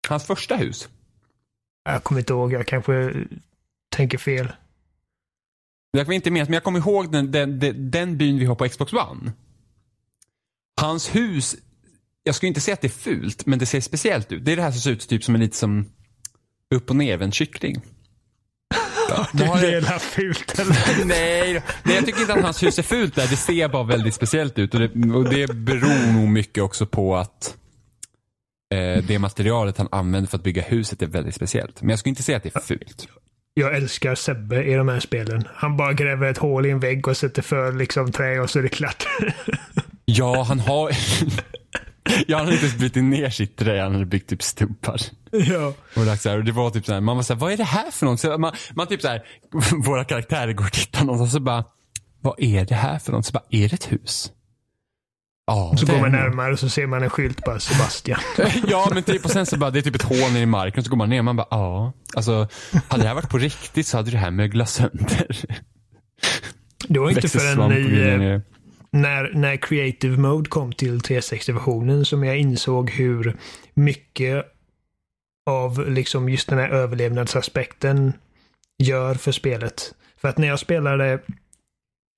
[0.09, 0.89] Hans första hus?
[1.85, 3.13] Jag kommer inte ihåg, jag kanske
[3.95, 4.51] tänker fel.
[5.91, 8.55] Jag var inte med, men jag kommer ihåg den, den, den, den byn vi har
[8.55, 9.31] på Xbox One.
[10.81, 11.55] Hans hus,
[12.23, 14.45] jag skulle inte säga att det är fult, men det ser speciellt ut.
[14.45, 15.85] Det är det här som ser ut typ som en lite som
[16.75, 17.81] upp och ner en kyckling.
[19.33, 21.05] Det har är det- jävla fult eller?
[21.05, 23.27] nej, nej, jag tycker inte att hans hus är fult där.
[23.29, 24.73] Det ser bara väldigt speciellt ut.
[24.73, 27.55] Och det, och det beror nog mycket också på att
[28.73, 31.81] eh, det materialet han använder för att bygga huset är väldigt speciellt.
[31.81, 33.07] Men jag skulle inte säga att det är fult.
[33.53, 35.47] Jag älskar Sebbe i de här spelen.
[35.55, 38.59] Han bara gräver ett hål i en vägg och sätter för liksom trä och så
[38.59, 39.05] är det klart.
[40.05, 40.91] Ja, han har...
[42.27, 43.81] ja, han har inte ens brutit ner sitt trä.
[43.83, 45.01] Han hade byggt typ stumpar.
[45.31, 45.73] ja.
[45.95, 47.51] Och, lagt så här, och det var typ så här, man var så här, vad
[47.51, 48.19] är det här för något?
[48.19, 49.23] Så man, man typ så här,
[49.85, 51.63] våra karaktärer går och tittar någonstans och så bara,
[52.21, 53.25] vad är det här för något?
[53.25, 54.31] Så bara, är det ett hus?
[55.45, 58.19] Ja, Så går man närmare och så ser man en skylt bara Sebastian.
[58.67, 60.83] Ja, men typ och sen så bara, det är typ ett hål ner i marken.
[60.83, 61.93] Så går man ner och man bara, ja.
[62.15, 62.47] Alltså,
[62.87, 65.37] hade det här varit på riktigt så hade det här möglat sönder.
[66.87, 68.41] Det var inte förrän och i
[68.93, 73.35] när, när Creative Mode kom till 360-versionen som jag insåg hur
[73.73, 74.45] mycket
[75.45, 78.13] av liksom just den här överlevnadsaspekten
[78.77, 79.93] gör för spelet.
[80.17, 81.13] För att när jag spelade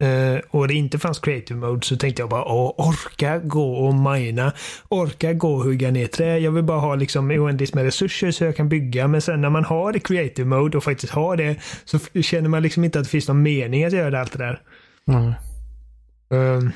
[0.03, 3.95] eh, och det inte fanns Creative Mode så tänkte jag bara Åh, orka gå och
[3.95, 4.53] mina.
[4.89, 6.37] Orka gå och hugga ner trä.
[6.37, 9.07] Jag vill bara ha liksom oändligt med resurser så jag kan bygga.
[9.07, 11.55] Men sen när man har det Creative Mode och faktiskt har det
[11.85, 14.61] så känner man liksom inte att det finns någon mening att göra allt det där.
[15.07, 15.33] Mm.
[16.29, 16.71] Um,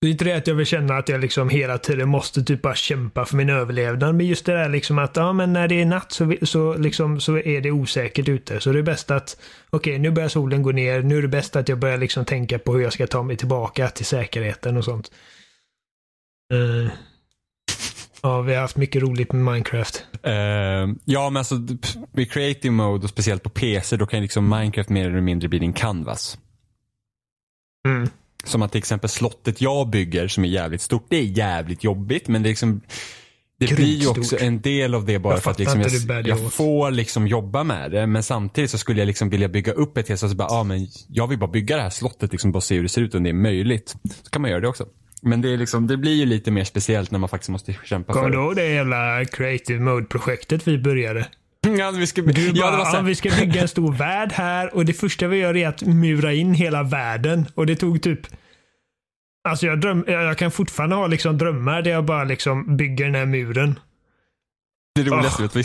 [0.00, 2.62] det är inte det att jag vill känna att jag liksom hela tiden måste typ
[2.62, 4.14] bara kämpa för min överlevnad.
[4.14, 7.20] Men just det där liksom att ja, men när det är natt så, så, liksom,
[7.20, 8.60] så är det osäkert ute.
[8.60, 9.40] Så det är bäst att
[9.70, 11.02] okej, nu börjar solen gå ner.
[11.02, 13.36] Nu är det bäst att jag börjar liksom tänka på hur jag ska ta mig
[13.36, 15.10] tillbaka till säkerheten och sånt.
[16.54, 16.92] Eh,
[18.22, 20.04] ja, vi har haft mycket roligt med Minecraft.
[20.22, 20.32] Eh,
[21.04, 21.54] ja, men alltså
[22.12, 25.48] med creative mode och speciellt på PC, då kan ju liksom Minecraft mer eller mindre
[25.48, 26.38] bli din canvas.
[27.88, 28.08] Mm.
[28.48, 32.28] Som att till exempel slottet jag bygger som är jävligt stort, det är jävligt jobbigt
[32.28, 32.80] men det är liksom
[33.60, 34.18] det Grymt blir ju stort.
[34.18, 37.64] också en del av det bara Jag för att liksom jag, jag får liksom jobba
[37.64, 40.32] med det men samtidigt så skulle jag liksom vilja bygga upp ett helt så att
[40.32, 42.88] bara, ah, men jag vill bara bygga det här slottet liksom bara se hur det
[42.88, 43.94] ser ut om det är möjligt.
[44.24, 44.86] Så kan man göra det också.
[45.22, 48.12] Men det, är liksom, det blir ju lite mer speciellt när man faktiskt måste kämpa
[48.12, 48.42] Kommer för du det.
[48.44, 51.26] ihåg det jävla Creative Mode-projektet vi började?
[51.76, 54.32] Ja, vi ska, Du ja, bara, det ja, här, vi ska bygga en stor värld
[54.32, 57.46] här och det första vi gör är att mura in hela världen.
[57.54, 58.20] Och det tog typ...
[59.48, 63.14] Alltså jag, dröm, jag kan fortfarande ha liksom drömmar där jag bara liksom bygger den
[63.14, 63.78] här muren.
[64.94, 65.46] Det roligaste Ah.
[65.46, 65.62] var att vi,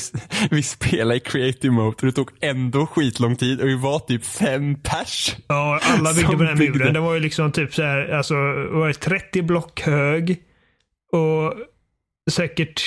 [0.51, 4.25] vi spelade i creative mode och det tog ändå skitlång tid och vi var typ
[4.25, 5.35] fem pers.
[5.47, 6.77] Ja, alla byggde på den här byggde.
[6.79, 6.93] muren.
[6.93, 8.33] Den var ju liksom typ så här, alltså,
[8.71, 10.37] var det 30 block hög.
[11.11, 11.53] Och
[12.31, 12.81] säkert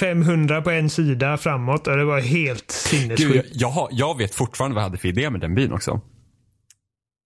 [0.00, 1.86] 500 på en sida framåt.
[1.86, 3.48] Och det var helt jag, sinnessjukt.
[3.52, 6.00] jag, har- jag vet fortfarande vad jag hade för idé med den byn också.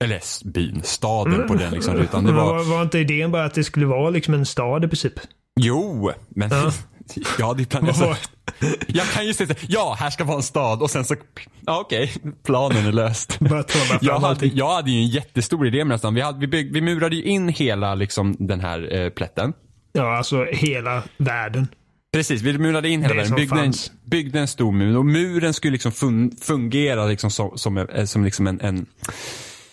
[0.04, 2.24] Eller byn, staden på den liksom rutan.
[2.24, 4.88] Det var, var, var inte idén bara att det skulle vara liksom en stad i
[4.88, 5.12] princip?
[5.60, 6.72] jo, men Ja.
[7.38, 7.98] jag hade ju planerat.
[8.00, 8.16] Var-
[8.88, 11.14] Jag kan ju säga ja, här ska vara en stad och sen så,
[11.66, 12.12] ja okej,
[12.46, 13.38] planen är löst.
[14.00, 16.14] Jag hade, jag hade ju en jättestor idé med nästan.
[16.14, 19.52] Vi, hade, vi, bygg, vi murade ju in hela liksom, den här eh, plätten.
[19.92, 21.68] Ja, alltså hela världen.
[22.12, 23.34] Precis, vi murade in hela världen.
[23.34, 23.72] Byggde en,
[24.04, 24.98] byggde en stor mur.
[24.98, 28.86] Och muren skulle liksom fun, fungera liksom som, som, eh, som liksom en, en,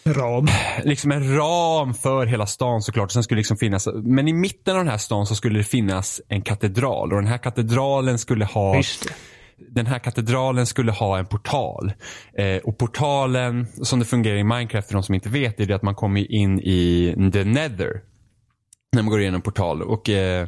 [0.06, 0.48] Ram.
[0.84, 3.12] liksom en ram för hela stan såklart.
[3.12, 6.22] Sen skulle liksom finnas, men i mitten av den här stan så skulle det finnas
[6.28, 7.14] en katedral.
[7.14, 8.82] Och den här katedralen skulle ha
[9.58, 11.94] den här katedralen skulle ha en portal.
[12.34, 15.76] Eh, och portalen, som det fungerar i Minecraft för de som inte vet, är det
[15.76, 18.02] att man kommer in i the nether.
[18.94, 19.82] När man går igenom portal.
[19.82, 20.48] Och, eh,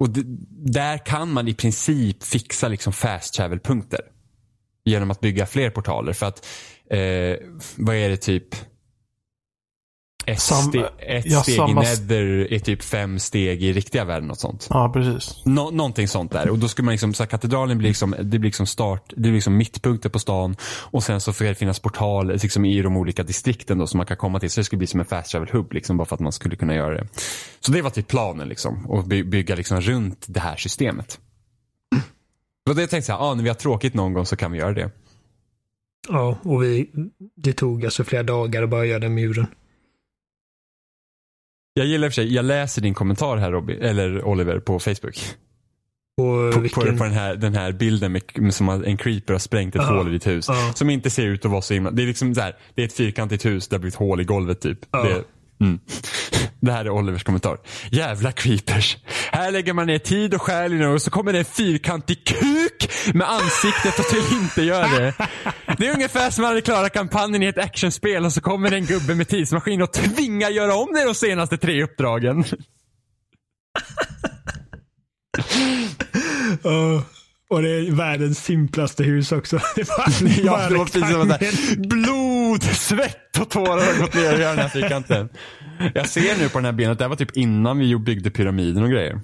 [0.00, 0.22] och d-
[0.72, 4.00] där kan man i princip fixa liksom fast travel-punkter.
[4.84, 6.12] Genom att bygga fler portaler.
[6.12, 6.46] För att,
[6.90, 7.36] eh,
[7.76, 8.54] vad är det typ?
[10.26, 14.04] Ett, Sam- ste- ett ja, steg samma- i nether är typ fem steg i riktiga
[14.04, 14.28] världen.
[14.28, 14.66] Något sånt.
[14.70, 15.42] Ja, precis.
[15.44, 16.50] Nå, någonting sånt där.
[16.50, 19.20] Och då skulle man liksom, så här, katedralen blir liksom, det blir liksom start, det
[19.20, 20.56] blir liksom mittpunkten på stan.
[20.90, 24.06] Och sen så får det finnas portaler liksom, i de olika distrikten då som man
[24.06, 24.50] kan komma till.
[24.50, 26.56] Så det skulle bli som en fast travel hub liksom, bara för att man skulle
[26.56, 27.08] kunna göra det.
[27.60, 28.90] Så det var typ planen liksom.
[28.90, 31.18] Att by, bygga liksom runt det här systemet.
[32.68, 34.52] Och det jag tänkte så här, ah, när vi har tråkigt någon gång så kan
[34.52, 34.90] vi göra det.
[36.08, 36.90] Ja, och vi,
[37.36, 39.46] det tog alltså flera dagar att bara göra den muren.
[41.80, 44.78] Jag gillar i och för sig, jag läser din kommentar här Robin, eller Oliver på
[44.78, 45.18] Facebook.
[46.16, 49.76] På, på, på den, här, den här bilden med, med som en creeper har sprängt
[49.76, 49.96] ett Ja.
[49.96, 50.44] hål i ditt hus.
[50.48, 50.72] Ja.
[50.74, 52.86] Som inte ser ut att vara så himla, det är liksom så här, det är
[52.86, 54.78] ett fyrkantigt hus där det blir ett hål i golvet typ.
[54.90, 55.02] Ja.
[55.02, 55.24] Det,
[55.60, 55.80] mm.
[56.60, 57.58] det här är Olivers kommentar.
[57.90, 58.96] Jävla creepers.
[59.32, 62.90] Här lägger man ner tid och själ i och så kommer det en fyrkantig kuk
[63.14, 65.14] med ansiktet och till inte gör det.
[65.78, 68.70] Det är ungefär som att man hade klarat kampanjen i ett actionspel och så kommer
[68.70, 72.44] det en gubbe med tidsmaskin och tvingar göra om det de senaste tre uppdragen.
[76.62, 77.02] Oh
[77.50, 79.56] och det är världens simplaste hus också.
[79.76, 80.04] Det var,
[80.44, 81.32] Ja, det var precis som
[81.88, 85.28] blod, svett och tårar har gått ner i den här fyrkanten.
[85.94, 88.30] Jag ser nu på den här bilden att det här var typ innan vi byggde
[88.30, 89.20] pyramiden och grejer.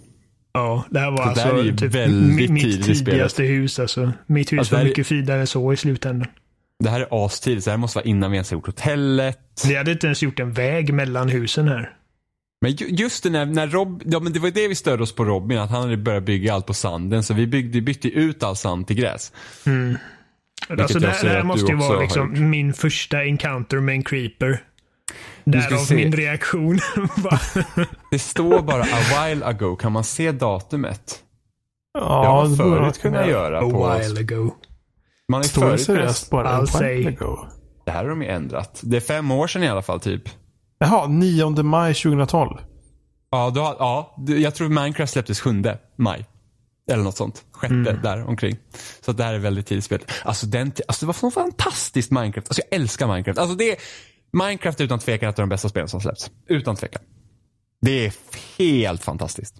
[0.52, 3.78] Ja, det här var Det där alltså är ju typ väldigt mitt tidigaste hus.
[3.78, 4.12] Alltså.
[4.26, 6.28] Mitt hus Alltså, var här är- mycket finare än så i slutändan.
[6.84, 9.38] Det här är astidigt, så det här måste vara innan vi ens har gjort hotellet.
[9.68, 11.90] Vi hade inte ens gjort en väg mellan husen här.
[12.60, 15.14] Men ju- just det när, när Rob, ja men det var det vi störde oss
[15.14, 17.22] på Robin, att han hade börjat bygga allt på sanden.
[17.22, 19.32] Så vi byggde, bytte ut all sand till gräs.
[20.68, 23.92] Alltså, det, jag det ser här måste ju vara har liksom min första encounter med
[23.94, 24.62] en creeper.
[25.44, 26.78] Därav min reaktion.
[28.10, 31.22] Det står bara a while ago, kan man se datumet?
[31.94, 33.58] Det har Ja, det borde man förut kunnat göra.
[33.58, 34.50] A På, while ago.
[35.28, 37.06] man har ju Står det seriöst bara I'll while say.
[37.06, 37.36] ago?
[37.84, 38.80] det här har de ju ändrat.
[38.84, 40.22] Det är fem år sedan i alla fall typ.
[40.78, 42.58] Jaha, 9 maj 2012.
[43.30, 45.62] Ja, har, ja jag tror Minecraft släpptes 7
[45.96, 46.26] maj.
[46.90, 47.44] Eller något sånt.
[47.52, 48.56] Sjätte där omkring.
[49.00, 50.04] Så det här är väldigt tidigt spel.
[50.24, 52.48] Alltså, den, alltså det var så fantastiskt Minecraft.
[52.48, 53.38] Alltså jag älskar Minecraft.
[53.38, 53.76] Alltså det är,
[54.32, 56.30] Minecraft är utan tvekan ett av de bästa spelen som släppts.
[56.46, 57.02] Utan tvekan.
[57.80, 58.14] Det är
[58.58, 59.56] helt fantastiskt.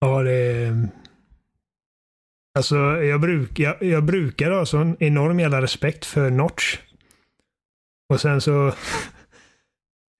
[0.00, 0.88] Ja, det är...
[2.58, 6.78] Alltså, jag, bruk, jag, jag brukar ha sån enorm jävla respekt för Notch.
[8.08, 8.72] Och sen så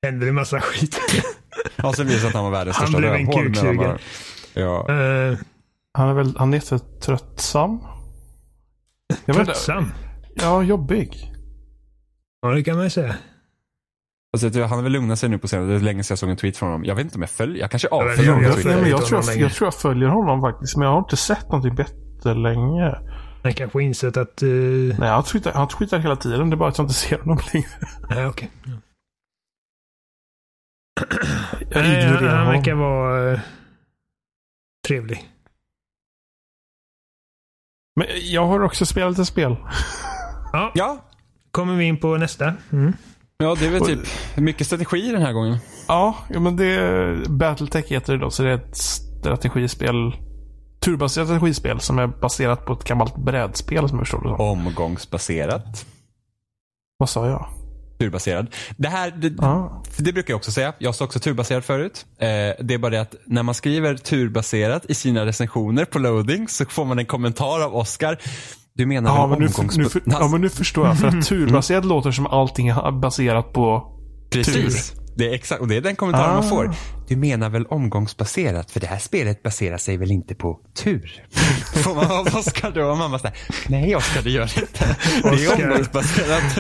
[0.07, 1.01] händer det massa skit.
[1.77, 3.35] Ja, sen visade att han var världens Han största blev en rövhål.
[3.37, 3.89] han kuksugare.
[3.89, 4.01] var-
[4.55, 4.87] Ja.
[5.31, 5.39] Uh,
[5.99, 7.81] Han är väl, han är jättetröttsam.
[9.25, 9.93] Jag vet tröttsam.
[10.35, 11.33] Ja, jobbig.
[12.43, 13.15] Ja, det kan man ju säga.
[14.33, 15.67] Alltså, han har väl lugnat sig nu på senare.
[15.69, 16.85] Det är länge sedan jag såg en tweet från honom.
[16.85, 17.61] Jag vet inte om jag följer.
[17.61, 18.81] Jag kanske avföljer jag- honom Jag, jag- nej, Twitter.
[18.83, 20.77] men jag, tror jag, jag tror jag följer honom faktiskt.
[20.77, 22.95] Men jag har inte sett någonting bättre länge.
[23.43, 24.43] Han kanske insett att...
[24.43, 26.51] Uh, Nej, han tweetar, han tweetar hela tiden.
[26.51, 27.69] Det är bara att jag inte ser honom längre.
[28.11, 28.51] nej, okej.
[28.65, 28.73] Jag
[31.70, 33.40] Nej, han, han verkar vara uh,
[34.88, 35.30] trevlig.
[37.97, 39.57] Men jag har också spelat ett spel.
[40.53, 40.99] Ja, Ja.
[41.51, 42.55] kommer vi in på nästa.
[42.72, 42.92] Mm.
[43.38, 45.59] ja, det är väl typ mycket strategi den här gången.
[45.88, 48.30] Ja, ja, men det är Battletech heter det då.
[48.30, 50.16] Så det är ett strategispel.
[50.80, 54.40] Turbaserat strategispel som är baserat på ett gammalt brädspel som jag förstår det som.
[54.40, 55.86] Omgångsbaserat.
[56.97, 57.49] Vad sa jag?
[57.99, 58.55] Turbaserad.
[58.76, 59.36] Det här, det,
[59.92, 60.72] för det brukar jag också säga.
[60.78, 62.07] Jag sa också turbaserad förut.
[62.18, 62.26] Eh,
[62.64, 66.64] det är bara det att när man skriver turbaserat i sina recensioner på loading så
[66.64, 68.18] får man en kommentar av Oscar.
[68.74, 70.99] Du menar Ja, väl men nu, omgångsba- nu, för, ja, men nu förstår jag.
[70.99, 73.92] För att turbaserat låter som allting är baserat på
[74.30, 74.92] Precis.
[75.17, 76.35] Det är exakt, och det är den kommentaren Ah.
[76.35, 76.71] man får.
[77.09, 78.71] Du menar väl omgångsbaserat?
[78.71, 81.25] För det här spelet baserar sig väl inte på tur?
[81.83, 82.85] Får man av Oscar då?
[82.91, 83.37] Och man bara såhär,
[83.69, 84.97] nej Oscar det gör det inte.
[85.23, 86.59] Det är omgångsbaserat.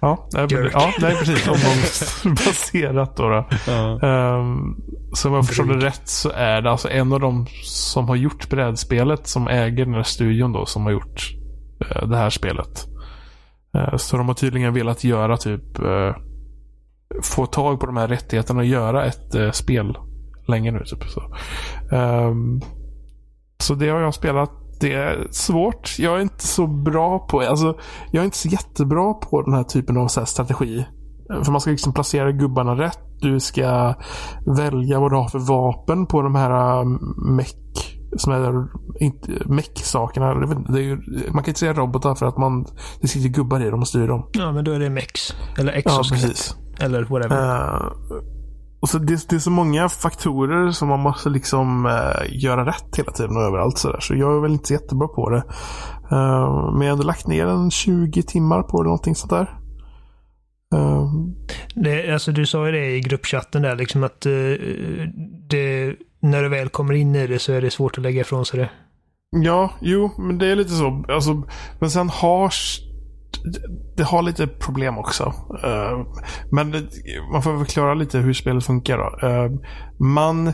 [0.00, 0.70] Ja, nej, men- Jerk.
[0.74, 1.48] ja, nej precis.
[1.48, 3.28] Omgångsbaserat då.
[3.28, 3.48] då.
[3.66, 3.98] Ja.
[4.38, 4.82] Um,
[5.14, 8.16] så om jag förstår det rätt så är det alltså en av de som har
[8.16, 11.34] gjort brädspelet som äger den här studion då som har gjort
[11.90, 12.84] eh, det här spelet.
[13.76, 16.14] Eh, så de har tydligen velat göra typ eh,
[17.22, 19.98] få tag på de här rättigheterna och göra ett eh, spel
[20.48, 20.84] länge nu.
[20.84, 21.22] Typ, så.
[21.96, 22.60] Ehm,
[23.58, 24.50] så det har jag spelat.
[24.80, 25.96] Det är svårt.
[25.98, 27.78] Jag är inte så bra på, alltså,
[28.10, 30.86] jag är inte så jättebra på den här typen av så här strategi.
[31.44, 32.98] För man ska liksom placera gubbarna rätt.
[33.20, 33.94] Du ska
[34.56, 37.40] välja vad du har för vapen på de här um,
[38.16, 38.66] som är
[39.00, 40.30] inte mech-sakerna.
[40.30, 40.96] Är ju,
[41.30, 42.66] man kan inte säga robotar för att man,
[43.00, 44.30] det sitter gubbar i dem och styr dem.
[44.32, 45.34] Ja, men då är det mex.
[45.58, 46.22] Eller Ja, exoskelett.
[46.22, 46.56] precis.
[46.80, 47.36] Eller whatever.
[47.36, 47.92] Eh,
[48.80, 52.96] och så det, det är så många faktorer som man måste liksom eh, göra rätt
[52.96, 53.78] hela tiden och överallt.
[53.78, 54.00] Så, där.
[54.00, 55.42] så jag är väl inte så jättebra på det.
[56.10, 59.58] Eh, men jag hade lagt ner en 20 timmar på det, någonting sånt där.
[61.74, 64.20] Det, alltså du sa ju det i gruppchatten där, liksom att
[65.48, 68.46] det, när du väl kommer in i det så är det svårt att lägga ifrån
[68.46, 68.70] sig det.
[69.30, 71.04] Ja, jo, men det är lite så.
[71.08, 71.42] Alltså,
[71.80, 72.52] men sen har
[73.96, 75.34] det har lite problem också.
[75.64, 76.06] Eh,
[76.50, 76.88] men
[77.32, 78.98] man får förklara lite hur spelet funkar.
[78.98, 79.28] Då.
[79.28, 79.50] Eh,
[79.98, 80.52] man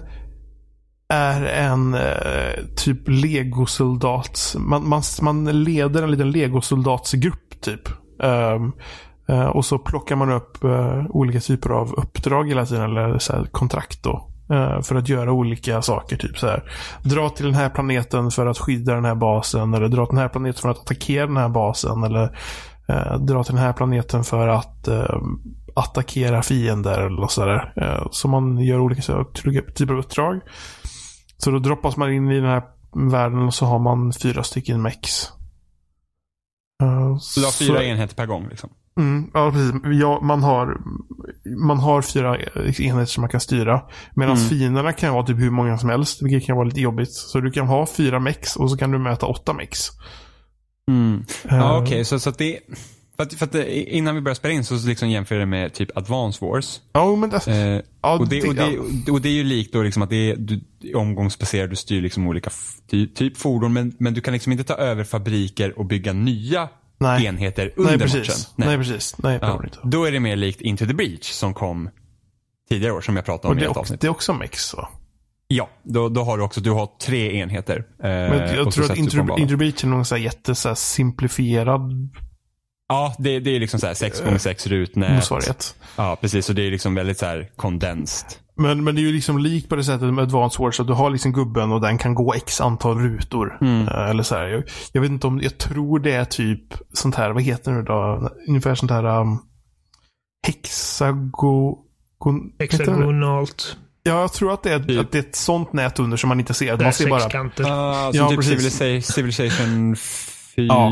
[1.09, 4.55] är en eh, typ legosoldat.
[4.59, 7.89] Man, man, man leder en liten legosoldatsgrupp typ.
[9.55, 10.65] Och så plockar man upp
[11.09, 15.33] olika typer av uppdrag hela tiden, eller så här, kontrakt då eh, för att göra
[15.33, 16.17] olika saker.
[16.17, 16.63] Typ så här.
[17.03, 19.75] Dra till den här planeten för att skydda den här basen.
[19.75, 22.03] Eller dra till den här planeten för att attackera den här basen.
[22.05, 22.39] Eller
[22.89, 25.17] eh, dra till den här planeten för att eh,
[25.75, 27.01] attackera fiender.
[27.01, 27.73] Eller så, där.
[27.77, 29.25] Eh, så man gör olika så-
[29.75, 30.41] typer av uppdrag.
[31.37, 32.63] Så då droppas man in i den här
[33.11, 35.25] världen och så har man fyra stycken mex.
[36.83, 38.71] Eh, Så du har så- fyra enheter per gång liksom?
[39.01, 39.73] Mm, ja, precis.
[40.01, 40.81] Ja, man, har,
[41.67, 43.83] man har fyra enheter som man kan styra.
[44.15, 44.49] Medan Mm.
[44.49, 46.23] fienderna kan vara typ hur många som helst.
[46.23, 47.13] Vilket kan vara lite jobbigt.
[47.13, 49.79] Så du kan ha fyra mex och så kan du möta åtta mex.
[50.89, 51.25] Mm.
[51.49, 52.05] Ja, Eh, okej.
[52.05, 52.59] Så, så att det...
[53.17, 55.47] För att, för att det- innan vi börjar spela in så liksom jämför jag det
[55.47, 56.81] med typ Advance Wars.
[56.93, 58.79] Ja, men det, Eh, ja, och, det, och, det,
[59.13, 60.61] och det är ju likt då liksom att det är du,
[60.95, 62.51] omgångsbaserat, du styr liksom olika
[63.15, 66.69] typ fordon men, men du kan liksom inte ta över fabriker och bygga nya
[67.03, 67.27] Nej.
[67.27, 68.21] enheter under Nej, matchen.
[68.23, 68.53] precis.
[68.57, 68.77] Nej.
[68.77, 69.17] precis.
[69.19, 69.79] Nej, Ja, inte.
[69.85, 71.91] då är det mer likt Into the Breach som kom
[72.69, 74.01] tidigare år som jag pratade om i ett avsnitt.
[74.01, 74.89] det är också mex va?
[75.49, 77.77] Ja, då, då har du också du har tre enheter.
[77.77, 79.43] Eh, Men jag tror att en bana.
[79.43, 82.09] Interbeach är någon så här jätte så här simplifierad
[82.89, 85.13] Ja, det, det är liksom så här 6x6 rutnät.
[85.15, 85.75] motsvarighet.
[85.97, 86.49] Ja, precis.
[86.49, 88.29] Och det är liksom väldigt så här condensed.
[88.55, 90.81] Men, men det är ju liksom likt på det sättet med Advanced Wars.
[90.81, 93.59] Att du har liksom gubben och den kan gå x antal rutor.
[93.61, 93.89] Mm.
[93.89, 94.47] Eh, Eller så här.
[94.49, 97.83] Jag, jag vet inte om, jag tror det är typ sånt här, vad heter det
[97.83, 98.31] då?
[98.49, 99.39] Ungefär sånt här um,
[100.47, 101.79] hexago...
[102.59, 103.77] Hexagonalt.
[104.03, 105.01] Ja, jag tror att det, är, Typ.
[105.01, 106.77] att det är ett sånt nät under som man inte ser.
[106.77, 107.65] Man ser bara, sexkanter.
[107.65, 107.71] Uh,
[108.13, 108.75] Ja, typ precis.
[108.79, 109.97] Civilization, Civilization
[110.57, 110.91] 4, Ja.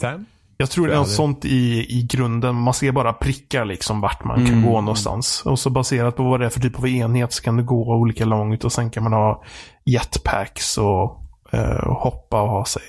[0.00, 0.24] 5?
[0.56, 2.54] Jag tror det är något sånt i, i grunden.
[2.54, 4.62] Man ser bara prickar liksom vart man kan Mm.
[4.64, 5.42] gå någonstans.
[5.44, 7.94] Och så baserat på vad det är för typ av enhet så kan det gå
[7.94, 8.64] olika långt.
[8.64, 9.44] Och sen kan man ha
[9.84, 11.20] jetpacks och
[11.52, 12.82] eh, hoppa och ha sig.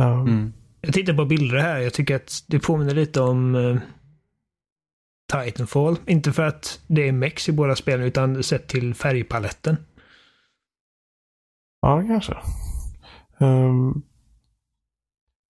[0.00, 0.52] Um, Mm.
[0.80, 1.78] Jag tittar på bilder här.
[1.78, 3.76] Jag tycker att det påminner lite om eh,
[5.32, 5.96] Titanfall.
[6.06, 9.76] Inte för att det är mex i båda spelen, utan sett till färgpaletten.
[11.82, 12.32] Ja, kanske.
[13.40, 14.02] Ehm,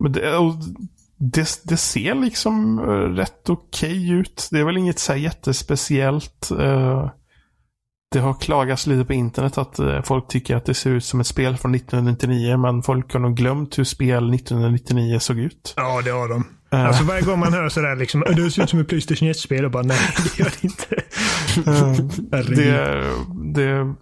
[0.02, 0.36] men det,
[1.20, 2.84] det, det ser liksom eh,
[3.16, 4.48] rätt okej ut.
[4.50, 6.50] Det är väl inget så här jättespeciellt.
[6.50, 7.10] Eh,
[8.12, 11.20] det har klagats lite på internet att eh, folk tycker att det ser ut som
[11.20, 12.56] ett spel från 1999.
[12.56, 15.74] Men folk har nog glömt hur spel 1999 såg ut.
[15.76, 16.44] Ja, det har de.
[16.72, 19.64] Alltså varje gång man hör sådär liksom, "Äh, det ser ut som ett Playstation 1-spel
[19.64, 21.02] och bara nej, det gör det inte.
[22.54, 23.04] det,
[23.54, 23.94] det,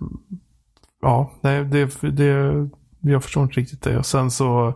[1.03, 2.69] ja, det, det, det,
[3.01, 3.99] jag förstår inte riktigt det.
[3.99, 4.75] Och sen så,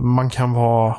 [0.00, 0.96] man kan vara,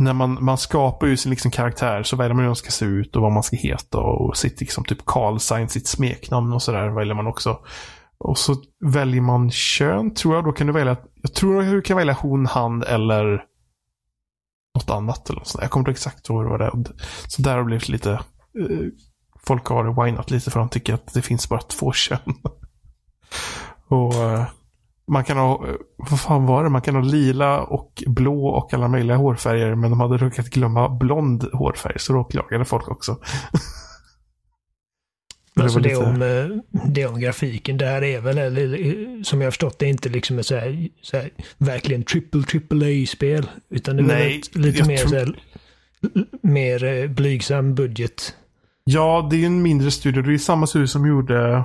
[0.00, 2.84] när man, man skapar ju sin liksom karaktär så väljer man hur den ska se
[2.84, 6.88] ut och vad man ska heta och sitt liksom typ callsign, sitt smeknamn och sådär
[6.88, 7.58] väljer man också.
[8.18, 10.44] Och så väljer man kön tror jag.
[10.44, 13.44] Då kan du välja, jag tror du kan välja hon, han eller
[14.74, 15.30] något annat.
[15.30, 15.62] Eller något sånt.
[15.62, 16.84] Jag kommer inte exakt ihåg vad det var.
[17.28, 18.20] Så där har det blivit lite, eh,
[19.46, 22.34] folk har whinat lite för de tycker att det finns bara två kön.
[23.88, 24.44] och eh,
[25.06, 26.70] man kan ha, eh, vad fan var det?
[26.70, 29.74] Man kan ha lila och blå och alla möjliga hårfärger.
[29.74, 31.98] Men de hade råkat glömma blond hårfärg.
[31.98, 33.18] Så då klagade folk också.
[35.56, 37.76] Men alltså det, lite- om, eh, det om grafiken.
[37.76, 40.88] Det här är väl, eller, som jag har förstått det, inte liksom ett så här,
[41.02, 43.50] så här, verkligen triple triple A-spel.
[43.70, 45.38] Utan det är Nej, ett, lite mer, så här,
[46.42, 48.34] mer eh, blygsam budget.
[48.84, 50.22] Ja, det är en mindre studio.
[50.22, 51.64] Det är samma studio som gjorde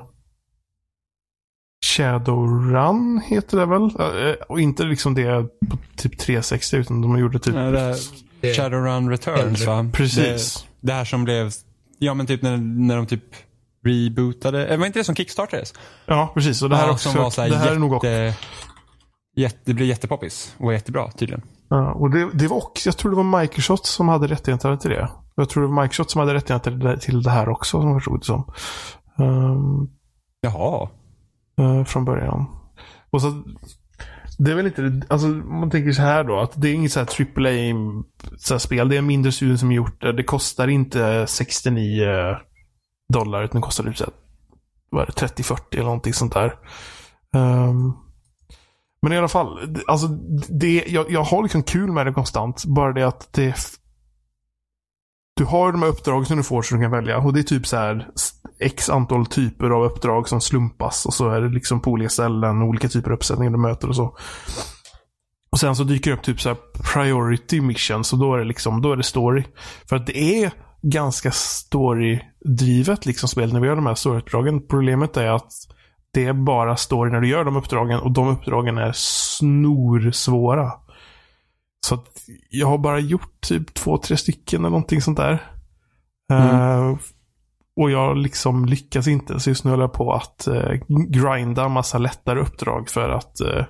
[1.86, 3.84] Shadowrun heter det väl?
[3.84, 7.56] Eh, Och inte liksom det på typ 360 utan de gjorde typ...
[7.56, 7.96] Ja, det här,
[8.42, 9.86] Det- Shadowrun Returns va?
[9.94, 10.66] Precis.
[10.82, 11.52] Det, det här som blev,
[12.00, 13.24] ja men typ när, när de typ
[13.86, 15.74] rebootade, eh, var inte det som kickstartades?
[16.06, 16.62] Ja, precis.
[16.62, 18.08] Och det här, är Ja, också, som var så här det här är nog också...
[18.08, 18.38] jätte-
[19.36, 21.42] jätte, det blev jättepoppis och var jättebra tydligen.
[21.70, 24.90] Ja, och det, det var också, jag tror det var Microsoft som hade rättigheterna till
[24.90, 25.10] det.
[25.36, 28.20] Jag tror det var Microsoft som hade rättigheterna till det här också, som jag förstod
[28.20, 28.54] det som.
[29.18, 29.90] Um,
[30.42, 30.90] Jaha.
[31.60, 32.46] Eh, från början.
[33.10, 33.44] Och så,
[34.38, 37.00] det är väl inte, alltså man tänker så här då, att det är inget så
[37.00, 38.90] här AAA-spel.
[38.90, 40.14] Det är en mindre studio som gjort det.
[40.14, 42.06] Det kostar inte 69
[43.14, 44.08] dollar, utan det kostar typ
[44.92, 46.56] 30-40 eller någonting sånt där.
[47.34, 47.98] Um,
[49.02, 50.08] men i alla fall, alltså
[50.50, 52.66] det, jag, jag har liksom kul med det konstant.
[52.66, 53.56] Bara det att det...
[55.40, 57.18] Du har de här uppdragen som du får som du kan välja.
[57.18, 58.08] Och det är typ så här
[58.60, 61.06] x antal typer av uppdrag som slumpas.
[61.06, 63.96] Och så är det liksom på olika ställen, olika typer av uppsättningar du möter och
[63.96, 64.18] så.
[65.52, 66.58] Och sen så dyker det upp typ så här
[66.94, 69.44] priority missions och då är det liksom, då är det story.
[69.90, 74.68] För att det är ganska story-drivet liksom spel när vi gör de här story-uppdragen.
[74.68, 75.52] Problemet är att
[76.14, 80.72] det är bara story när du gör de uppdragen och de uppdragen är snorsvåra.
[81.86, 82.04] Så
[82.50, 85.52] jag har bara gjort typ två, tre stycken eller någonting sånt där.
[86.34, 86.48] Mm.
[86.48, 86.98] Uh,
[87.76, 89.40] och jag liksom lyckas inte.
[89.40, 90.74] Så just nu håller jag på att uh,
[91.08, 93.64] grinda massa lättare uppdrag för att uh,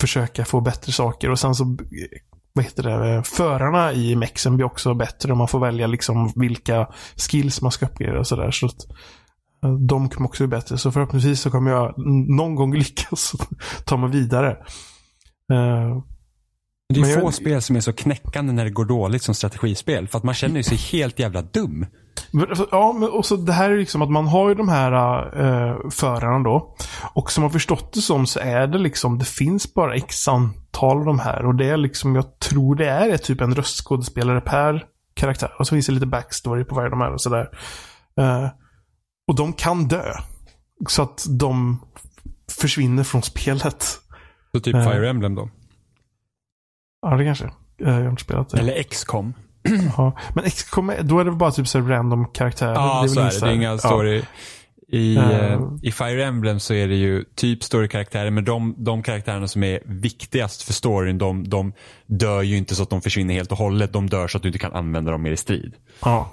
[0.00, 1.30] försöka få bättre saker.
[1.30, 1.76] Och sen så
[2.52, 5.34] vad heter det, förarna i mexen blir också bättre.
[5.34, 8.50] Man får välja liksom vilka skills man ska uppgradera och sådär.
[8.50, 8.68] Så
[9.88, 10.78] de kommer också bli bättre.
[10.78, 11.94] Så förhoppningsvis så kommer jag
[12.36, 13.32] någon gång lyckas
[13.84, 14.56] ta mig vidare.
[15.52, 16.02] Uh,
[16.92, 17.34] det är få jag...
[17.34, 20.08] spel som är så knäckande när det går dåligt som strategispel.
[20.08, 21.86] För att man känner sig helt jävla dum.
[22.48, 24.92] Alltså, ja, men också det här är liksom att man har ju de här
[25.42, 26.76] uh, förarna då.
[27.14, 30.98] Och som jag förstått det som så är det liksom, det finns bara x antal
[30.98, 31.46] av de här.
[31.46, 34.84] Och det är liksom, jag tror det är typ en röstskådespelare per
[35.14, 35.50] karaktär.
[35.58, 37.48] Och så finns det lite backstory på varje de här och sådär.
[38.20, 38.48] Uh,
[39.28, 40.12] och de kan dö.
[40.88, 41.82] Så att de
[42.60, 43.84] försvinner från spelet.
[44.52, 45.50] Så typ uh, Fire Emblem då?
[47.02, 47.50] Ja, det kanske.
[47.76, 48.58] Jag har inte spelat det.
[48.58, 49.34] Eller XCOM.
[49.96, 52.74] ja, men XCOM, då är det bara typ så random karaktärer.
[52.74, 53.40] Ja, det är så är det.
[53.40, 54.18] Det är inga story.
[54.18, 54.24] Ja.
[54.92, 59.48] I, uh, I Fire Emblem så är det ju typ story-karaktärer, men de, de karaktärerna
[59.48, 61.72] som är viktigast för storyn, de, de
[62.06, 63.92] dör ju inte så att de försvinner helt och hållet.
[63.92, 65.74] De dör så att du inte kan använda dem mer i strid.
[66.04, 66.30] Ja.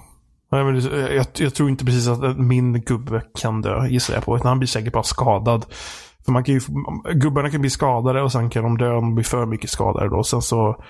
[0.51, 0.81] Nej, men
[1.15, 4.35] jag, jag, tror inte precis att min gubbe kan dö, gissar jag på.
[4.35, 5.65] Utan han blir säkert bara skadad.
[6.29, 6.61] För man kan ju,
[7.13, 10.09] gubbarna kan bli skadade och sen kan de dö om de blir för mycket skadade.
[10.09, 10.23] Då.
[10.23, 10.83] Sen så...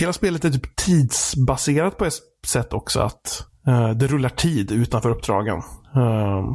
[0.00, 2.14] Hela spelet är typ tidsbaserat på ett
[2.46, 3.00] sätt också.
[3.00, 5.56] Att uh, det rullar tid utanför uppdragen.
[5.96, 6.52] Uh,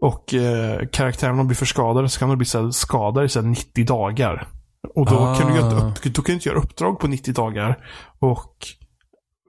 [0.00, 3.86] och uh, karaktärerna blir för skadade så kan de bli så skadade i så 90
[3.86, 4.48] dagar.
[4.94, 5.34] Och då, ah.
[5.34, 5.92] kan du göra, ah.
[6.04, 7.86] då kan du inte göra uppdrag på 90 dagar.
[8.18, 8.54] Och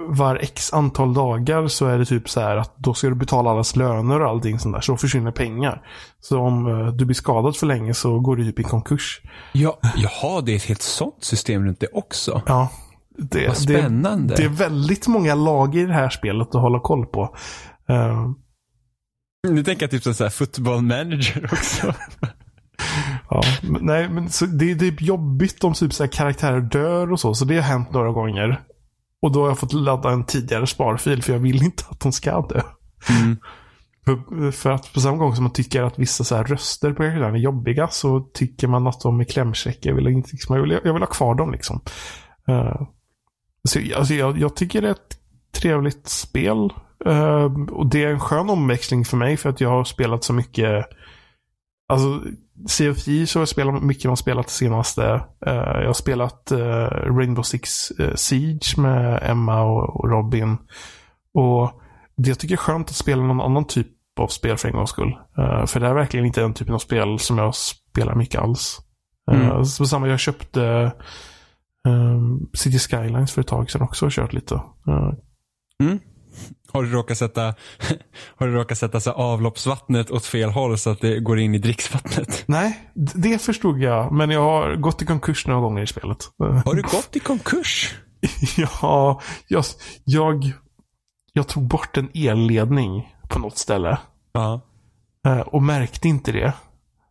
[0.08, 3.50] var x antal dagar så är det typ så här att då ska du betala
[3.50, 4.82] allas löner och allting sånt där.
[4.82, 5.82] Så försvinner pengar.
[6.20, 9.22] Så om uh, du blir skadad för länge så går du typ i konkurs.
[9.54, 12.42] Ja, jaha, det är ett helt sånt system runt det också.
[12.46, 12.70] Ja.
[13.18, 14.36] Det, Vad spännande.
[14.36, 17.36] Det, det, är väldigt många lag i det här spelet att hålla koll på.
[17.90, 18.32] Uh,
[19.48, 21.94] nu tänker jag typ som så här football manager också.
[23.30, 27.20] ja, men, nej, men så det, det är jobbigt om typ så karaktärer dör och
[27.20, 27.34] så.
[27.34, 28.62] Så det har hänt några gånger.
[29.22, 32.12] Och då har jag fått ladda en tidigare sparfil för jag vill inte att de
[32.12, 32.62] ska dö.
[33.10, 33.38] Mm.
[34.06, 36.96] För, för, att på samma gång som man tycker att vissa så här röster på
[36.96, 39.90] karaktären är jobbiga så tycker man att de är klämkäcka.
[39.90, 41.82] Jag vill, inte, liksom, jag vill, jag vill ha kvar dem liksom.
[42.50, 42.82] Uh,
[43.70, 45.18] så, alltså, jag, jag, tycker det är ett
[45.62, 46.74] trevligt spel.
[47.08, 50.34] Uh, och det är en skön omväxling för mig för att jag har spelat så
[50.34, 50.86] mycket
[51.92, 52.22] Alltså,
[52.68, 55.02] Sea of Thieves har jag spelat mycket man spelat det senaste.
[55.48, 56.88] Uh, jag har spelat uh,
[57.18, 60.58] Rainbow Six uh, Siege med Emma och, och, Robin.
[61.34, 61.82] Och
[62.18, 63.88] det jag tycker är skönt att spela någon annan typ
[64.20, 65.18] av spel för en gångs skull.
[65.68, 68.80] för det är verkligen inte den typen av spel som jag spelar mycket alls.
[69.32, 69.66] Mm.
[69.66, 70.92] så samma, jag köpte
[71.88, 74.62] um, City Skylines för ett tag sedan också och kört lite.
[75.82, 76.00] Mm.
[76.72, 77.42] Har du råkat sätta,
[78.36, 81.58] har du råkat sätta så avloppsvattnet åt fel håll så att det går in i
[81.58, 82.44] dricksvattnet?
[82.48, 84.12] Nej, det förstod jag.
[84.12, 86.18] Men jag har gått i konkurs några gånger i spelet.
[86.66, 87.96] Har du gått i konkurs?
[88.58, 89.64] ja, jag,
[90.04, 90.52] jag,
[91.34, 93.98] jag tog bort en elledning på något ställe.
[94.34, 94.62] Ja.
[95.26, 96.54] Eh, och märkte inte det.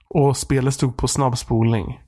[0.09, 2.01] Och spelet stod på snabbspolning.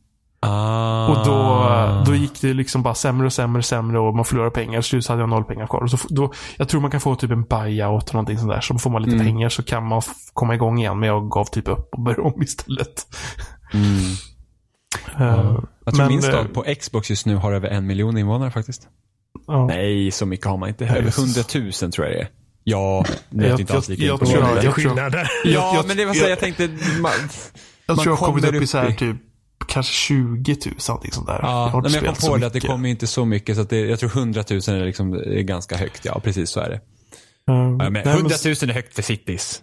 [0.47, 1.09] Ah.
[1.09, 4.51] Och då, då gick det liksom bara sämre och sämre och sämre och man förlorade
[4.51, 4.80] pengar.
[4.80, 5.80] Så hade jag noll pengar kvar.
[5.80, 8.61] Och så, då, jag tror man kan få typ en buyout eller någonting sånt där.
[8.61, 9.26] Så får man lite mm.
[9.26, 10.99] pengar så kan man komma igång igen.
[10.99, 13.07] Men jag gav typ upp och började om istället.
[13.74, 13.95] Mm.
[15.20, 18.51] Uh, jag tror men, min stad på Xbox just nu har över en miljon invånare
[18.51, 18.88] faktiskt.
[19.51, 20.86] Uh, Nej, så mycket har man inte.
[20.86, 22.28] Över hundratusen tror jag det är.
[22.64, 26.28] Ja, det är inte alls lika jag, jag, jag, jag, Ja, men det var så
[26.28, 26.68] jag tänkte.
[27.01, 27.12] Man,
[27.86, 29.16] jag tror jag har kommit upp i så här typ
[29.68, 31.38] kanske 20 000, någonting sånt där.
[31.42, 33.70] Ja, inte men jag kom på det att det kommer inte så mycket så att
[33.70, 36.04] det, jag tror 100 000 är, liksom, är ganska högt.
[36.04, 36.74] Ja, precis så är det.
[36.74, 36.80] Eh,
[37.46, 39.62] Ja, men nej, 100 men- 000 är högt för cities.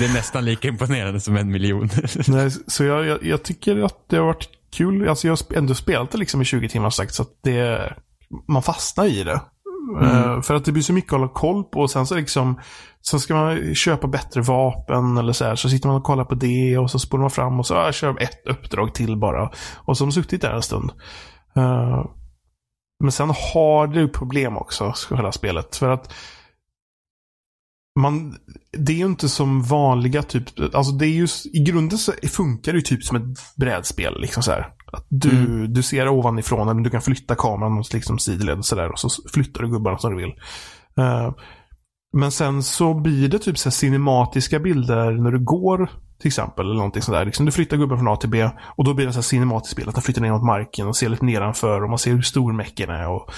[0.00, 1.88] Det är nästan lika imponerande som en miljon.
[2.28, 5.08] Nej, så jag, jag, jag tycker att det har varit kul.
[5.08, 7.92] Alltså jag har ändå spelat det liksom i 20 timmar sagt så att det,
[8.48, 9.40] man fastnar i det.
[10.02, 12.60] Eh, för att det blir så mycket att hålla koll på och sen så liksom
[13.02, 15.56] Sen ska man köpa bättre vapen eller så här.
[15.56, 17.92] Så sitter man och kollar på det och så spolar man fram och så ah,
[17.92, 19.50] kör ett uppdrag till bara.
[19.76, 20.90] Och så har man suttit där en stund.
[21.56, 22.04] Eh,
[23.02, 25.76] men sen har ju problem också, hela spelet.
[25.76, 26.12] För att
[28.00, 28.36] man,
[28.72, 32.72] det är ju inte som vanliga typ, alltså det är ju, i grunden så funkar
[32.72, 34.72] det ju typ som ett brädspel liksom så här.
[34.92, 38.92] Att du, du ser ovanifrån, men du kan flytta kameran och liksom sidled och sådär
[38.92, 40.34] och så flyttar du gubbarna som du vill.
[40.98, 41.34] Eh,
[42.12, 46.66] men sen så blir det typ så här cinematiska bilder när du går till exempel.
[46.66, 47.24] Eller någonting sådär.
[47.24, 49.76] Liksom du flyttar gubben från A till B och då blir det så här cinematiskt
[49.76, 49.88] bild.
[49.88, 52.52] Att den flyttar ner mot marken och ser lite nedanför och man ser hur stor
[52.52, 53.08] mecken är.
[53.08, 53.30] Och,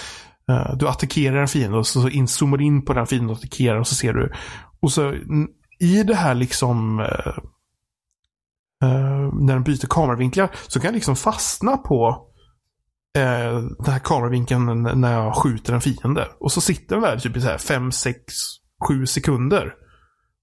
[0.50, 3.78] eh, du attackerar en fiende och så in, zoomar in på den fienden och attackerar
[3.78, 4.32] och så ser du.
[4.80, 5.14] Och så
[5.80, 7.32] i det här liksom eh,
[8.82, 12.26] eh, när den byter kameravinklar så kan jag liksom fastna på
[13.18, 16.28] eh, den här kameravinkeln när jag skjuter en fiende.
[16.40, 18.18] Och så sitter den där typ i så här 5, 6,
[18.88, 19.74] 7 sekunder.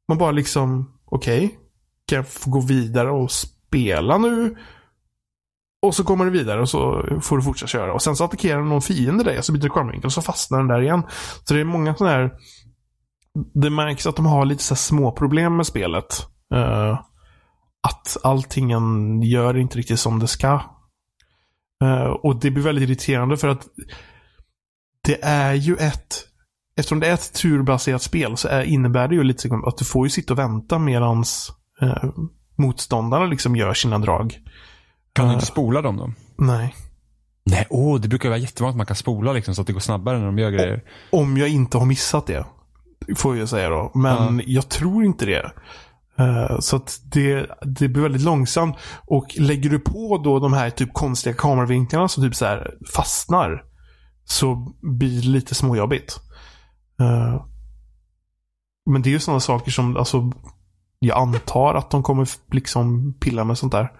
[0.08, 1.60] Man bara liksom, okej.
[2.08, 4.56] kan jag få gå vidare och spela nu?
[5.82, 7.94] Och så kommer du vidare och så får du fortsätta köra.
[7.94, 10.58] Och sen så attackerar någon fiende dig och så byter du kameravinkel och så fastnar
[10.58, 11.04] den där igen.
[11.44, 12.32] Så det är många sådana här
[13.54, 16.28] det märks att de har lite så här små problem med spelet.
[16.54, 17.00] Eh,
[17.88, 20.62] att allting gör inte riktigt som det ska.
[21.84, 23.68] Eh, och det blir väldigt irriterande för att
[25.06, 26.26] det är ju ett
[26.80, 30.06] Eftersom det är ett turbaserat spel så är, innebär det ju lite att du får
[30.06, 31.52] ju sitta och vänta medans
[31.82, 32.10] eh,
[32.58, 34.40] motståndarna liksom gör sina drag.
[35.14, 36.14] Kan du Eh, inte spola dem då?
[36.38, 36.76] Nej.
[37.46, 39.80] Nej, åh, det brukar vara jättevanligt att man kan spola liksom, så att det går
[39.80, 40.84] snabbare när de gör grejer.
[41.12, 42.46] Om jag inte har missat det.
[43.16, 43.92] Får jag säga då.
[43.96, 45.52] Men jag tror inte det.
[46.20, 48.76] Eh, så att det, det blir väldigt långsamt.
[49.06, 53.64] Och lägger du på då de här typ konstiga kameravinklarna som typ så här fastnar.
[54.26, 56.20] Så blir det lite småjobbigt.
[57.02, 57.46] Eh,
[58.90, 60.32] men det är ju sådana saker som, alltså.
[61.00, 63.92] Jag antar att de kommer liksom pilla med sånt där.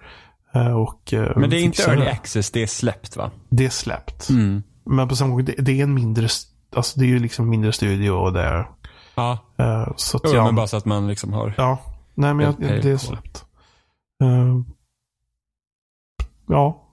[0.54, 2.12] Eh, och, Men det är inte early det.
[2.12, 3.30] access, det är släppt va?
[3.48, 4.28] Det är släppt.
[4.30, 4.62] Mm.
[4.84, 6.28] Men på samma gång, det, det är en mindre,
[6.76, 8.70] alltså det är ju liksom mindre studio och det är.
[9.14, 9.38] Ja,
[9.96, 11.54] så att jo, jag, men bara så att man liksom har...
[11.56, 11.78] Ja,
[12.14, 13.44] nej men jag, Okej, det är släppt.
[14.22, 14.56] Eh,
[16.48, 16.86] ja,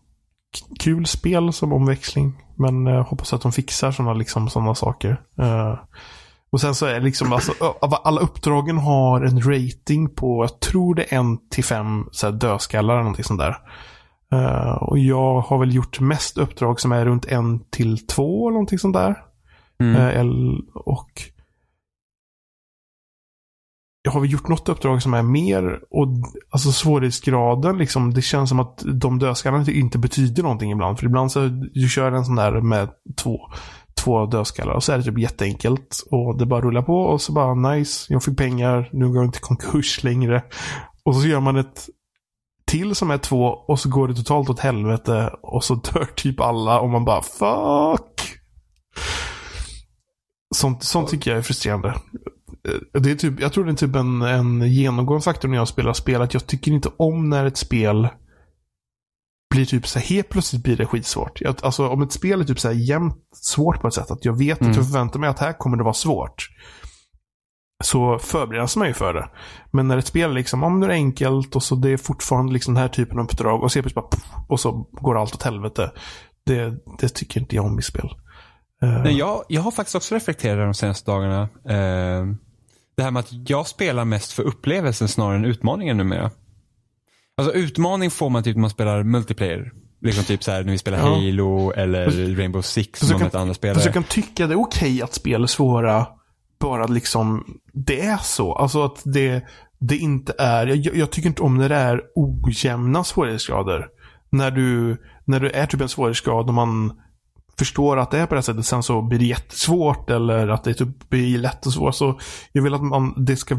[0.60, 2.44] K- kul spel som omväxling.
[2.56, 5.22] Men jag hoppas att de fixar sådana liksom, såna saker.
[5.40, 5.76] Eh,
[6.50, 7.52] och sen så är liksom, alltså,
[8.04, 12.34] alla uppdragen har en rating på, jag tror det är en till fem så här,
[12.34, 13.58] dödskallar eller någonting sånt där.
[14.34, 18.54] Eh, och jag har väl gjort mest uppdrag som är runt en till två eller
[18.54, 19.16] någonting sånt där.
[19.80, 19.96] Mm.
[19.96, 21.37] Eh, el- och jag
[24.10, 26.08] har vi gjort något uppdrag som är mer och
[26.50, 28.14] alltså svårighetsgraden liksom.
[28.14, 31.00] Det känns som att de dödskallarna inte betyder någonting ibland.
[31.00, 33.40] För ibland så du kör en sån där med två,
[33.96, 36.04] två dödskallar och så är det typ jätteenkelt.
[36.12, 39.26] Och det bara rullar på och så bara nice, jag fick pengar, nu går jag
[39.26, 40.44] inte i konkurs längre.
[41.04, 41.90] Och så gör man ett
[42.66, 46.40] till som är två och så går det totalt åt helvete och så dör typ
[46.40, 48.34] alla och man bara fuck.
[50.56, 51.94] Sånt, sånt tycker jag är frustrerande.
[52.68, 55.68] Eh, Det är typ, jag tror det är typ en, en genomgående faktor när jag
[55.68, 56.22] spelar spel.
[56.22, 58.08] Att jag tycker inte om när ett spel
[59.54, 61.42] blir typ så här, helt plötsligt blir det skitsvårt.
[61.42, 64.12] Jag, alltså om ett spel är typ så här jämnt svårt på ett sätt.
[64.12, 64.72] Att jag vet Mm.
[64.72, 66.48] att jag förväntar mig att här kommer det vara svårt.
[67.84, 69.30] Så förbereder man ju för det.
[69.72, 72.74] Men när ett spel liksom, om det är enkelt och så det är fortfarande liksom
[72.74, 74.06] den här typen av uppdrag och så bara
[74.48, 75.92] och så går allt åt helvete.
[76.46, 78.10] Det, det tycker inte jag om i spel.
[78.84, 81.42] Eh, Nej, jag, jag har faktiskt också reflekterat de senaste dagarna.
[81.66, 82.26] Eh,
[82.98, 86.32] det här med att jag spelar mest för upplevelsen snarare än utmaningen numera.
[87.38, 89.72] Alltså utmaning får man typ när man spelar multiplayer.
[90.02, 91.04] Liksom typ så här när vi spelar Ja.
[91.04, 93.84] Halo eller Rainbow Six som jag man andra spelare.
[93.84, 96.08] jag kan tycka det är okej att spel är svåra.
[96.60, 98.54] Bara liksom, det är så.
[98.54, 99.46] Alltså att det,
[99.80, 103.88] det inte är, jag, jag tycker inte om när det är ojämna svårighetsgrader.
[104.30, 106.94] När du, när du är typ en svårighetsgrad och man
[107.60, 110.64] förstår att det är på det här sättet, sen så blir det jättesvårt eller att
[110.64, 111.96] det typ blir lätt och svårt.
[111.96, 112.20] Så
[112.52, 113.58] jag vill att man, det ska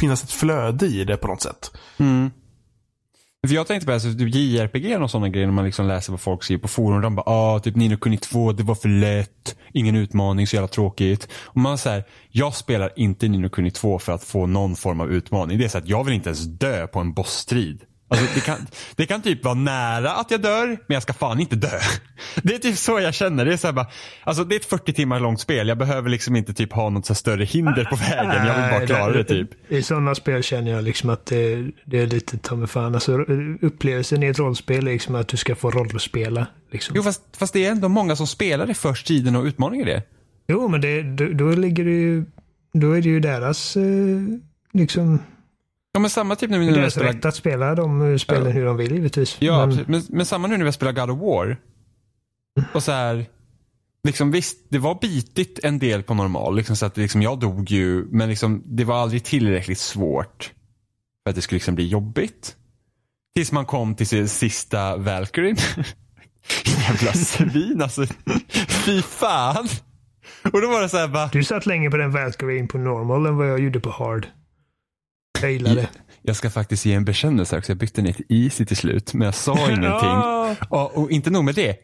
[0.00, 1.70] finnas ett flöde i det på något sätt.
[1.98, 2.30] Mm.
[3.46, 6.20] För jag tänkte på alltså, typ JRPG och sådana grejer när man liksom läser vad
[6.20, 7.00] folk skriver på forum.
[7.00, 9.56] De bara ah, typ Nino Kuni 2, det var för lätt.
[9.72, 11.28] Ingen utmaning, så jävla tråkigt.
[11.32, 15.12] Och man säger, jag spelar inte Nino Kuni 2 för att få någon form av
[15.12, 15.58] utmaning.
[15.58, 17.84] Det är så att jag vill inte ens dö på en bossstrid.
[18.10, 21.40] Alltså, det, kan, det kan typ vara nära att jag dör, men jag ska fan
[21.40, 21.80] inte dö.
[22.42, 23.44] Det är typ så jag känner.
[23.44, 23.86] Det är, så här bara,
[24.24, 25.68] alltså, det är ett 40 timmar långt spel.
[25.68, 28.46] Jag behöver liksom inte typ ha något så större hinder på vägen.
[28.46, 29.50] Jag vill bara klara det typ.
[29.68, 32.94] I sådana spel känner jag liksom att det, det är lite ta mig fan.
[32.94, 33.12] Alltså,
[33.60, 36.46] upplevelsen i ett rollspel är liksom att du ska få rollspela.
[36.70, 36.96] Liksom.
[36.96, 40.02] Jo, fast, fast det är ändå många som spelar det först tiden och utmaningar det.
[40.48, 42.24] Jo, men det, då, då ligger det ju,
[42.72, 43.82] då är det ju deras eh,
[44.72, 45.18] liksom
[45.92, 47.12] Ja men samma typ nu när är jag deras spelar...
[47.12, 48.50] rätt att spela de spelen Ja.
[48.50, 49.36] hur de vill givetvis.
[49.40, 49.84] Ja, Men-.
[49.88, 51.56] Men, men samma nu när vi spelar God of War.
[52.74, 53.26] Och så här,
[54.04, 56.56] liksom visst, det var bitigt en del på normal.
[56.56, 60.52] Liksom, så att liksom, jag dog ju, men liksom, det var aldrig tillräckligt svårt
[61.22, 62.56] för att det skulle liksom bli jobbigt.
[63.34, 65.54] Tills man kom till sin sista Valkyrie.
[66.64, 68.06] Jävla svin alltså.
[68.68, 69.68] Fy fan.
[70.52, 73.26] Och då var det så här bara, Du satt länge på den Valkyrie på normal
[73.26, 74.26] än vad jag gjorde på hard.
[75.42, 75.88] Jag gillade.
[76.22, 77.72] jag ska faktiskt ge en bekännelse också.
[77.72, 79.84] Jag bytte ner till easy till slut, men jag sa ingenting.
[79.90, 80.56] Ja.
[80.68, 81.76] Och, och inte nog med det.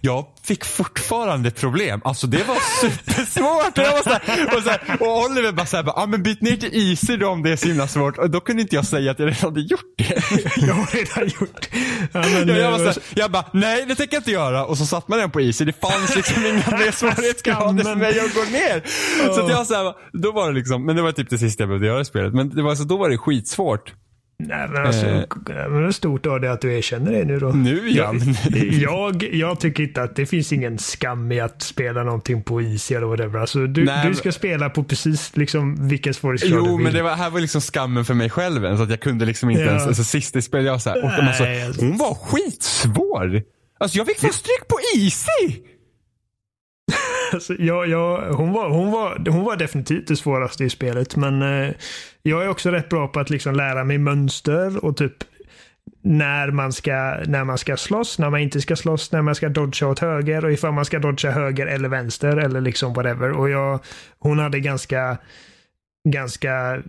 [0.00, 2.00] Jag fick fortfarande problem.
[2.04, 3.78] Alltså det var supersvårt.
[3.78, 6.40] Och, jag var så här, och, så här, och Oliver bara såhär, ah, men byt
[6.40, 8.18] ner till easy då om det är så himla svårt.
[8.18, 10.04] Och då kunde inte jag säga att jag redan hade gjort det.
[10.66, 11.68] Jag har redan gjort.
[12.12, 14.64] Ja, men, Jag, jag, var så här, jag bara, nej det tänker jag inte göra.
[14.66, 15.64] Och så satt man den på easy.
[15.64, 18.82] Det fanns liksom inga mer svårighetsgrader för mig att gå ner.
[19.34, 21.62] Så att jag så här, då var det liksom, men det var typ det sista
[21.62, 22.34] jag behövde göra i spelet.
[22.34, 23.92] Men det var, så då var det skitsvårt.
[24.38, 25.90] Nej, men alltså, Eh.
[25.90, 27.48] stort av det att du erkänner det nu då.
[27.48, 28.14] Nu ja.
[28.14, 32.62] Jag, jag, jag tycker inte att det finns ingen skam i att spela någonting på
[32.62, 33.38] easy eller whatever.
[33.40, 36.84] Alltså, du, Nej, du ska spela på precis liksom vilken svårighetsgrad du Jo, vill.
[36.84, 39.24] men det var, här var liksom skammen för mig själv än, så att jag kunde
[39.24, 39.68] liksom inte Ja.
[39.68, 40.74] ens, alltså sist i spelet, jag
[41.04, 41.84] och de alltså, Nej, alltså.
[41.84, 43.42] hon var skitsvår.
[43.78, 45.60] Alltså jag fick få stryk på easy.
[47.34, 51.16] Alltså, jag, jag, hon, var, hon, var, hon var definitivt det svåraste i spelet.
[51.16, 51.74] Men eh,
[52.22, 55.12] jag är också rätt bra på att liksom lära mig mönster och typ
[56.02, 56.92] när man, ska,
[57.26, 60.44] när man ska slåss, när man inte ska slåss, när man ska dodga åt höger
[60.44, 63.30] och ifall man ska dodga höger eller vänster eller liksom whatever.
[63.30, 63.80] Och jag,
[64.18, 65.18] hon hade ganska,
[66.08, 66.82] ganska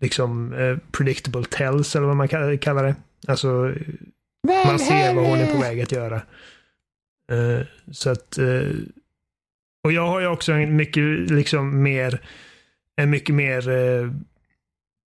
[0.00, 2.94] liksom eh, predictable tells eller vad man ka- kallar det.
[3.28, 3.74] Alltså
[4.66, 6.22] man ser vad hon är på väg att göra.
[7.32, 8.62] Eh, så att eh,
[9.84, 12.20] och jag har ju också en mycket liksom mer
[12.96, 14.10] en mycket mer eh,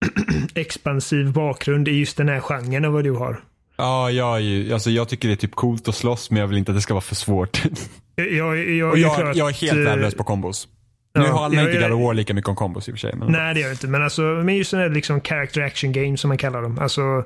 [0.56, 3.42] expansiv bakgrund i just den här genren än vad du har.
[3.78, 6.48] Ja, jag, är ju, alltså jag tycker det är typ coolt att slåss, men jag
[6.48, 7.64] vill inte att det ska vara för svårt.
[8.16, 10.68] Jag, jag, jag, och är jag, klart, jag är helt eh, värdelös på kombos.
[11.16, 12.94] Nu ja, handlar jag inte är- God of War lika mycket om kombos i och
[12.96, 13.16] för sig.
[13.16, 13.88] Men Nej, det gör jag inte.
[13.88, 16.80] Men alltså, men just den här liksom character action game som man kallar dem.
[16.80, 17.24] Alltså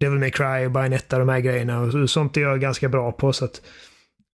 [0.00, 1.80] Devil May Cry och Bayonetta de här grejerna.
[1.80, 3.32] Och så- sånt är jag ganska bra på.
[3.32, 3.60] Så att,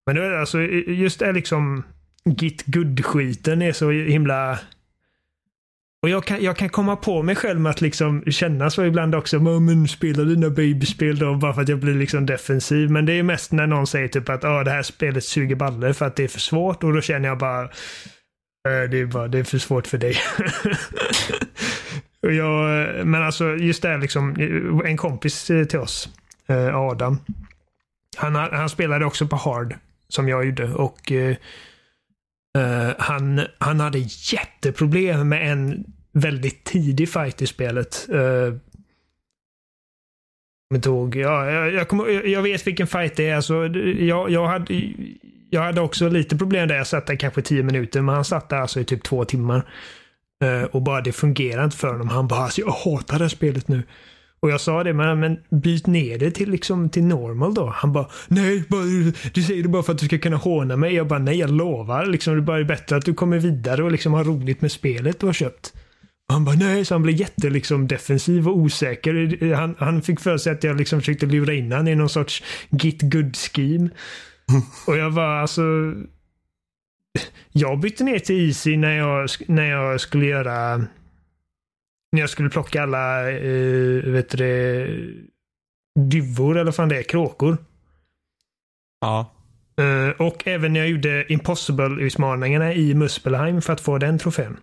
[0.07, 1.83] men det är alltså just det liksom
[2.25, 4.59] Git good-skiten är så himla...
[6.03, 9.15] Och jag kan, jag kan komma på mig själv med att liksom känna så ibland
[9.15, 9.41] också.
[9.41, 12.91] "Men, spela dina babyspel då bara för att jag blir liksom defensiv.
[12.91, 15.93] Men det är mest när någon säger typ att ah, det här spelet suger baller
[15.93, 16.85] för att det är för svårt.
[16.85, 20.17] Och då känner jag bara äh, det är, bara, det är för svårt för dig.
[22.23, 24.37] och jag, men alltså just det här liksom,
[24.85, 26.09] en kompis till oss,
[26.47, 27.19] eh, Adam.
[28.17, 29.75] Han, han spelade också på hard,
[30.09, 30.73] som jag gjorde.
[30.73, 31.37] Och eh,
[32.59, 33.99] Uh, han, han hade
[34.33, 38.09] jätteproblem med en väldigt tidig fight i spelet.
[38.13, 38.55] Eh, uh,
[40.69, 43.37] jag, tog, ja, jag, jag, kommer- jag vet vilken fight det är.
[43.37, 43.67] Alltså,
[43.99, 44.83] jag, jag, hade,
[45.51, 46.77] jag hade också lite problem där.
[46.77, 49.69] Jag satt där kanske tio minuter, men han satt där alltså i typ två timmar.
[50.45, 52.09] Uh, och bara det fungerar inte för honom.
[52.09, 53.83] Han bara, alltså, jag hatar det här spelet nu.
[54.43, 57.73] Och jag sa det, men, men byt ner det till, liksom, till normal då.
[57.77, 58.83] Han bara, nej, bara,
[59.33, 60.95] du säger det bara för att du ska kunna håna mig.
[60.95, 62.07] Jag bara, nej, jag lovar.
[62.07, 65.21] Liksom, det är bara bättre att du kommer vidare och liksom har roligt med spelet
[65.21, 65.73] du har köpt.
[66.29, 69.55] Och han bara, nej, så han blev jätte liksom, defensiv och osäker.
[69.55, 72.43] Han, han fick för sig att jag liksom försökte lura in han i någon sorts
[72.71, 73.91] git good scheme.
[74.87, 75.63] och jag var alltså,
[77.53, 80.87] jag bytte ner till Easy när jag, när jag skulle göra
[82.13, 84.87] när jag skulle plocka alla, eh, vet du det,
[86.01, 87.57] duvor eller vad fan det är, kråkor.
[89.01, 89.33] ja.
[89.77, 94.57] Eh, och även när jag gjorde Impossible-utmaningarna i Muspelheim för att få den trofén.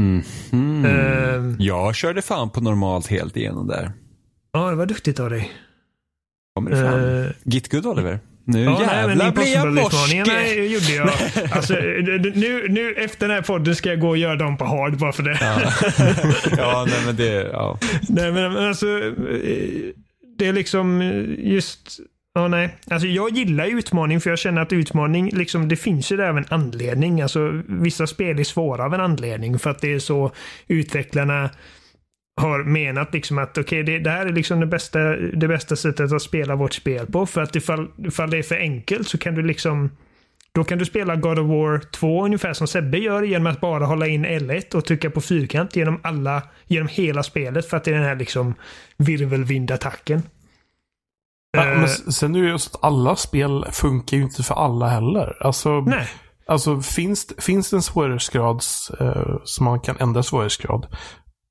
[0.00, 0.84] Mhm.
[0.84, 3.92] Eh, Jag körde fan på normalt helt igenom där.
[4.52, 5.52] ja, det var duktigt av dig.
[6.54, 7.00] Kommer det fram?
[7.24, 8.20] Eh, Git good Oliver.
[8.44, 10.64] Nu Ja, nej, jävlar blir jag morske.
[10.64, 11.10] gjorde jag.
[11.56, 11.74] Alltså,
[12.34, 15.12] nu, nu efter den här podden ska jag gå och göra dem på hard bara
[15.12, 15.38] för det.
[15.40, 15.60] Ja.
[16.56, 17.78] ja, nej men det, ja.
[18.08, 18.86] Nej, men, alltså.
[18.86, 19.92] eh,
[20.38, 22.00] Det är liksom eh, just.
[22.34, 22.76] Ja, nej.
[22.90, 26.38] Alltså, jag gillar utmaning för jag känner att utmaning, liksom, det finns ju där av
[26.38, 27.20] en anledning.
[27.22, 30.32] Alltså, vissa spel är svåra av en anledning för att det är så
[30.68, 31.50] utvecklarna
[32.40, 35.76] har menat liksom att okej, okay, det, det, här är liksom det bästa, det bästa
[35.76, 37.26] sättet att spela vårt spel på.
[37.26, 39.90] För att ifall, ifall det är för enkelt så kan du liksom
[40.54, 43.86] då kan du spela God of War 2 ungefär som Sebbe gör genom att bara
[43.86, 47.90] hålla in L1 och trycka på fyrkant genom alla, genom hela spelet för att det
[47.90, 48.54] är den här liksom
[48.96, 50.22] virvelvindattacken.
[51.52, 55.36] Ja, men sen är det just att alla spel funkar ju inte för alla heller.
[55.40, 56.08] Alltså, Nej.
[56.46, 58.62] Alltså finns, finns det en svårighetsgrad
[59.00, 60.86] eh, som man kan ändra svårighetsgrad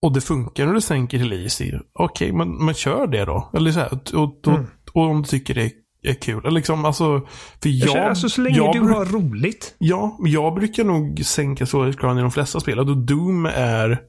[0.02, 1.72] och det funkar när du sänker till easy.
[1.94, 3.49] Okej, okay, men, men kör det då.
[3.53, 4.65] Eller så här, och, och, mm.
[4.94, 5.72] och, om du tycker det
[6.03, 6.53] är kul.
[6.53, 7.22] Liksom, alltså,
[7.61, 9.76] för jag, alltså så länge jag, du har roligt.
[9.78, 12.80] Ja, jag brukar nog sänka svårighetsgraden i de flesta spel.
[12.80, 13.99] Och Doom är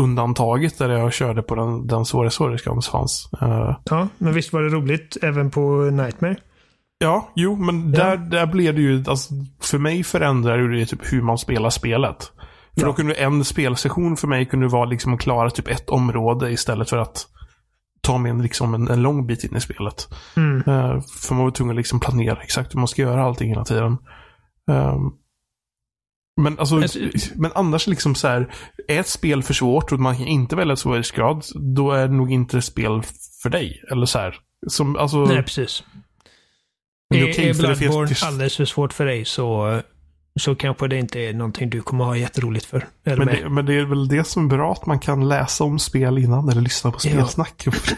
[0.00, 3.28] undantaget där jag körde på den, den svåra svårighetsgraden som fanns.
[3.42, 6.36] Uh, ja, men visst var det roligt även på Nightmare?
[6.98, 8.16] Ja, jo, men där, ja.
[8.16, 12.32] där blev det ju, alltså, för mig förändrade det typ hur man spelar spelet.
[12.74, 12.86] För ja.
[12.86, 16.90] då kunde en spelsession för mig kunde vara liksom att klara typ ett område istället
[16.90, 17.26] för att
[18.00, 20.08] ta mig en, liksom en, en lång bit in i spelet.
[20.36, 20.56] Mm.
[20.56, 23.64] Uh, för man var tvungen att liksom planera exakt hur man ska göra allting hela
[23.64, 23.98] tiden.
[24.70, 25.12] Um,
[26.40, 26.82] men, alltså,
[27.34, 28.54] men annars liksom så här,
[28.88, 31.44] är ett spel för svårt och man kan inte välja svårighetsgrad,
[31.76, 33.02] då är det nog inte ett spel
[33.42, 33.82] för dig.
[33.90, 34.36] Eller så här.
[34.66, 35.84] Som, alltså, Nej, precis.
[37.14, 39.80] Är, okay, är Bloodborne alldeles för svårt för dig så
[40.40, 42.86] så kanske det inte är någonting du kommer ha jätteroligt för.
[43.02, 45.78] Men det, men det, är väl det som är bra, att man kan läsa om
[45.78, 47.62] spel innan eller lyssna på spelsnack.
[47.66, 47.72] Ja.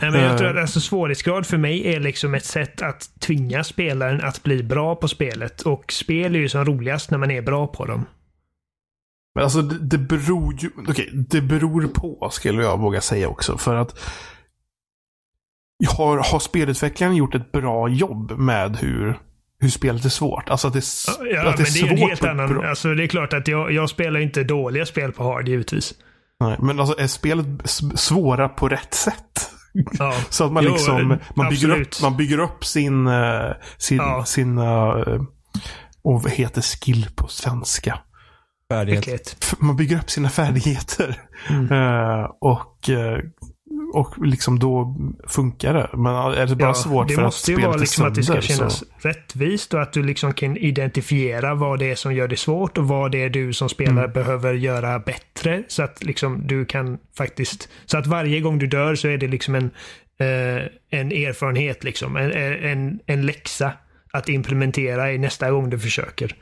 [0.00, 3.64] Nej, men jag tror att alltså, svårighetsgrad för mig är liksom ett sätt att tvinga
[3.64, 5.60] spelaren att bli bra på spelet.
[5.60, 8.06] Och spel är ju som roligast när man är bra på dem.
[9.34, 13.28] Men alltså det, det beror ju, okej, okay, det beror på skulle jag våga säga
[13.28, 13.58] också.
[13.58, 14.00] För att
[15.88, 19.18] har, har spelutvecklaren gjort ett bra jobb med hur
[19.62, 20.48] hur spelet är svårt.
[20.48, 20.82] Alltså att det,
[21.34, 21.88] ja, att det är svårt.
[21.88, 24.86] Det är en helt annan, alltså det är klart att jag, jag spelar inte dåliga
[24.86, 25.94] spel på hard givetvis.
[26.40, 27.46] Nej, men alltså är spelet
[27.94, 29.50] svåra på rätt sätt?
[29.98, 30.14] Ja.
[30.30, 34.24] Så att man jo, liksom, man bygger, upp, man bygger upp sin, uh, sin, ja.
[34.24, 35.22] sin uh,
[36.04, 37.98] och vad heter skill på svenska?
[38.70, 39.54] Färdighet.
[39.58, 41.20] Man bygger upp sina färdigheter.
[41.50, 41.72] Mm.
[41.72, 42.90] Uh, och
[43.92, 44.96] och liksom då
[45.26, 45.90] funkar det.
[45.92, 48.06] Men är det bara ja, svårt det för att spelet Det måste ju vara liksom
[48.06, 49.08] att det ska kännas så...
[49.08, 52.88] rättvist och att du liksom kan identifiera vad det är som gör det svårt och
[52.88, 54.12] vad det är du som spelare mm.
[54.12, 55.62] behöver göra bättre.
[55.68, 59.28] Så att liksom du kan faktiskt, så att varje gång du dör så är det
[59.28, 59.70] liksom en,
[60.18, 62.16] eh, en erfarenhet liksom.
[62.16, 63.72] En, en, en läxa
[64.12, 66.36] att implementera i nästa gång du försöker.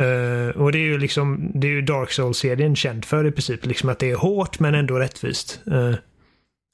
[0.00, 3.66] Uh, och det är ju liksom, det är ju Dark Souls-serien känd för i princip.
[3.66, 5.60] Liksom att det är hårt men ändå rättvist.
[5.70, 5.94] Uh,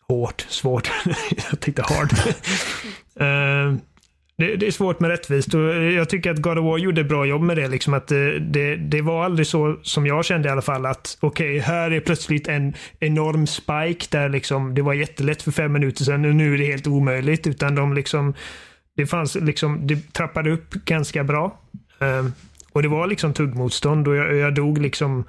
[0.08, 0.90] hårt, svårt.
[1.50, 2.12] jag tänkte hard.
[2.12, 3.78] uh,
[4.36, 7.08] det, det, är svårt med rättvist och jag tycker att God of War gjorde ett
[7.08, 7.68] bra jobb med det.
[7.68, 11.18] Liksom att det, det, det var aldrig så, som jag kände i alla fall, att
[11.20, 15.72] okej, okay, här är plötsligt en enorm spike där liksom, det var jättelätt för fem
[15.72, 17.46] minuter sedan och nu är det helt omöjligt.
[17.46, 18.34] Utan de liksom,
[18.96, 21.60] det fanns liksom, det trappade upp ganska bra.
[22.02, 22.30] Uh,
[22.72, 25.24] och det var liksom tuggmotstånd och jag, jag dog liksom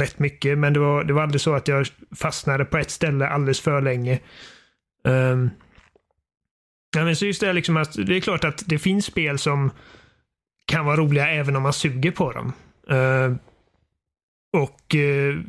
[0.00, 0.58] rätt mycket.
[0.58, 1.86] Men det var, det var aldrig så att jag
[2.16, 4.20] fastnade på ett ställe alldeles för länge.
[5.04, 5.50] Um,
[6.96, 9.70] ja, men så just det, liksom att, det är klart att det finns spel som
[10.66, 12.52] kan vara roliga även om man suger på dem.
[12.90, 13.36] Uh,
[14.52, 15.40] och uh,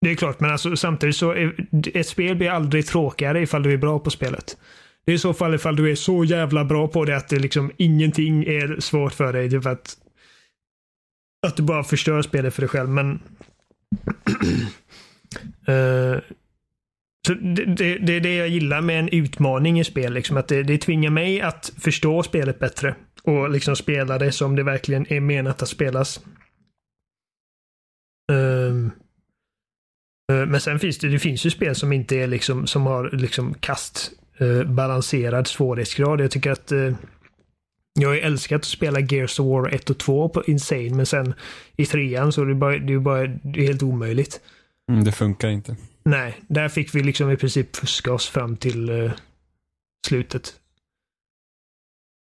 [0.00, 1.54] det är klart, men alltså, samtidigt så är,
[1.94, 4.56] ett spel blir aldrig tråkigare ifall du är bra på spelet.
[5.06, 7.38] Det är i så fall ifall du är så jävla bra på det att det
[7.38, 9.50] liksom ingenting är svårt för dig.
[9.50, 9.96] Typ att
[11.46, 13.10] att du bara förstör spelet för dig själv, men...
[15.68, 16.18] uh,
[17.26, 20.12] så det, det, det, är det jag gillar med en utmaning i spel.
[20.12, 22.94] Liksom, att det, det tvingar mig att förstå spelet bättre.
[23.22, 26.20] Och liksom spela det som det verkligen är menat att spelas.
[28.32, 28.92] Um,
[30.28, 33.54] men sen finns det, det finns ju spel som inte är liksom, som har liksom
[33.54, 36.20] kast uh, balanserad svårighetsgrad.
[36.20, 36.94] Jag tycker att uh,
[38.00, 41.06] jag har ju älskat att spela Gears of War 1 och 2 på Insane, men
[41.06, 41.34] sen
[41.76, 44.40] i trean så är det bara, det är bara det är helt omöjligt.
[44.90, 45.76] Mm, det funkar inte.
[46.02, 49.12] Nej, där fick vi liksom i princip fuska oss fram till uh,
[50.06, 50.54] slutet.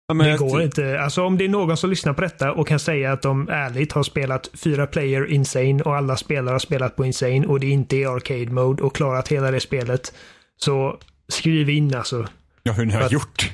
[0.08, 1.00] Ja, det går inte.
[1.00, 3.92] Alltså om det är någon som lyssnar på detta och kan säga att de ärligt
[3.92, 7.96] har spelat fyra player Insane och alla spelare har spelat på Insane och det inte
[7.96, 10.14] är arcade mode och klarat hela det spelet.
[10.56, 12.26] Så skriv in alltså.
[12.62, 13.12] Ja, hur ni har att...
[13.12, 13.50] gjort.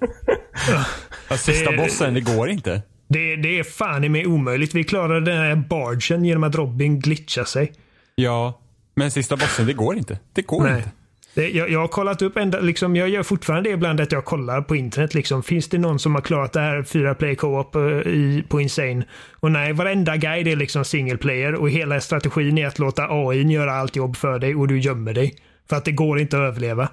[1.28, 2.82] sista bossen, det går inte.
[3.08, 4.74] Det, det är fan i mig omöjligt.
[4.74, 7.72] Vi klarade den här bargen genom att Robin glitchar sig.
[8.14, 8.60] Ja,
[8.94, 10.18] men sista bossen, det går inte.
[10.32, 10.76] Det går Nej.
[10.76, 10.90] inte.
[11.34, 14.24] Det, jag, jag har kollat upp, ända, liksom, jag gör fortfarande det ibland att jag
[14.24, 15.14] kollar på internet.
[15.14, 17.76] Liksom, finns det någon som har klarat det här fyra player co-op
[18.06, 19.04] i, på Insane?
[19.32, 23.42] Och nej, varenda guide är liksom single player och hela strategin är att låta AI
[23.42, 25.34] göra allt jobb för dig och du gömmer dig.
[25.68, 26.88] För att det går inte att överleva.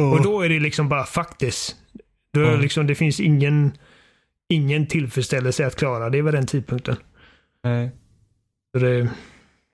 [0.00, 0.12] Mm.
[0.12, 1.76] Och då är det liksom bara faktiskt.
[2.40, 2.62] Då är det, Mm.
[2.62, 3.72] liksom, det finns ingen,
[4.48, 6.96] ingen tillfredsställelse att klara det vid den tidpunkten.
[7.64, 7.90] Nej.
[8.72, 9.08] Så det,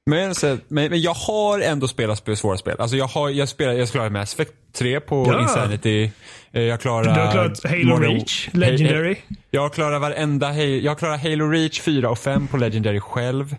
[0.07, 2.77] Men, så, men, men jag har ändå spelat sp- svåra spel.
[2.79, 5.43] Alltså jag har, jag spelar, jag klarar Mass Effect 3 på Ja.
[5.43, 6.11] Insanity.
[6.53, 7.05] Eh, Jag klarar...
[7.15, 9.17] du har klarat Halo Modern- Reach, Legendary.
[9.51, 13.57] Jag klarar varenda jag klarar Halo Reach 4 och 5 på Legendary själv.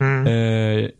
[0.00, 0.26] Mm.
[0.26, 0.90] Eh, eh,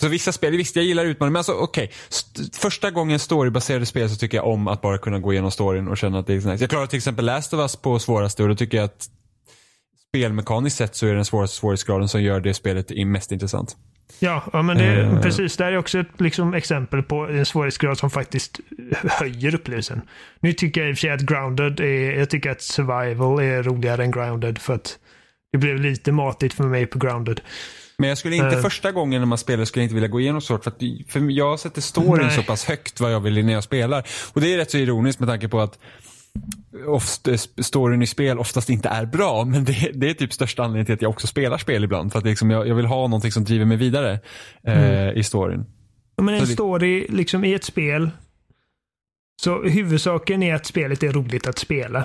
[0.00, 1.90] så vissa spel, visst jag gillar utmaningar, men alltså okej.
[2.08, 5.88] St- första gången storybaserade spel så tycker jag om att bara kunna gå igenom storyn
[5.88, 6.56] och känna att det är nice.
[6.64, 9.08] Jag klarar till exempel Last of Us på svåraste och då tycker jag att
[10.08, 13.76] spelmekaniskt sett så är det den svåraste svårighetsgraden som gör det spelet mest intressant.
[14.18, 15.20] Ja, ja men det, Eh.
[15.20, 15.56] precis.
[15.56, 18.60] Det här är också ett liksom, exempel på en svårighetsgrad som faktiskt
[19.04, 20.00] höjer upplevelsen.
[20.40, 23.62] Nu tycker jag i och för sig att Grounded är, jag tycker att Survival är
[23.62, 24.98] roligare än Grounded för att
[25.52, 27.40] det blev lite matigt för mig på Grounded.
[27.98, 28.62] Men jag skulle inte Eh.
[28.62, 31.30] första gången när man spelar skulle jag inte vilja gå igenom så för, att, för
[31.30, 32.36] jag sätter storyn Nej.
[32.36, 34.06] så pass högt vad jag vill när jag spelar.
[34.32, 35.78] Och det är rätt så ironiskt med tanke på att
[36.86, 39.44] ofta, storyn i spel oftast inte är bra.
[39.44, 42.12] Men det, det är typ största anledningen till att jag också spelar spel ibland.
[42.12, 44.20] För att liksom jag, jag vill ha någonting som driver mig vidare
[44.66, 45.64] eh, i storyn.
[46.16, 48.10] Ja, Men en Så story liksom i ett spel.
[49.42, 52.04] Så huvudsaken är att spelet är roligt att spela.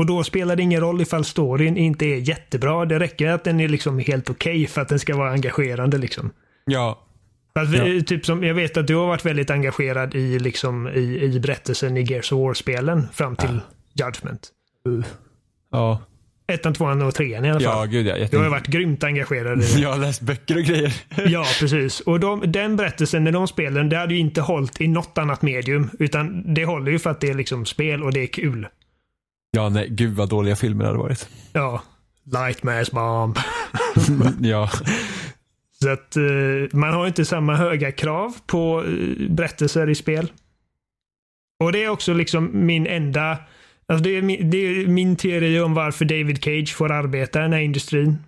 [0.00, 2.84] Och då spelar det ingen roll ifall storyn inte är jättebra.
[2.84, 5.98] Det räcker att den är liksom helt okej för att den ska vara engagerande.
[5.98, 6.30] Liksom.
[6.64, 7.06] Ja,
[7.52, 11.22] att vi, typ som, jag vet att du har varit väldigt engagerad i, liksom, i,
[11.22, 13.60] i berättelsen i Gears of War-spelen fram till
[13.94, 14.48] Judgment.
[15.72, 16.00] ja,
[16.46, 17.88] Ettan, tvåan och trean i alla ja fall.
[17.88, 18.14] gud ja.
[18.14, 18.36] Du Jätte...
[18.36, 19.64] har ju varit grymt engagerad i.
[19.82, 20.94] Jag har läst böcker och grejer.
[21.28, 22.00] Ja, precis.
[22.00, 25.42] Och de, den berättelsen, när de spelen, det hade ju inte hållit i något annat
[25.42, 25.90] medium.
[25.98, 28.66] Utan det håller ju för att det är liksom spel och det är kul.
[29.50, 31.28] Ja, nej, gud vad dåliga filmer det hade varit.
[31.52, 31.82] Ja.
[32.24, 33.38] Lightmares bomb.
[34.40, 34.70] ja,
[35.82, 36.22] Så att eh,
[36.72, 40.32] man har inte samma höga krav på eh, berättelser i spel.
[41.64, 43.38] Och det är också liksom min enda...
[43.88, 47.42] Alltså det, är min, det är min teori om varför David Cage får arbeta i
[47.42, 48.18] den här industrin.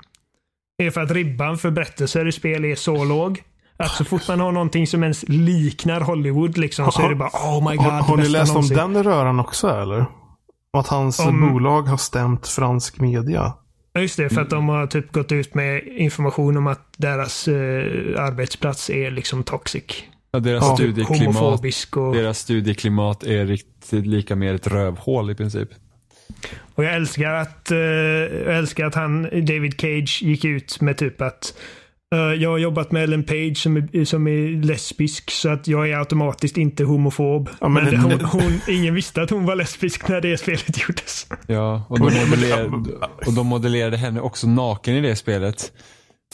[0.78, 3.42] Det är för att ribban för berättelser i spel är så låg.
[3.76, 7.28] Att så fort man har någonting som ens liknar Hollywood liksom så är det bara
[7.28, 7.86] oh my god.
[7.86, 8.76] Har, har ni läst om någonsin.
[8.76, 10.06] den röran också eller?
[10.74, 13.52] Om Att hans Om- bolag har stämt fransk media.
[13.92, 17.48] Ja, Just det, för att de har typ gått ut med information om att deras
[17.48, 17.54] eh,
[18.22, 19.84] arbetsplats är liksom toxic.
[20.32, 22.14] ja deras Ja, studieklimat Homofobisk och...
[22.14, 25.68] Deras studieklimat är riktigt lika med ett rövhål i princip.
[26.74, 31.20] Och jag älskar att, eh, jag älskar att han, David Cage, gick ut med typ
[31.20, 31.54] att
[32.16, 35.98] jag har jobbat med Ellen Page som är, som är lesbisk så att jag är
[35.98, 37.50] automatiskt inte homofob.
[37.60, 41.26] Ja, men men hon, hon, ingen visste att hon var lesbisk när det spelet gjordes.
[41.46, 45.72] Ja, och de, Men- men- modellerade, och de modellerade henne också naken i det spelet.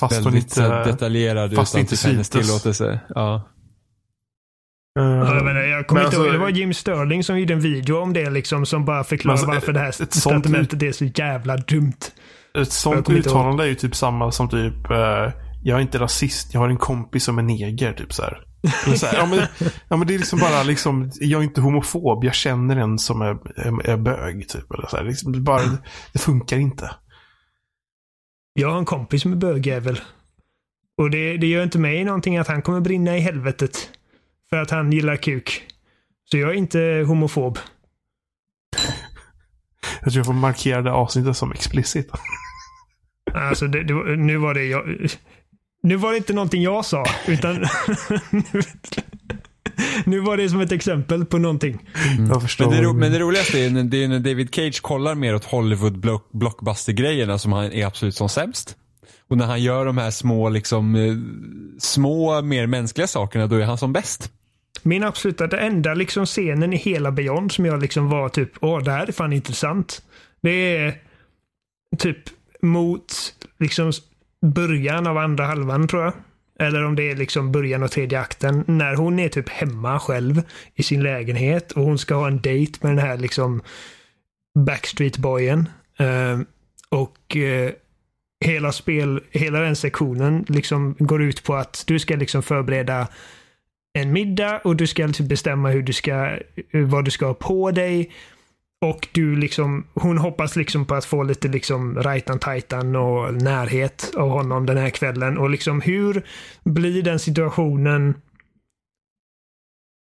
[0.01, 0.55] Fast hon Väldigt inte...
[0.55, 3.01] så här detaljerad fast utan inte typ hennes tillåtelse.
[3.15, 3.35] Ja.
[3.35, 7.39] eh, Ja, jag, menar, jag kommer men inte alltså- ihåg, det var Jim Sterling som
[7.39, 9.97] gjorde en video om det liksom som bara förklarar Men alltså, varför det här ett
[9.97, 10.13] sånt
[10.45, 11.93] statumentet är så jävla dumt.
[12.59, 15.33] Ett sånt inte uttalande är ju typ samma som typ eh,
[15.69, 17.93] Jag är inte rasist, jag har en kompis som är neger.
[17.93, 18.45] Typ så här.
[18.97, 22.25] Så här, ja, men, ja men det är liksom bara liksom Jag är inte homofob,
[22.25, 24.49] jag känner en som är, är, är bög.
[24.49, 25.05] Typ, eller så här.
[25.05, 25.63] Liksom, bara,
[26.13, 26.91] det funkar inte.
[28.53, 30.01] Jag har en kompis som är bögjävel.
[30.99, 33.91] Och det, det gör inte mig någonting att han kommer brinna i helvetet.
[34.51, 35.63] För att han gillar kuk.
[36.25, 37.59] Så jag är inte homofob.
[40.01, 42.11] Jag tror jag får markera det avsnittet som explicit.
[43.35, 45.09] Alltså, det, det, nu var det jag...
[45.83, 47.55] Nu var det inte någonting jag sa, utan...
[50.05, 51.89] nu var det som ett exempel på någonting.
[52.29, 52.71] Jag förstår.
[52.71, 55.45] Men, det, men det roligaste är när, det är när David Cage kollar mer åt
[55.45, 58.77] Hollywood block, blockbuster-grejerna som han är absolut som sämst.
[59.29, 61.15] Och när han gör de här små, liksom, eh,
[61.79, 64.33] små, mer mänskliga sakerna, då är han som bäst.
[64.83, 68.83] Min absoluta, det enda liksom scenen i hela Beyond som jag liksom var typ, åh,
[68.83, 70.03] det här är fan intressant.
[70.41, 71.03] Det är
[71.99, 72.19] typ
[72.63, 73.93] mot liksom
[74.47, 76.13] början av andra halvan tror jag.
[76.61, 78.65] Eller om det är liksom början av tredje akten.
[78.67, 80.43] När hon är typ hemma själv
[80.75, 83.63] i sin lägenhet och hon ska ha en dejt med den här liksom
[84.59, 85.69] Backstreet-boyen.
[86.01, 86.41] Uh,
[86.89, 87.71] och uh,
[88.45, 93.09] hela spel, hela den sektionen liksom går ut på att du ska liksom förbereda
[93.93, 96.13] en middag och du ska typ bestämma hur du ska,
[96.71, 98.11] eh, vad du ska ha på dig.
[98.81, 104.13] Och du liksom, hon hoppas liksom på att få lite liksom rajtan tajtan och närhet
[104.17, 105.39] av honom den här kvällen.
[105.39, 106.23] Och liksom hur
[106.65, 108.15] blir den situationen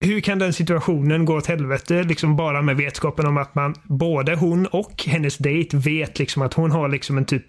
[0.04, 2.02] hur kan den situationen gå åt helvete?
[2.02, 6.54] Liksom bara med vetskapen om att man, både hon och hennes dejt vet liksom att
[6.54, 7.44] hon har liksom en typ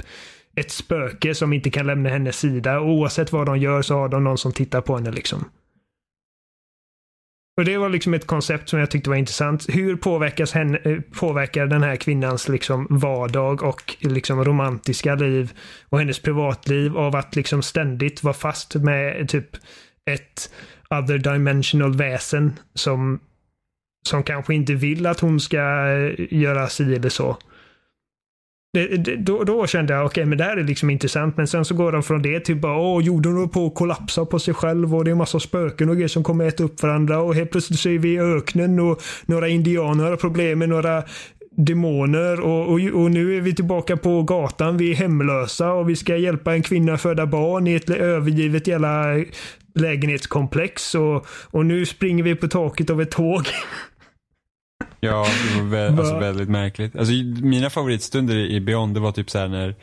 [0.55, 2.79] ett spöke som inte kan lämna hennes sida.
[2.79, 5.45] Och oavsett vad de gör så har de någon som tittar på henne liksom.
[7.57, 9.65] Och Det var liksom ett koncept som jag tyckte var intressant.
[9.69, 15.53] Hur påverkas henne, eh, påverkar den här kvinnans liksom vardag och liksom romantiska liv
[15.89, 19.55] och hennes privatliv av att liksom ständigt vara fast med typ
[20.11, 20.53] ett
[20.89, 23.19] other dimensional väsen som,
[24.07, 27.37] som kanske inte vill att hon ska eh, göra si eller så.
[28.73, 31.37] Det, det, då, då, kände jag, okej, okay, men det här är liksom intressant.
[31.37, 34.25] Men sen så går de från det till bara, åh, jorden håller på att kollapsa
[34.25, 37.21] på sig själv och det är massa spöken och grejer som kommer äta upp varandra
[37.21, 41.03] och helt plötsligt så är vi i öknen och några indianer har problem med några
[41.55, 44.77] demoner och, och, och, nu är vi tillbaka på gatan.
[44.77, 49.03] Vi är hemlösa och vi ska hjälpa en kvinna föda barn i ett övergivet jävla
[49.75, 53.47] lägenhetskomplex och, och nu springer vi på taket av ett tåg.
[55.03, 55.25] Ja,
[55.55, 56.95] det var vä alltså väldigt märkligt.
[56.95, 59.75] Alltså, mina favoritstunder i Beyond det var typ så här när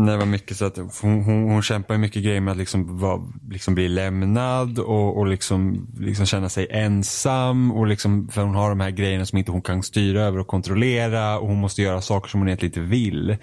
[0.00, 2.98] när det var mycket så att hon, hon, hon kämpar mycket grejer med att liksom,
[2.98, 7.72] var, liksom bli lämnad och, och liksom, liksom känna sig ensam.
[7.72, 10.46] Och liksom, för hon har de här grejerna som inte hon kan styra över och
[10.46, 11.38] kontrollera.
[11.38, 13.36] Och hon måste göra saker som hon egentligen inte vill.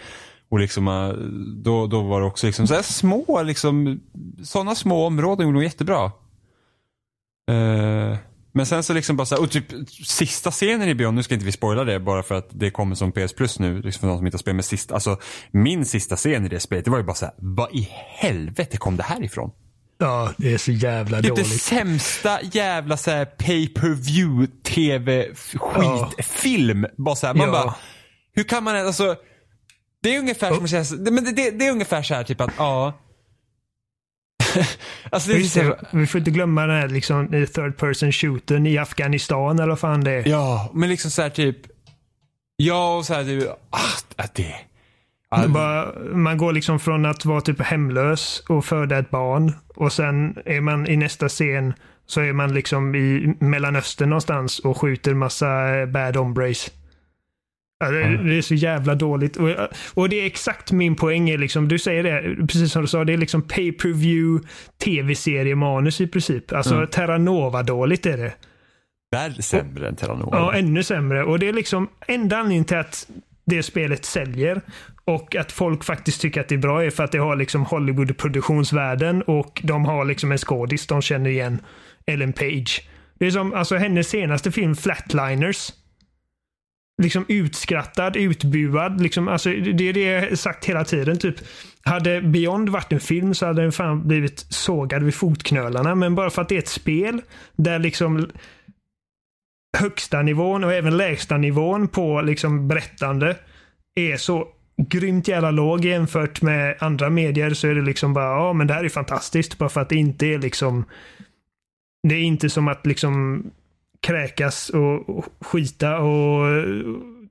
[0.50, 1.10] Och liksom, äh,
[1.64, 4.00] då, då var det också liksom så små, liksom,
[4.44, 6.12] sådana små områden gjorde hon jättebra.
[7.52, 8.18] Uh,
[8.54, 9.66] men sen så liksom bara så här, och typ
[10.06, 12.96] sista scenen i Beyond, nu ska inte vi spoila det bara för att det kommer
[12.96, 15.20] som PS Plus nu, liksom för de som inte har spelat med sista, alltså
[15.52, 18.78] min sista scen i det spelet, det var ju bara så här, vad i helvete
[18.78, 19.52] kom det här ifrån?
[19.98, 21.50] Ja, det är så jävla är dåligt.
[21.50, 26.84] Det sämsta jävla så här pay per view tv skitfilm.
[26.84, 26.90] Ja.
[26.98, 27.52] Bara så här, man ja.
[27.52, 27.76] bara,
[28.36, 29.16] hur kan man, alltså,
[30.04, 32.42] det är ungefär som att säga, men det, det, det är ungefär så här typ
[32.42, 32.94] att, ja,
[35.10, 35.76] alltså det så...
[35.92, 40.04] Vi får inte glömma den här liksom, third person shootern i Afghanistan eller vad fan
[40.04, 40.28] det är.
[40.28, 41.58] Ja, men liksom så här typ.
[42.56, 43.50] Ja, och så här typ.
[43.70, 45.48] Ah, det.
[45.48, 50.38] Bara, man går liksom från att vara typ hemlös och föda ett barn och sen
[50.46, 51.74] är man i nästa scen
[52.06, 55.48] så är man liksom i Mellanöstern någonstans och skjuter massa
[55.88, 56.72] bad hombres.
[57.86, 59.38] Ja, det, det, är så jävla dåligt.
[59.38, 59.50] Och,
[59.94, 61.30] och, det är exakt min poäng.
[61.30, 64.48] Är liksom, du säger det, precis som du sa, det är liksom pay per view
[64.84, 66.54] tv-seriemanus i princip.
[66.54, 66.88] Alltså mm.
[66.88, 68.34] Terranova-dåligt är det.
[69.12, 70.38] Värre sämre än Terranova.
[70.38, 71.24] Ja, ännu sämre.
[71.24, 73.08] Och det är liksom enda anledningen till att
[73.46, 74.62] det spelet säljer
[75.06, 77.66] och att folk faktiskt tycker att det är bra är för att det har liksom
[77.66, 81.60] Hollywood-produktionsvärden och de har liksom en skådis de känner igen.
[82.06, 82.88] Ellen Page.
[83.20, 85.72] Det är som alltså hennes senaste film Flatliners
[87.02, 89.02] liksom utskrattad, utbuad.
[89.02, 91.20] Liksom, alltså, det är det jag sagt hela tiden.
[91.20, 91.36] Typ.
[91.86, 95.96] Hade Beyond varit en film så hade den fan blivit sågad vid fotknölarna.
[95.96, 97.22] Men bara för att det är ett spel
[97.56, 98.30] där liksom
[99.78, 103.36] högsta nivån och även lägsta nivån på liksom berättande
[103.96, 104.48] är så
[104.90, 108.74] grymt jävla låg jämfört med andra medier så är det liksom bara, ja men det
[108.74, 109.58] här är fantastiskt.
[109.58, 110.86] Bara för att det inte är liksom
[112.08, 113.44] det är inte som att liksom
[114.04, 116.46] kräkas och, skita och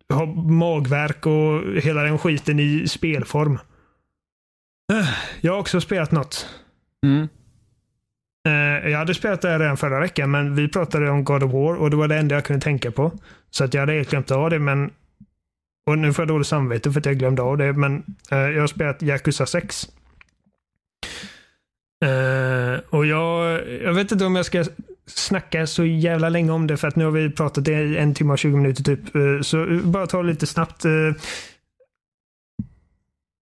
[0.09, 3.59] ha magverk och hela den skiten i spelform.
[5.41, 6.49] Jag har också spelat något.
[7.07, 7.29] Mm.
[8.49, 11.75] Eh, jag hade spelat det redan förra veckan, men vi pratade om God of War
[11.75, 13.13] och det var det enda jag kunde tänka på.
[13.51, 14.91] Så att jag hade helt glömt av det, men
[15.87, 18.61] och nu får jag dåligt samvete för att jag glömde av det, men eh, jag
[18.61, 19.89] har spelat Yakuza 6.
[22.05, 24.65] Uh, och jag, jag vet inte om jag ska
[25.07, 28.33] snacka så jävla länge om det för att nu har vi pratat i en timme
[28.33, 29.17] och 20 minuter typ.
[29.17, 30.85] Uh, så bara ta lite snabbt.
[30.85, 31.15] Uh,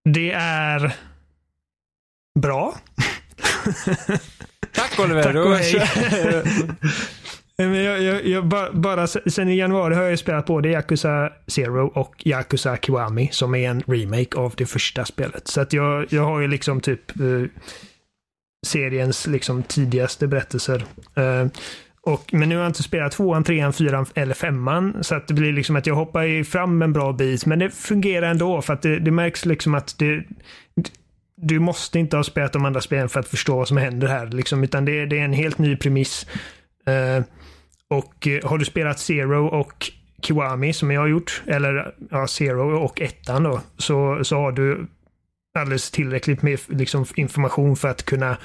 [0.04, 0.96] det är
[2.40, 2.74] bra.
[4.72, 5.22] Tack Oliver.
[5.22, 5.82] Tack och hej.
[7.84, 12.26] jag, jag, jag, bara, bara sen i januari har jag spelat både Yakuza Zero och
[12.26, 15.48] Yakuza Kiwami som är en remake av det första spelet.
[15.48, 17.12] Så att jag, jag har ju liksom typ
[18.66, 20.84] seriens liksom tidigaste berättelser.
[21.18, 21.46] Uh,
[22.02, 25.04] och, men nu har jag inte spelat tvåan, trean, fyran eller femman.
[25.04, 27.46] Så att det blir liksom att jag hoppar fram en bra bit.
[27.46, 30.24] Men det fungerar ändå för att det, det märks liksom att det,
[31.36, 34.26] du måste inte ha spelat de andra spelen för att förstå vad som händer här.
[34.26, 36.26] Liksom, utan det, det är en helt ny premiss.
[36.88, 37.24] Uh,
[37.90, 39.90] och eh, har du spelat Zero och
[40.22, 44.86] Kiwami som jag har gjort, eller ja, Zero och ettan då, så, så har du
[45.54, 48.36] alldeles tillräckligt med liksom, information för att kunna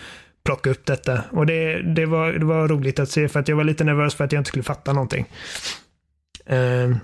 [0.45, 1.23] plocka upp detta.
[1.31, 4.15] Och det, det, var, det var roligt att se för att jag var lite nervös
[4.15, 5.25] för att jag inte skulle fatta någonting.
[6.51, 6.97] Uh,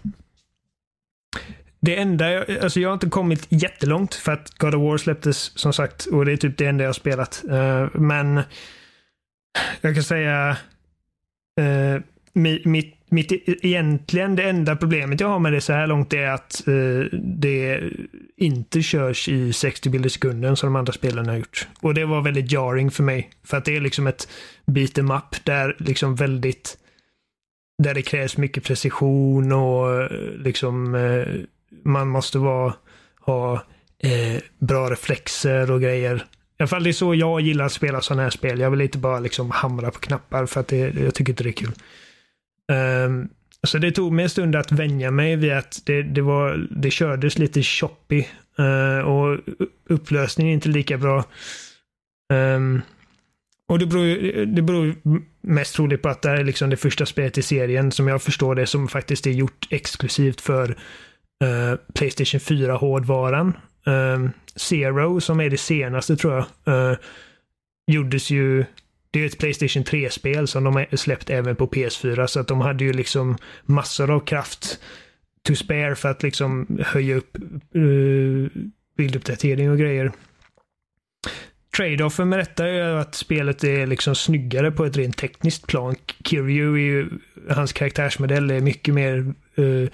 [1.79, 5.59] det enda, jag, alltså jag har inte kommit jättelångt för att God of War släpptes
[5.59, 7.43] som sagt och det är typ det enda jag har spelat.
[7.51, 8.41] Uh, men
[9.81, 10.57] jag kan säga
[11.59, 12.01] uh,
[12.33, 16.27] mi- mitt, mitt egentligen det enda problemet jag har med det så här långt är
[16.27, 17.81] att eh, det
[18.41, 21.67] inte körs i 60 bilder i sekunden som de andra spelen har gjort.
[21.81, 23.29] Och det var väldigt jarring för mig.
[23.43, 24.27] För att det är liksom ett
[24.65, 26.77] beat em up där liksom väldigt
[27.83, 31.27] där det krävs mycket precision och eh, liksom eh,
[31.83, 32.73] man måste vara,
[33.21, 33.53] ha
[33.99, 36.15] eh, bra reflexer och grejer.
[36.15, 38.59] I alla fall det är så jag gillar att spela sådana här spel.
[38.59, 41.49] Jag vill inte bara liksom hamra på knappar för att det, jag tycker inte det
[41.49, 41.71] är kul.
[43.07, 43.29] Um,
[43.67, 46.91] så det tog mig en stund att vänja mig vid att det, det, var, det
[46.91, 48.25] kördes lite choppy
[48.57, 49.39] eh, och
[49.89, 51.25] upplösningen är inte lika bra.
[52.33, 52.81] Um,
[53.67, 54.95] och det beror, det beror
[55.41, 58.21] mest troligt på att det här är liksom det första spelet i serien som jag
[58.21, 60.69] förstår det som faktiskt är gjort exklusivt för
[61.43, 63.53] uh, Playstation 4-hårdvaran.
[63.85, 66.97] Eh, Zero, som är det senaste tror jag, Uh,
[67.91, 68.65] gjordes ju
[69.11, 72.61] det är ett Playstation 3-spel som de har släppt även på PS4 så att de
[72.61, 74.79] hade ju liksom massor av kraft
[75.43, 77.37] to spare för att liksom höja upp
[77.75, 78.47] uh,
[78.97, 80.11] bilduppdatering och grejer.
[81.77, 85.95] Trade-offen med detta är ju att spelet är liksom snyggare på ett rent tekniskt plan.
[86.25, 87.09] Kiryu är ju,
[87.49, 89.89] hans karaktärsmodell är mycket mer uh,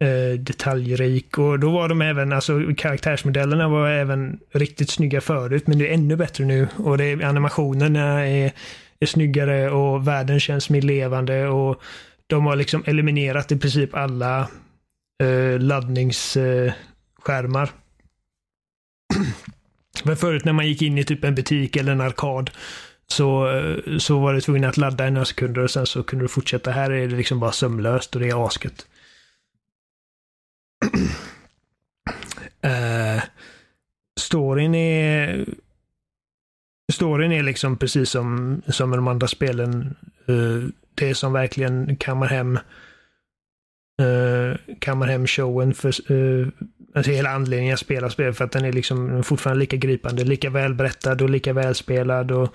[0.00, 5.78] eh, detaljrik och då var de även, alltså karaktärsmodellerna var även riktigt snygga förut men
[5.78, 8.52] det är ännu bättre nu och det är, animationerna är,
[9.00, 11.82] är snyggare och världen känns mer levande och
[12.26, 14.48] de har liksom eliminerat i princip alla
[15.22, 17.70] eh, laddningsskärmar.
[20.04, 22.50] Men förut när man gick in i typ en butik eller en arkad
[23.06, 26.24] så, eh, så var du tvungen att ladda i några sekunder och sen så kunde
[26.24, 26.70] du fortsätta.
[26.70, 28.86] Här är det liksom bara sömlöst och det är asket
[32.66, 33.22] uh,
[34.20, 35.46] storyn är
[36.92, 39.96] storyn är liksom precis som, som de andra spelen.
[40.28, 42.58] Uh, det som verkligen kammar hem
[44.02, 46.48] uh, kammar hem showen för uh,
[46.94, 50.50] alltså hela anledningen att spela spel för att den är liksom fortfarande lika gripande, lika
[50.50, 52.54] välberättad och lika välspelad och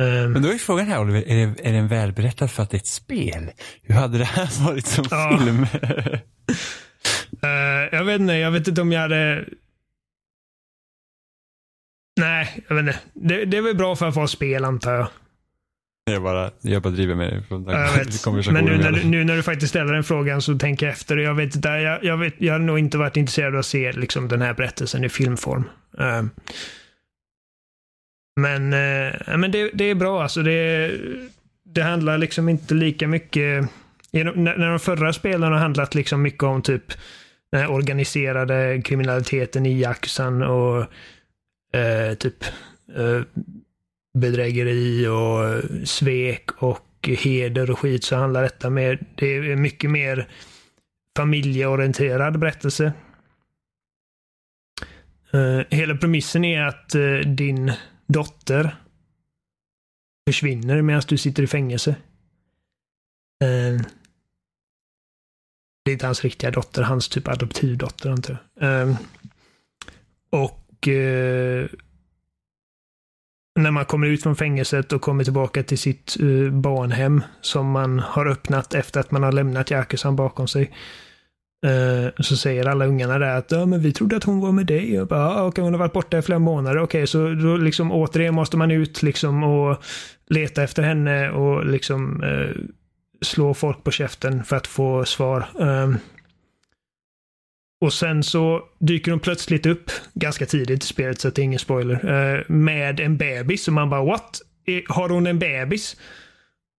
[0.00, 2.78] Men då är frågan här Oliver, är, det, är den välberättad för att det är
[2.78, 3.50] ett spel?
[3.82, 5.38] Hur hade det här varit som Ja.
[5.40, 5.66] film?
[7.42, 9.44] Eh, jag vet inte, jag vet inte om jag hade...
[12.20, 12.98] Nej, jag vet inte.
[13.12, 15.08] Det, det är väl bra för att vara spel antar jag.
[16.10, 17.42] jag, bara, jag bara driver med dig
[18.24, 18.64] konversationen.
[18.64, 21.16] Men nu när, du, nu när du faktiskt ställer den frågan så tänker jag efter.
[21.16, 24.28] Jag vet jag, jag, vet, jag har nog inte varit intresserad av att se liksom,
[24.28, 25.64] den här berättelsen i filmform.
[25.98, 26.22] Eh,
[28.40, 30.42] men eh, men det, det är bra alltså.
[30.42, 30.92] Det,
[31.64, 33.68] det handlar liksom inte lika mycket...
[34.10, 36.92] när de förra spelen har handlat liksom mycket om typ
[37.52, 40.80] den här organiserade kriminaliteten i Yakuzan och
[41.78, 42.44] eh, typ
[42.96, 43.22] eh,
[44.18, 50.28] bedrägeri och svek och heder och skit så handlar detta mer, det är mycket mer
[51.16, 52.92] familjeorienterad berättelse.
[55.32, 57.72] Eh, hela premissen är att eh, din
[58.06, 58.76] dotter
[60.28, 61.96] försvinner medan du sitter i fängelse.
[63.44, 63.86] Eh,
[65.88, 68.82] det är inte hans riktiga dotter, hans typ adoptivdotter antar jag.
[68.82, 68.96] Ehm,
[70.30, 71.66] och eh,
[73.58, 77.98] när man kommer ut från fängelset och kommer tillbaka till sitt eh, barnhem som man
[77.98, 80.74] har öppnat efter att man har lämnat Jakusan bakom sig.
[81.66, 84.66] Eh, så säger alla ungarna där att ja, men vi trodde att hon var med
[84.66, 85.00] dig.
[85.00, 86.82] Och bara, ja, okej, hon har varit borta i flera månader.
[86.82, 89.82] Okej, så då liksom återigen måste man ut liksom och
[90.26, 92.62] leta efter henne och liksom eh,
[93.22, 95.48] slå folk på käften för att få svar.
[95.54, 95.98] Um,
[97.80, 101.44] och sen så dyker hon plötsligt upp ganska tidigt i spelet, så att det är
[101.44, 103.68] ingen spoiler, uh, med en bebis.
[103.68, 104.40] Och man bara what?
[104.88, 105.96] Har hon en bebis?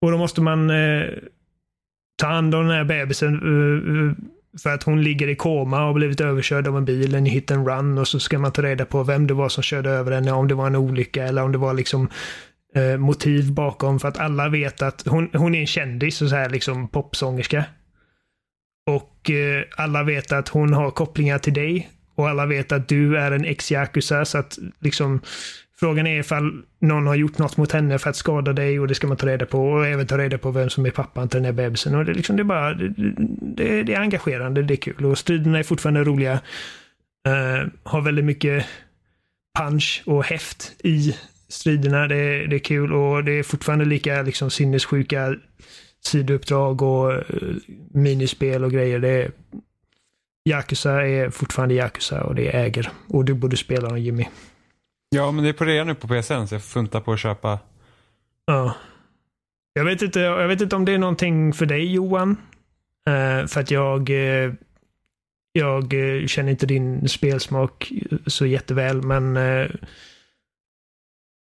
[0.02, 1.10] Och då måste man uh,
[2.18, 4.14] ta hand om den här bebisen uh,
[4.64, 7.68] för att hon ligger i koma och blivit överkörd av en bil, en hit and
[7.68, 7.98] run.
[7.98, 10.48] Och så ska man ta reda på vem det var som körde över henne, om
[10.48, 12.10] det var en olycka eller om det var liksom
[12.76, 14.00] Eh, motiv bakom.
[14.00, 17.66] För att alla vet att hon, hon är en kändis och så här liksom popsångerska.
[18.88, 21.90] Och eh, alla vet att hon har kopplingar till dig.
[22.16, 24.26] Och alla vet att du är en ex-Yakuza.
[24.26, 25.22] Så att liksom
[25.80, 28.96] Frågan är ifall någon har gjort något mot henne för att skada dig och det
[28.96, 29.72] ska man ta reda på.
[29.72, 31.96] Och även ta reda på vem som är pappan till den här bebisen.
[31.96, 32.94] Och det, är liksom, det, är bara, det,
[33.56, 35.06] det, det är engagerande, det är kul.
[35.06, 36.34] Och striderna är fortfarande roliga.
[37.28, 38.66] Uh, har väldigt mycket
[39.60, 41.16] punch och häft i
[41.50, 42.08] striderna.
[42.08, 45.36] Det, är- det är kul och det är fortfarande lika liksom, sinnessjuka
[46.06, 47.22] sidouppdrag och eh,
[47.94, 49.00] minispel och grejer.
[49.00, 49.32] Det är,
[50.50, 52.90] Yakuza är fortfarande Yakuza och det äger.
[53.08, 54.26] Och du borde spela dem Jimmy.
[55.10, 57.60] Ja, men det är på rea nu på PSN så jag funtar på att köpa.
[58.46, 58.76] Ja.
[59.74, 62.38] Jag vet, inte, jag vet inte om det är någonting för dig Johan.
[63.08, 64.54] Eh, för att jag, eh,
[65.52, 65.94] jag
[66.28, 67.92] känner inte din spelsmak
[68.28, 69.38] så jätteväl, men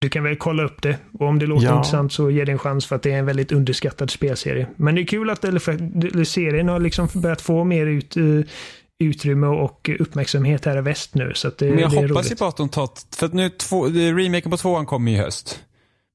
[0.00, 0.96] du kan väl kolla upp det.
[1.18, 1.76] Och om det låter Ja.
[1.76, 4.66] intressant så ge det en chans för att det är en väldigt underskattad spelserie.
[4.76, 8.22] Men det är kul att eller, serien har liksom börjat få mer ut, eh,
[8.98, 11.32] utrymme och uppmärksamhet här i väst nu.
[11.34, 13.32] Så att det, Men jag det är hoppas ju på att de tar, för att
[13.34, 15.60] nu två, remaken på tvåan kommer i höst.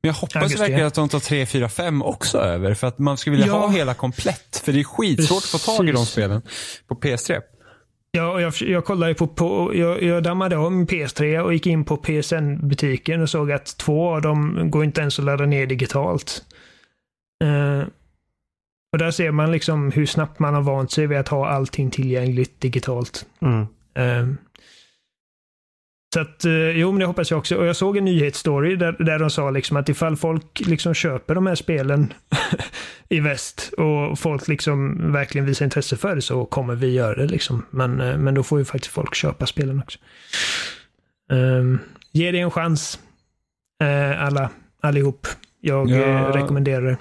[0.03, 0.59] Men jag Ja, hoppas det.
[0.59, 2.73] verkligen att de tar 3, 4, 5 också över.
[2.73, 3.59] För att man skulle vilja Ja.
[3.59, 4.61] ha hela komplett.
[4.65, 6.09] För det är skitsvårt att få tag i de Precis.
[6.09, 6.41] spelen
[6.87, 7.41] på PS3.
[8.15, 11.85] Ja, och jag, jag kollade på, på jag, jag dammade min PS3 och gick in
[11.85, 16.43] på PSN-butiken och såg att två av dem går inte ens att ladda ner digitalt.
[17.43, 17.87] Eh,
[18.91, 21.91] och där ser man liksom hur snabbt man har vant sig vid att ha allting
[21.91, 23.25] tillgängligt digitalt.
[23.41, 23.61] Mm.
[23.93, 24.35] Eh,
[26.15, 27.55] så att, eh, jo men det hoppas jag också.
[27.55, 31.35] Och jag såg en nyhetsstory där, där de sa liksom att ifall folk liksom köper
[31.35, 32.13] de här spelen
[33.09, 37.27] i väst och folk liksom verkligen visar intresse för det så kommer vi göra det
[37.27, 37.65] liksom.
[37.69, 39.99] Men, eh, men då får ju faktiskt folk köpa spelen också.
[41.31, 41.79] Um,
[42.11, 42.99] ge det en chans.
[43.83, 44.49] Eh, alla,
[44.81, 45.27] allihop.
[45.61, 46.31] Jag Ja.
[46.35, 46.97] rekommenderar det.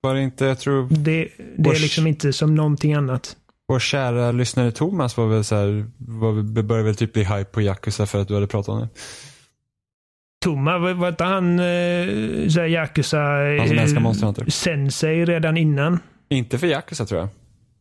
[0.00, 3.36] Var det inte, jag tror Det, det är liksom inte som någonting annat.
[3.70, 7.62] Vår kära lyssnare Thomas var väl så här, var, började väl typ bli hype på
[7.62, 8.88] Yakuza för att du hade pratat om det.
[10.44, 11.66] Toma, var var inte han eh,
[12.66, 15.98] Yakuza Han som älskar eh, sensei redan innan?
[16.28, 17.28] Inte för Yakuza tror jag.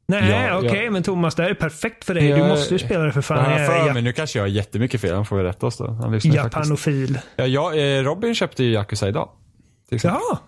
[0.08, 0.92] Nej, Ja, okej, ja.
[0.92, 2.24] men Thomas, det här är perfekt för dig.
[2.24, 3.52] Du Jag- måste ju spela det för Jag fan.
[3.52, 5.78] Jag för är mig, nu kanske jag har jättemycket fel, han får väl rätta oss
[5.78, 5.88] då.
[5.88, 6.56] Han ju faktiskt.
[6.56, 7.20] japanofil.
[7.36, 9.30] Ja, jag, eh, Robin köpte ju Yakuza idag.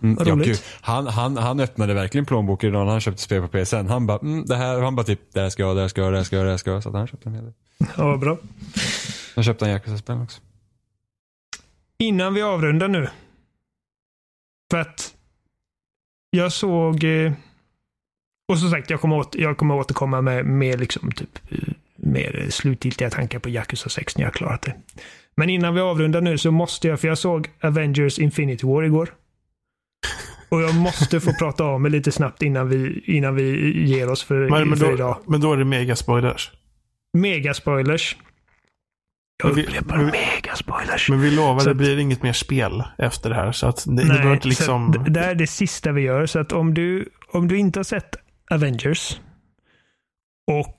[0.03, 0.47] Mm, vad ja, roligt.
[0.47, 0.59] gud.
[0.81, 3.76] Han, han, han öppnade verkligen plånboken idag när han köpte spel på PSN.
[3.76, 6.01] Han bara, mm, det här, han bara typ, det här ska jag, det här ska
[6.01, 6.84] jag, det här ska jag, det här ska jag.
[6.84, 7.53] Så han köpte en hel del.
[7.97, 8.38] Ja, vad bra.
[9.35, 10.41] Han köpte en Yakuza-spel också.
[11.97, 13.09] Innan vi avrundar nu.
[14.72, 15.13] För att
[16.30, 17.03] jag såg...
[17.03, 17.31] eh,
[18.47, 21.57] Och som sagt, jag kommer, åter, jag kommer återkomma med mer liksom typ eh,
[21.95, 24.76] mer slutgiltiga tankar på Yakuza 6 när jag har klarat det.
[25.35, 29.13] Men innan vi avrundar nu så måste jag, för jag såg Avengers Infinity War igår.
[30.49, 34.23] Och jag måste få prata av mig lite snabbt innan vi, innan vi ger oss
[34.23, 35.18] för, Men, men, för idag.
[35.28, 36.52] men då är det mega spoilers.
[37.18, 38.18] Mega spoilers.
[39.44, 41.10] Jag vi- upprepar men vi- mega spoilers.
[41.10, 43.52] Men vi lovar, Så det att- blir inget mer spel efter det här.
[43.52, 45.06] Så att det, det behöver inte liksom...
[45.10, 46.26] det här är det sista vi gör.
[46.26, 48.15] Så att om du, om du inte har sett
[48.52, 49.19] Avengers
[50.52, 50.78] och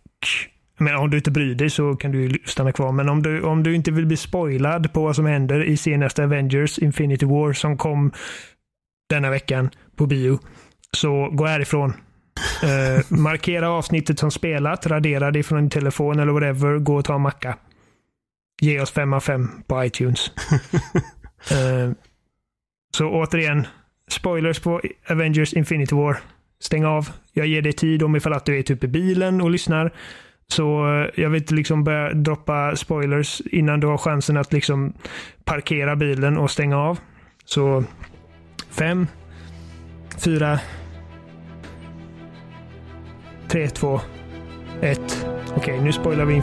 [0.78, 2.93] men om du inte bryr dig så kan du stanna kvar.
[2.93, 6.24] Men om du, om du inte vill bli spoilad på vad som händer i senaste
[6.24, 8.12] Avengers Infinity War som kom
[9.14, 10.39] denna veckan på bio.
[10.97, 11.93] Så gå härifrån.
[12.62, 16.78] Eh, markera avsnittet som spelat, radera det från din telefon eller whatever.
[16.78, 17.56] Gå och ta en macka.
[18.60, 20.30] Ge oss fem av fem på iTunes.
[21.51, 21.90] Eh,
[22.97, 23.66] så återigen,
[24.10, 24.80] spoilers på
[25.10, 26.16] Avengers Infinity War.
[26.60, 27.09] Stäng av.
[27.32, 29.93] Jag ger dig tid om ifall att du är typ i bilen och lyssnar.
[30.48, 34.93] Så eh, jag vill inte liksom börja droppa spoilers innan du har chansen att liksom
[35.44, 36.98] parkera bilen och stänga av.
[37.44, 37.84] Så
[38.73, 39.07] fem,
[40.19, 40.61] fyra,
[43.49, 44.01] tre, två,
[44.81, 45.27] ett.
[45.57, 46.43] Okej, nu spoilar vi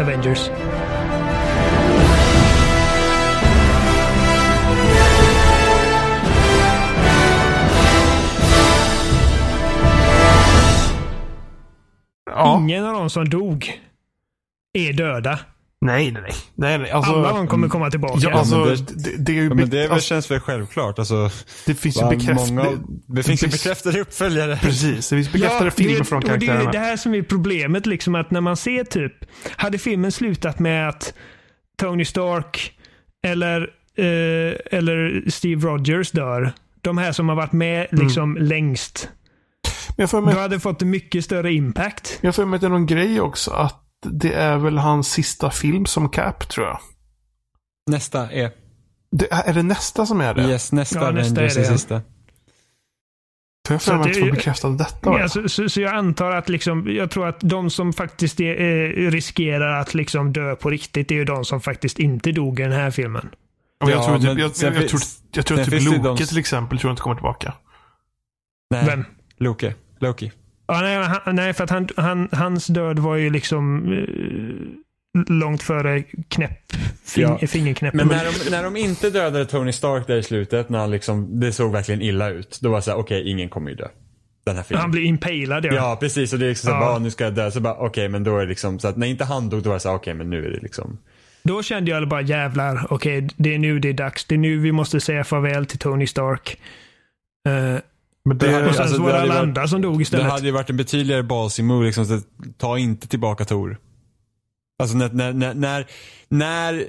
[0.00, 0.50] Avengers.
[12.34, 12.58] ja.
[12.60, 13.80] Ingen av de som dog
[14.72, 15.38] är döda.
[15.84, 16.22] Nej, nej,
[16.54, 16.78] nej.
[16.78, 16.90] nej.
[16.90, 18.18] Alltså, Alla de kommer komma tillbaka.
[18.22, 20.98] Ja, alltså, men det, det- det, är ju Ja, men det alltså, känns väl självklart.
[20.98, 21.30] Alltså,
[21.66, 22.66] det finns ju många,
[23.06, 24.56] det finns ju bekräftade uppföljare.
[24.62, 26.70] Precis, det finns bekräftade Ja, filmer det- från och Det är karaktärerna.
[26.72, 29.12] det här som är problemet, liksom att när man ser typ,
[29.56, 31.14] hade filmen slutat med att
[31.80, 32.72] Tony Stark
[33.26, 33.60] eller,
[33.98, 38.04] eh, eller Steve Rogers dör, de här som har varit med Mm.
[38.04, 39.08] liksom längst,
[39.96, 42.18] Men jag då mig, hade det fått en mycket större impact.
[42.20, 43.50] jag får mig att det är någon grej också.
[43.50, 46.80] Att det är väl hans sista film som Cap, tror jag.
[47.90, 48.50] Nästa är,
[49.10, 50.42] Det, är det nästa som är det?
[50.42, 52.02] yes, nästa Ja, nästa Avengers är det, sista.
[53.68, 55.18] Jag Så att få bekräftat detta.
[55.18, 58.54] Ja, så, så, så jag antar att liksom, jag tror att de som faktiskt är,
[58.60, 62.60] eh, riskerar att liksom dö på riktigt, det är ju de som faktiskt inte dog
[62.60, 63.28] i den här filmen.
[63.78, 64.54] jag, Ja, tror typ, men jag, jag,
[64.88, 65.00] tror,
[65.32, 67.54] jag tror att typ Loke de- till exempel tror jag inte kommer tillbaka.
[68.70, 69.04] Nej, Vem?
[69.38, 69.74] Loki.
[69.98, 70.32] Loki.
[70.66, 75.62] Ja, nej, han, nej, för att han, han, hans död var ju liksom eh, långt
[75.62, 76.72] före knäpp,
[77.04, 77.38] fing, Ja.
[77.46, 77.94] fingerknäpp.
[77.94, 81.40] Men när de, när de inte dödade Tony Stark där i slutet, när han liksom,
[81.40, 82.58] det såg verkligen illa ut.
[82.62, 83.88] Då var det såhär, okej, ingen kommer ju dö.
[84.46, 84.80] Den här filmen.
[84.80, 85.74] han blir impalad, ja.
[85.74, 86.32] Ja, precis.
[86.32, 86.80] Och det är liksom så Ja.
[86.80, 87.50] bara, "Ah, nu ska jag dö.
[87.50, 89.68] Så bara, okej, men då är det liksom, så att när inte han dog, då
[89.70, 90.98] var det så här, okej, men nu är det liksom.
[91.42, 94.24] Då kände jag bara jävlar, okej, det är nu det är dags.
[94.24, 96.58] Det är nu vi måste säga farväl till Tony Stark.
[97.48, 97.80] Eh,
[98.24, 99.82] Men det, Det hade- Och sen Alltså, så var det det alla varit- andra som
[99.82, 100.26] dog Det istället.
[100.32, 102.24] hade ju varit en betydligare ballsy move liksom, så att
[102.58, 103.78] ta inte tillbaka Tor.
[104.78, 105.86] Alltså när, när, när, när,
[106.28, 106.84] när,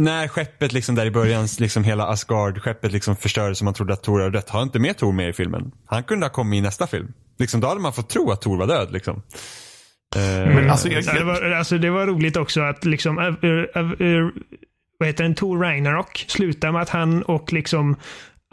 [0.00, 4.02] när skeppet liksom där i början, liksom hela Asgard-skeppet liksom förstördes och man trodde att
[4.02, 4.50] Tor hade dött.
[4.50, 5.72] Ha inte med Tor med i filmen.
[5.86, 7.12] Han kunde ha kommit i nästa film.
[7.38, 9.22] Liksom, då hade man fått tro att Tor var död liksom.
[10.16, 10.22] Eh,
[10.54, 13.90] Men alltså, jag- Ja, det, var, alltså, det var roligt också att liksom, äh, äh,
[14.16, 14.28] äh,
[14.98, 17.96] vad heter den, Tor Ragnarok slutar med att han och liksom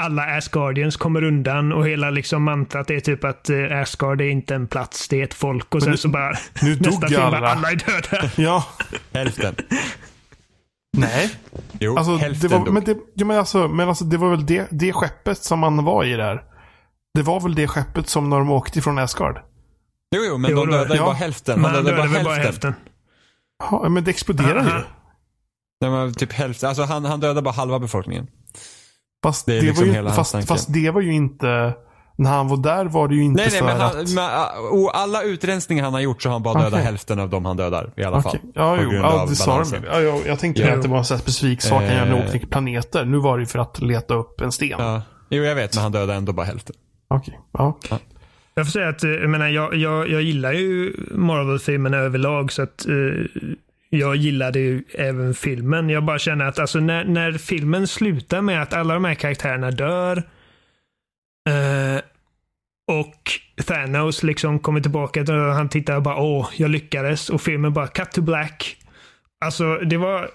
[0.02, 4.56] alla Asgardians kommer undan och hela liksom mantrat är typ att uh, Asgard är inte
[4.56, 5.76] en plats, det är ett folk.
[5.76, 7.48] Och sen nu- så bara nu dog nästa film alla.
[7.50, 8.30] alla är döda.
[8.38, 8.66] ja.
[9.14, 9.56] hälften.
[10.98, 11.32] Nej.
[11.80, 12.74] Jo, Alltså, det hälften var, dog.
[12.74, 15.84] men, det, ja, men, alltså, men alltså, det var väl det, det skeppet som man
[15.86, 16.44] var i där.
[17.14, 19.42] Det var väl det skeppet som när de åkte från Asgard.
[20.16, 21.06] Jo, jo, men Jo, de det dödade ja.
[21.06, 21.66] bara hälften.
[21.66, 22.74] Han dödade bara bara hälften.
[23.60, 24.70] Ja, men det exploderar Aha.
[24.78, 24.84] ju.
[25.82, 26.70] Nej, men typ hälften.
[26.70, 28.28] Alltså han, han dödade bara halva befolkningen.
[29.24, 31.74] Fast Det det, liksom var ju, fast, fast det var ju inte...
[32.16, 33.94] När han var där var det ju inte Nej, nej, för men, att...
[33.96, 36.86] han, men uh, och alla utrensningar han har gjort så har han bara dödat Okej.
[36.86, 38.36] hälften av dem han dödar i alla fall.
[38.40, 38.52] Okej.
[38.56, 39.52] Ja, jo, ja, det sa de.
[39.52, 39.84] balansen.
[39.92, 40.74] Ja, ja, jag tänkte Ja.
[40.76, 42.20] att det var en sån specifik sak han när Eh.
[42.26, 43.06] åkte till planeter.
[43.06, 44.76] Nu var det ju för att leta upp en sten.
[44.80, 45.02] Ja.
[45.30, 46.76] Jo, jag vet, men han dödade ändå bara hälften.
[47.08, 47.40] Okej.
[47.52, 47.78] Ja.
[48.56, 52.62] Jag får säga att eh, jag, menar, jag, jag, jag gillar ju Marvel-filmerna överlag så
[52.62, 52.94] att eh,
[53.98, 55.90] jag gillade ju även filmen.
[55.90, 59.72] Jag bara känner att alltså, när, när filmen slutar med att alla de här karaktärerna
[59.72, 60.18] dör
[61.50, 62.02] eh,
[62.88, 63.32] och
[63.66, 67.88] Thanos liksom kommer tillbaka och han tittar och bara åh, jag lyckades och filmen bara
[67.88, 68.78] cut to black.
[69.46, 70.30] Alltså det var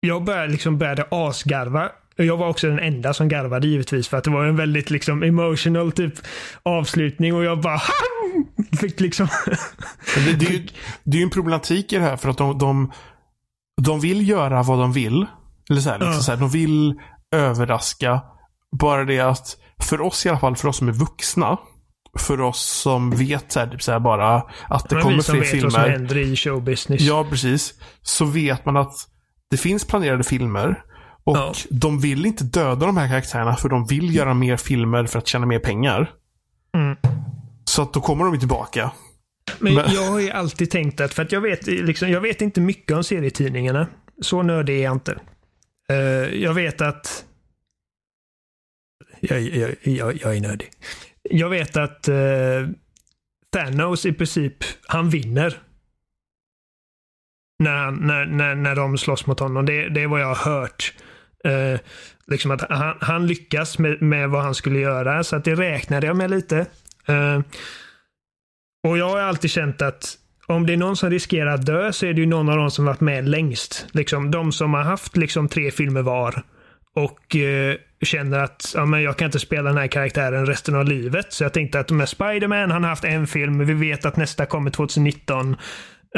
[0.00, 1.92] jag började, liksom började asgarva.
[2.16, 5.22] Jag var också den enda som garvade givetvis för att det var en väldigt liksom
[5.22, 6.14] emotional typ
[6.62, 7.80] avslutning och jag bara
[8.80, 9.28] fick liksom
[10.14, 10.66] det, det, är ju,
[11.04, 12.92] det är ju en problematik i det här för att de, de,
[13.82, 15.26] de vill göra vad de vill.
[15.70, 16.20] Eller så här, liksom Ja.
[16.22, 16.94] så här, de vill
[17.34, 18.20] överraska.
[18.80, 21.58] Bara det att, för oss i alla fall, för oss som är vuxna.
[22.18, 24.36] För oss som vet så här, typ så här bara
[24.68, 25.98] att det Men kommer vi som fler vet vad som filmer.
[25.98, 27.00] händer i showbusiness.
[27.02, 27.74] Ja, precis.
[28.02, 28.92] Så vet man att
[29.50, 30.82] det finns planerade filmer.
[31.24, 31.54] Och Ja.
[31.70, 35.26] de vill inte döda de här karaktärerna för de vill göra mer filmer för att
[35.26, 36.10] tjäna mer pengar.
[36.74, 36.96] Mm.
[37.64, 38.90] Så att då kommer de ju tillbaka.
[39.58, 42.40] Men Men- jag har ju alltid tänkt att, för att jag vet, liksom, jag vet
[42.42, 43.86] inte mycket om serietidningarna.
[44.22, 45.20] Så nördig är jag inte.
[45.88, 45.96] Eh,
[46.42, 47.24] jag vet att...
[49.20, 50.68] Jag, jag, jag, jag är nördig.
[51.22, 52.14] Jag vet att eh,
[53.52, 54.54] Thanos i princip,
[54.86, 55.58] han vinner.
[57.58, 57.90] När,
[58.26, 59.66] när, när de slåss mot honom.
[59.66, 60.94] Det, det är vad jag har hört.
[61.44, 61.80] Eh,
[62.26, 65.24] liksom att han, han lyckas med, med vad han skulle göra.
[65.24, 66.66] Så att det räknade jag med lite.
[67.06, 67.40] Eh,
[68.88, 72.06] och jag har alltid känt att om det är någon som riskerar att dö så
[72.06, 73.86] är det ju någon av dem som varit med längst.
[73.92, 76.42] Liksom, de som har haft liksom tre filmer var
[76.94, 80.84] och eh, känner att ja, men jag kan inte spela den här karaktären resten av
[80.84, 81.32] livet.
[81.32, 84.46] Så jag tänkte att med Spiderman, han har haft en film, vi vet att nästa
[84.46, 85.56] kommer 2019.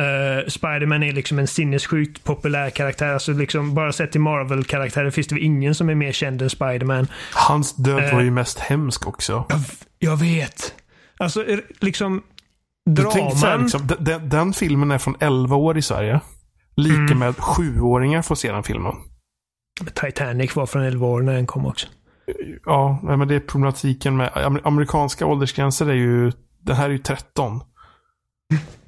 [0.01, 3.13] Uh, Spiderman är liksom en sinnessjukt populär karaktär.
[3.13, 6.51] Alltså liksom, bara sett till Marvel-karaktärer finns det väl ingen som är mer känd än
[6.51, 7.07] Spiderman.
[7.35, 8.15] Hans död Eh.
[8.15, 9.45] var ju mest hemsk också.
[9.49, 9.61] Jag,
[9.99, 10.75] jag vet.
[11.19, 11.45] Alltså
[11.81, 12.23] liksom
[12.97, 13.63] så här, draman.
[13.63, 16.21] liksom, den- den, filmen är från 11 år i Sverige.
[16.77, 17.19] Lika Mm.
[17.19, 18.95] med sjuåringar får se den filmen.
[19.95, 21.87] Titanic var från 11 år när den kom också.
[22.67, 26.99] Ja, men det är problematiken med amer- amerikanska åldersgränser är ju, den här är ju
[26.99, 27.61] 13.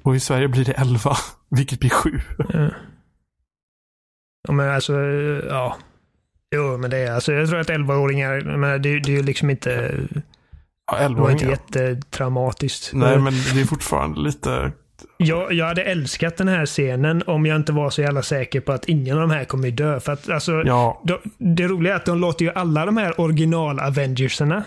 [0.03, 1.11] Och i Sverige blir det 11,
[1.49, 2.21] vilket blir 7.
[2.53, 2.69] Ja.
[4.47, 4.93] Ja, men alltså,
[5.49, 5.77] ja.
[6.55, 9.49] Jo, men det är alltså, jag tror att 11-åringar, men det, det är ju liksom
[9.49, 9.99] inte,
[10.91, 12.93] Ja, det var inte 11 jättetraumatiskt.
[12.93, 14.71] Nej, men det är fortfarande lite...
[15.17, 18.71] jag, jag hade älskat den här scenen om jag inte var så jävla säker på
[18.71, 19.99] att ingen av de här kommer dö.
[19.99, 23.21] För att alltså, Ja, de, det roliga är att de låter ju alla de här
[23.21, 24.63] original Avengerserna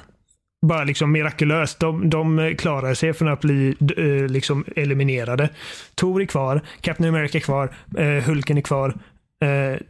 [0.67, 1.81] bara liksom mirakulöst.
[1.81, 5.49] De, de eh, klarar sig från att bli eh, liksom eliminerade.
[5.95, 8.95] Thor är kvar, Captain America är kvar, eh, Hulken är kvar,
[9.43, 9.81] eh,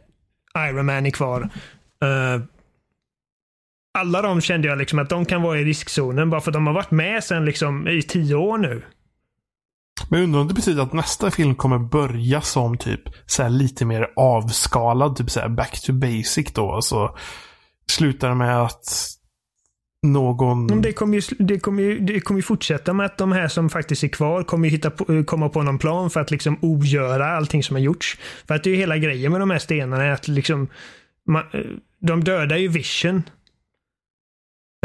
[0.69, 1.49] Iron Man är kvar.
[2.03, 2.41] Eh,
[3.93, 6.67] alla de kände jag liksom att de kan vara i riskzonen bara för att de
[6.67, 8.83] har varit med sen liksom i tio år nu.
[10.09, 13.49] men jag undrar om det betyder att nästa film kommer börja som typ så här
[13.49, 16.71] lite mer avskalad, typ så här back to basic då.
[16.71, 17.15] Alltså
[17.87, 18.85] slutar med att
[20.03, 20.65] någon...
[20.65, 23.47] Men Det kommer, ju, det, kommer ju, det kommer ju fortsätta med att de här
[23.47, 26.57] som faktiskt är kvar kommer ju hitta på, komma på någon plan för att liksom
[26.61, 28.17] ogöra allting som har gjorts.
[28.47, 30.67] För att det är ju hela grejen med de här stenarna är att liksom
[31.27, 31.43] man,
[31.99, 33.23] de dödar ju Vision.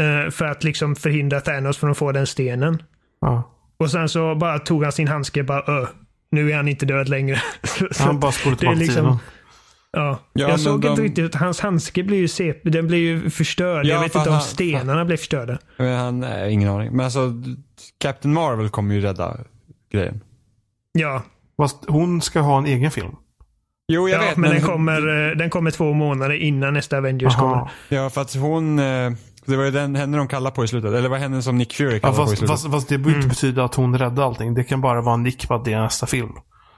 [0.01, 2.83] eh, För att liksom förhindra Thanos från att få den stenen.
[3.21, 3.53] Ja.
[3.77, 5.85] Och sen så bara tog han sin handske bara Ö,
[6.31, 7.41] nu är han inte död längre.
[7.99, 9.17] Han bara är tillbaka liksom- tiden.
[9.97, 10.19] Ja.
[10.33, 11.35] Ja, jag men såg de- inte riktigt.
[11.35, 13.85] Hans handske blir ju CP, den blir ju förstörd.
[13.85, 15.57] Ja, jag vet inte om han- stenarna blev förstörda.
[15.77, 16.91] Men han, nej, ingen aning.
[16.95, 17.33] Men alltså,
[17.99, 19.37] Captain Marvel kommer ju rädda
[19.91, 20.21] grejen.
[20.91, 21.23] Ja,
[21.61, 23.11] Fast hon ska ha en egen film.
[23.87, 24.37] Jo, jag ja vet.
[24.37, 27.55] men den kommer, eh, den kommer två månader innan nästa Avengers kommer.
[27.55, 27.69] Aha.
[27.89, 29.11] Ja, för att hon, eh,
[29.45, 30.89] det var ju den, henne de kallade på i slutet.
[30.89, 32.49] Eller det var henne som Nick Fury Ja, kallade på i fast, slutet.
[32.49, 34.53] fast, fast det behöver inte betyda att hon räddar allting.
[34.53, 36.31] Det kan bara vara en nick på att det är nästa film.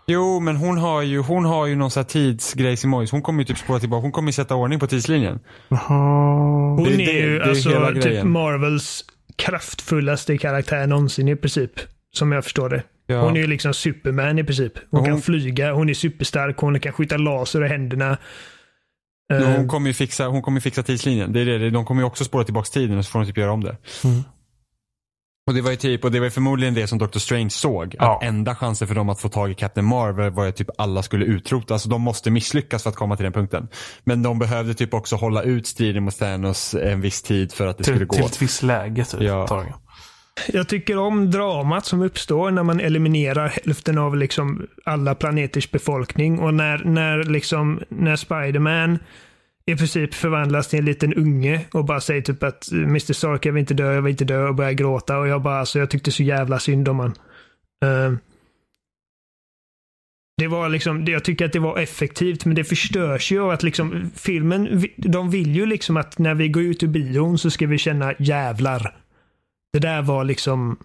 [0.09, 3.11] Jo, men hon har ju, hon har ju någon sån här tidsgrejs i mojs.
[3.11, 4.01] Hon kommer ju typ spåra tillbaka.
[4.01, 5.39] Hon kommer ju sätta ordning på tidslinjen.
[5.69, 5.79] Jaha.
[6.75, 8.23] Hon Det är är, det- ju det alltså typ.
[8.23, 9.05] Marvels
[9.35, 11.71] kraftfullaste karaktär någonsin i princip.
[12.15, 12.83] Som jag förstår det.
[13.07, 13.21] Ja.
[13.21, 14.73] Hon är ju liksom Superman i princip.
[14.91, 18.17] Hon, Och kan hon- flyga, hon är superstark, hon kan skjuta laser i händerna.
[19.33, 21.33] Jo, Eh, hon kommer ju fixa, hon kommer fixa tidslinjen.
[21.33, 21.69] Det är det.
[21.69, 23.77] De kommer ju också spåra tillbaka tiden och så får de typ göra om det.
[24.03, 24.23] Mm.
[25.49, 27.95] Och det var ju typ, och det var förmodligen det som Doctor Strange såg.
[27.99, 28.15] Ja.
[28.15, 31.03] Att enda chansen för dem att få tag i Captain Marvel var ju typ alla
[31.03, 31.71] skulle utrotas.
[31.71, 33.67] Alltså de måste misslyckas för att komma till den punkten.
[34.03, 37.77] Men de behövde typ också hålla ut striden mot Thanos en viss tid för att
[37.77, 38.15] det skulle Till, gå.
[38.15, 39.21] till ett visst läge typ.
[39.21, 39.65] Ja.
[40.47, 46.39] Jag tycker om dramat som uppstår när man eliminerar hälften av liksom alla planeters befolkning
[46.39, 48.99] och när, när, liksom, när Spiderman
[49.71, 53.53] i princip förvandlas till en liten unge och bara säger typ att Mr Stark jag
[53.53, 55.89] vill inte dö, jag vill inte dö och börjar gråta och jag bara alltså jag
[55.89, 57.13] tyckte så jävla synd om han.
[57.85, 58.17] Uh,
[60.37, 63.63] det var liksom, jag tycker att det var effektivt men det förstörs ju av att
[63.63, 67.67] liksom filmen, de vill ju liksom att när vi går ut ur bion så ska
[67.67, 68.95] vi känna jävlar.
[69.73, 70.77] Det där var liksom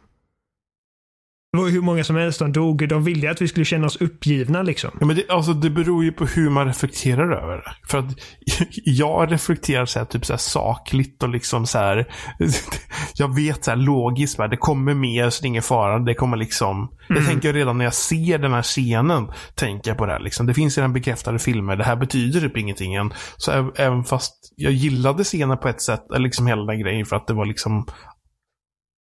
[1.57, 2.89] det var hur många som helst som dog.
[2.89, 4.91] De ville att vi skulle känna oss uppgivna liksom.
[5.01, 7.89] Ja, men det, alltså, det beror ju på hur man reflekterar över det.
[7.89, 8.05] För att
[8.85, 12.07] jag reflekterar så här, typ så här sakligt och liksom så här.
[13.17, 15.99] Jag vet så här logiskt, va, det kommer mer så det är ingen fara.
[15.99, 16.91] Det kommer liksom.
[17.09, 20.21] Jag tänker redan när jag ser den här scenen, tänker jag på det här.
[20.21, 20.47] Liksom.
[20.47, 21.77] Det finns redan bekräftade filmer.
[21.77, 23.13] Det här betyder typ ingenting än.
[23.37, 27.27] Så även fast jag gillade scenen på ett sätt, liksom hela den grejen, för att
[27.27, 27.87] det var liksom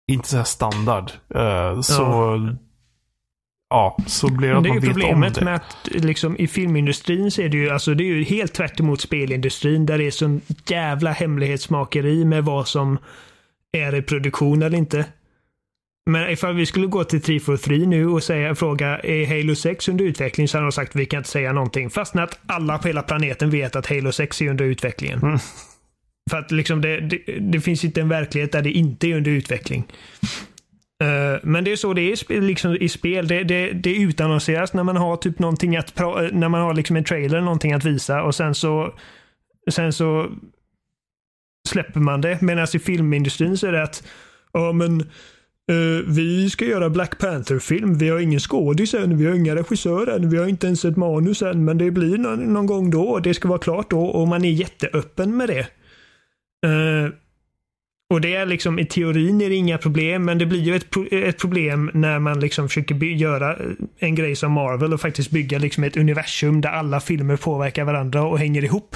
[0.07, 1.11] inte så här standard.
[1.35, 2.55] eh, så
[3.69, 3.97] ja.
[4.07, 5.45] så blev det att Det är man vet om problemet det.
[5.45, 8.79] med att liksom, i filmindustrin så är det ju, alltså, det är ju helt tvärt
[8.79, 12.97] emot spelindustrin där det är sån jävla hemlighetsmakeri med vad som
[13.71, 15.05] är i produktion eller inte.
[16.09, 20.05] Men ifall vi skulle gå till 343 nu och säga, fråga är Halo 6 under
[20.05, 21.89] utveckling så hade de sagt vi kan inte säga någonting.
[21.89, 25.19] Fastän att alla på hela planeten vet att Halo 6 är under utvecklingen.
[25.19, 25.39] Mm.
[26.29, 29.31] För att liksom det, det, det finns inte en verklighet där det inte är under
[29.31, 29.87] utveckling.
[31.03, 33.27] Uh, men det är så det är i liksom i spel.
[33.27, 36.95] Det, det, det utannonseras när man har typ någonting att eh, när man har liksom
[36.95, 38.93] en trailer eller någonting att visa och sen så
[39.71, 40.31] sen så
[41.69, 42.41] släpper man det.
[42.41, 44.03] Medan i filmindustrin så är det att
[44.53, 45.01] ja men
[45.71, 47.97] uh, vi ska göra Black Panther-film.
[47.97, 50.97] Vi har ingen skådis än, vi har inga regissörer än, vi har inte ens ett
[50.97, 53.19] manus än, men det blir någon, någon gång då.
[53.19, 55.67] Det ska vara klart då och man är jätteöppen med det.
[56.63, 57.11] Eh,
[58.09, 60.89] och det är liksom i teorin är det inga problem, men det blir ju ett,
[60.89, 63.65] pro- ett problem när man liksom försöker göra eh,
[63.99, 68.23] en grej som Marvel och faktiskt bygga liksom ett universum där alla filmer påverkar varandra
[68.23, 68.95] och hänger ihop.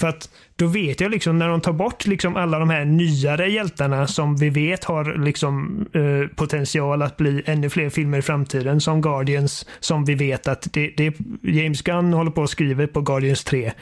[0.00, 3.50] För att då vet jag liksom när de tar bort liksom alla de här nyare
[3.50, 8.80] hjältarna som vi vet har liksom eh, potential att bli ännu fler filmer i framtiden
[8.80, 13.00] som Guardians som vi vet att det, det James Gunn håller på att skriva på
[13.00, 13.66] Guardians 3.
[13.66, 13.72] Eh,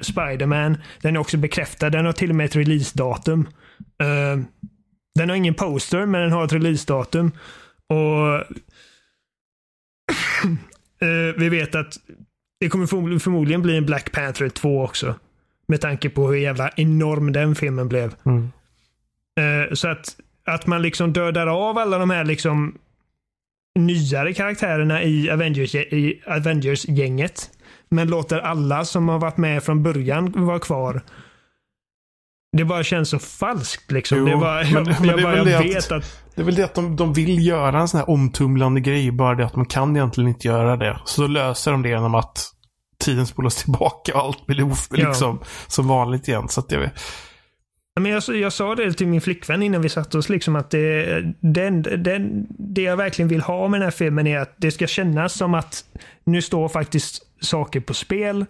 [0.00, 3.46] Spiderman, den är också bekräftad, den har till och med ett releasedatum.
[4.02, 4.38] Eh,
[5.14, 7.30] den har ingen poster men den har ett releasedatum.
[7.88, 8.34] Och
[11.00, 11.96] eh, vi vet att
[12.60, 12.86] det kommer
[13.18, 15.14] förmodligen- bli en Black Panther 2 också.
[15.68, 18.14] Med tanke på hur jävla enorm den filmen blev.
[18.26, 18.48] Mm.
[19.40, 22.78] Eh, så att, att man liksom dödar av alla de här liksom
[23.78, 25.74] nyare karaktärerna i Avengers,
[26.26, 27.50] Avengers-gänget.
[27.88, 31.00] Men låter alla som har varit med från början vara kvar.
[32.52, 34.18] Det bara känns så falskt liksom.
[34.18, 36.22] Jo, det bara, men- jag, men jag, bara, väl jag det vet att- att...
[36.34, 39.34] Det är väl det att de, de vill göra en sån här omtumlande grej, bara
[39.34, 41.00] det att de kan egentligen inte göra det.
[41.04, 42.50] Så då löser de det genom att
[43.04, 45.08] tiden spolas tillbaka och allt blir of- Ja.
[45.08, 46.48] liksom som vanligt igen.
[46.48, 46.90] Så att jag
[48.00, 51.20] Men jag, jag sa det till min flickvän innan vi satte oss, liksom att det,
[51.40, 54.86] den, den, det jag verkligen vill ha med den här filmen är att det ska
[54.86, 55.84] kännas som att
[56.24, 58.46] nu står faktiskt saker på spel.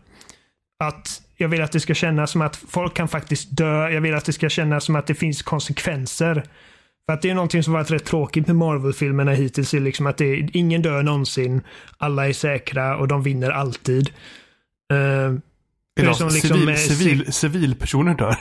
[0.84, 3.88] Att jag vill att det ska kännas som att folk kan faktiskt dö.
[3.88, 6.44] Jag vill att det ska kännas som att det finns konsekvenser.
[7.06, 9.74] För att det är någonting som varit rätt tråkigt med Marvel-filmerna hittills.
[9.74, 11.60] Är liksom att det är, ingen dör någonsin.
[11.98, 14.08] Alla är säkra och de vinner alltid.
[14.92, 14.96] Eh,
[15.96, 18.36] det är Idag, som liksom civil, civil, civilpersoner dör.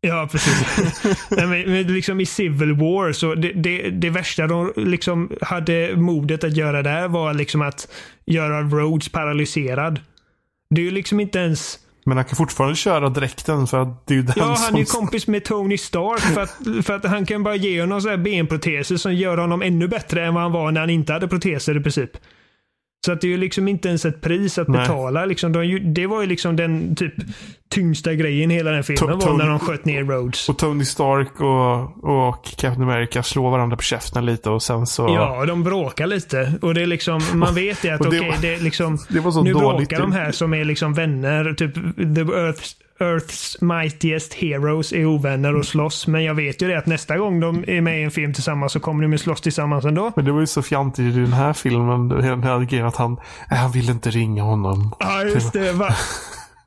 [0.00, 1.02] Ja, precis.
[1.30, 5.96] Nej, men, men liksom i Civil War, så det, det, det värsta de liksom hade
[5.96, 7.88] modet att göra där var liksom att
[8.26, 10.00] göra Rhodes paralyserad.
[10.74, 11.78] Det är ju liksom inte ens...
[12.10, 14.78] Men han kan fortfarande köra dräkten för att det är ju den Ja, han är
[14.78, 18.08] ju kompis med Tony Stark för att, för att han kan bara ge honom så
[18.08, 21.28] här benproteser som gör honom ännu bättre än vad han var när han inte hade
[21.28, 22.10] proteser i princip.
[23.06, 24.80] Så att det är ju liksom inte ens ett pris att Nej.
[24.80, 25.24] betala.
[25.24, 27.14] Liksom, de, ju- det var ju liksom den typ
[27.68, 30.48] tyngsta grejen i hela den filmen To- var när de sköt ner Rhodes.
[30.48, 35.02] Och Tony Stark och, och Captain America slår varandra på käften lite och sen så...
[35.08, 36.52] Ja, de bråkar lite.
[36.62, 39.20] Och det är liksom, man vet det att det okej, var- det är liksom, det
[39.20, 39.88] var så nu dåligt.
[39.88, 45.54] bråkar de här som är liksom vänner, typ the Earth's, Earth's mightiest heroes är ovänner
[45.56, 46.06] och slåss.
[46.06, 48.72] Men jag vet ju det att nästa gång de är med i en film tillsammans
[48.72, 50.12] så kommer de att slåss tillsammans ändå.
[50.16, 52.08] Men det var ju så fjantigt i den här filmen.
[52.08, 53.16] Den här grejen att han,
[53.50, 54.94] nej, han ville inte ringa honom.
[55.00, 55.72] Ja, just det.
[55.72, 55.94] Va?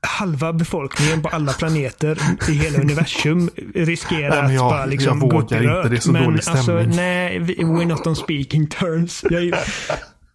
[0.05, 2.18] Halva befolkningen på alla planeter
[2.49, 5.69] i hela universum riskerar Nej, jag- att bara liksom jag gå vågar inte.
[5.69, 5.89] rök.
[5.89, 6.95] Det är så Men dålig alltså, stämning.
[6.95, 9.23] nej, vi- we're not on speaking terms.
[9.30, 9.53] Jag,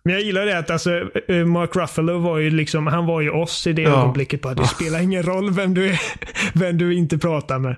[0.09, 0.91] men jag gillar det att alltså,
[1.29, 3.89] eh, Mark Ruffalo var ju liksom, han var ju oss i det Ja.
[3.91, 4.41] ögonblicket.
[4.41, 6.01] Bara, det spelar ingen roll vem du, är,
[6.59, 7.77] vem du inte pratar med.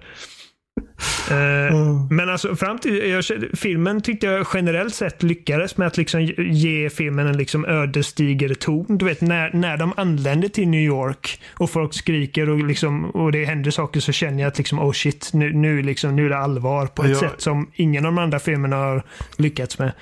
[1.30, 1.76] Eh,
[2.10, 3.24] Men alltså fram till, jag,
[3.54, 8.86] filmen tyckte jag generellt sett lyckades med att liksom ge filmen en liksom ödesdiger ton.
[8.88, 13.32] Du vet när, när de anländer till New York och folk skriker och, liksom, och
[13.32, 16.30] det händer saker så känner jag att liksom, oh shit, nu, nu, liksom, nu är
[16.30, 17.16] det allvar på ett Ja.
[17.18, 19.02] sätt som ingen av de andra filmerna har
[19.36, 19.92] lyckats med.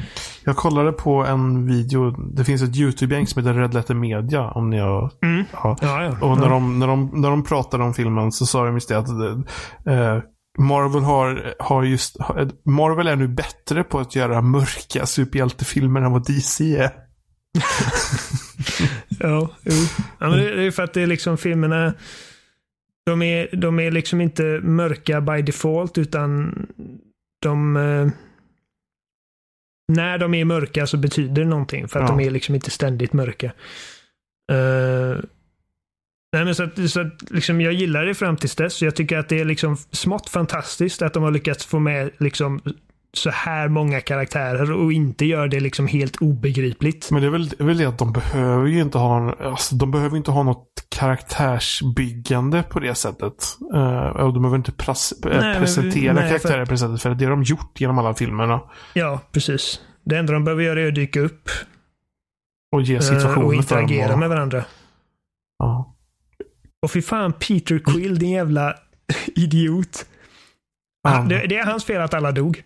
[0.44, 2.10] Jag kollade på en video.
[2.10, 4.42] Det finns ett YouTube-gäng som heter Red Letter Media.
[4.50, 5.10] Om ni har...
[5.22, 5.44] Mm.
[5.52, 5.76] Ja.
[5.80, 6.26] Ja, ja.
[6.26, 8.98] Och när, de, när, de, när de pratade om filmen så sa de just det
[8.98, 10.18] att eh,
[10.58, 12.16] Marvel har, har just...
[12.64, 16.90] Marvel är nu bättre på att göra mörka superhjältefilmer än vad DC är.
[19.20, 19.72] Ja, jo.
[20.20, 21.94] ja men det, det är för att det är liksom filmerna
[23.06, 26.54] de är, de är liksom inte mörka by default utan
[27.42, 28.08] de eh,
[29.92, 32.16] när de är mörka så betyder det någonting för att Ja.
[32.16, 33.46] de är liksom inte ständigt mörka.
[34.52, 35.16] Eh,
[36.32, 38.82] nej men så att, så att liksom jag gillar det fram tills dess.
[38.82, 42.60] Jag tycker att det är liksom smått fantastiskt att de har lyckats få med liksom
[43.12, 47.10] så här många karaktärer och inte gör det liksom helt obegripligt.
[47.10, 49.46] Men det är väl, det är väl det att de behöver ju inte ha, en-
[49.46, 53.56] alltså, de behöver inte ha något karaktärsbyggande på det sättet.
[53.74, 56.78] Uh, och de behöver inte pras, eh, Nej, men- presentera nej, för- karaktärer på det
[56.78, 57.02] sättet.
[57.02, 58.60] För det har de gjort genom alla filmerna.
[58.94, 59.80] Ja, precis.
[60.04, 61.48] Det enda de behöver göra är att dyka upp
[62.72, 63.34] Och ge eh, situationer och
[63.64, 63.84] för dem.
[63.84, 64.64] interagera och- med varandra.
[65.58, 65.94] Ja.
[66.82, 68.74] Och fy fan, Peter Quill, din jävla
[69.26, 70.06] idiot.
[71.04, 71.36] Han, Ja.
[71.38, 72.62] det, det är hans fel att alla dog.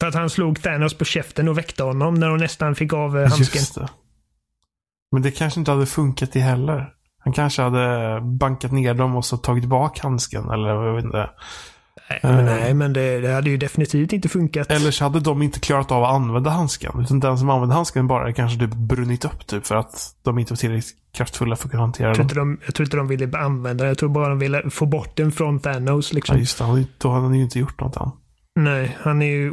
[0.00, 3.18] För att han slog Thanos på käften och väckte honom när de nästan fick av
[3.18, 3.60] eh, handsken.
[3.60, 3.88] Just det.
[5.12, 6.92] Men det kanske inte hade funkat det heller.
[7.18, 10.50] Han kanske hade bankat ner dem och så tagit tillbaka handsken.
[10.50, 11.30] Eller jag vet inte.
[12.10, 12.44] Nej, men, Eh.
[12.44, 14.70] nej, men det, det hade ju definitivt inte funkat.
[14.70, 17.00] Eller så hade de inte klarat av att använda handsken.
[17.00, 20.52] Utan den som använde handsken bara kanske typ brunnit upp typ för att de inte
[20.52, 22.36] var tillräckligt kraftfulla för att kunna hantera jag, tror den.
[22.36, 23.88] de, jag tror inte de ville använda den.
[23.88, 26.12] Jag tror bara de ville få bort den från Thanos.
[26.12, 26.38] Ja, Liksom.
[26.38, 26.84] just det.
[26.98, 28.10] Då hade han ju inte gjort något än.
[28.60, 29.52] Nej, han är ju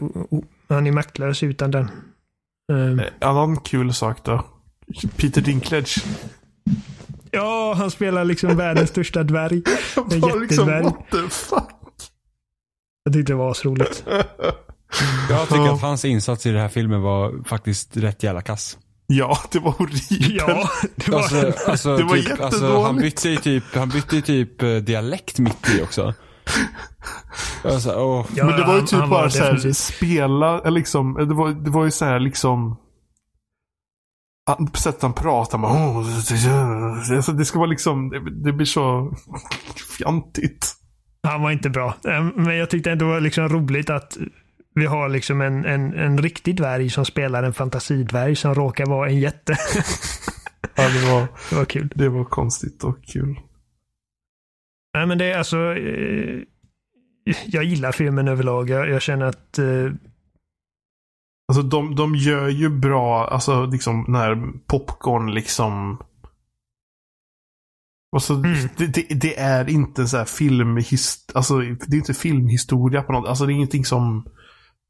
[0.70, 1.92] han är maktlös utan den.
[2.74, 4.46] Ehm, Eh, Annan kul sak då.
[5.18, 6.04] Peter Dinklage.
[7.32, 9.62] Ja, han spelar liksom världens största dvärg.
[9.98, 10.84] En liksom, jättedvärg.
[10.84, 11.71] what the fuck?
[13.04, 14.04] Jag tyckte det var så roligt.
[15.30, 15.74] Jag tycker Ja.
[15.74, 18.78] att hans insats i den här filmen var faktiskt rätt jävla kass.
[19.08, 20.44] Ja, det var horribelt.
[20.48, 24.16] Ja, det var Alltså, alltså, Det var typ, alltså, han bytte ju typ, han bytte
[24.16, 26.14] ju typ eh, dialekt mitt i också.
[27.64, 28.26] Alltså, åh.
[28.36, 31.14] Ja, Men det var ju han- typ han var bara så här, spela, eller liksom,
[31.14, 32.78] det var, det var ju så här liksom
[34.46, 35.98] han- sättet han pratar man, oh,
[37.18, 39.14] alltså, det ska vara liksom, det, det blir så
[39.98, 40.76] fjantigt.
[41.28, 41.96] Han var inte bra.
[42.10, 44.18] Ehm, Men jag tyckte ändå det var liksom roligt att
[44.76, 49.10] vi har liksom en, en, en riktig dvärg som spelar en fantasidvärg som råkar vara
[49.10, 49.56] en jätte.
[50.76, 51.92] Ja, det var, Det var kul.
[51.96, 53.40] det var konstigt och kul.
[54.94, 55.58] Nej, men det är alltså...
[55.58, 56.40] Eh,
[57.48, 58.70] jag gillar filmen överlag.
[58.70, 59.60] Jag, jag känner att...
[59.60, 59.92] Eh,
[61.52, 65.98] Alltså de, de gör ju bra, alltså liksom den här popcorn liksom.
[68.16, 68.54] Alltså, Mm.
[68.78, 71.32] det, det, det är inte så här filmhist...
[71.36, 73.30] Alltså det är inte filmhistoria på något.
[73.30, 74.26] Alltså det är ingenting som...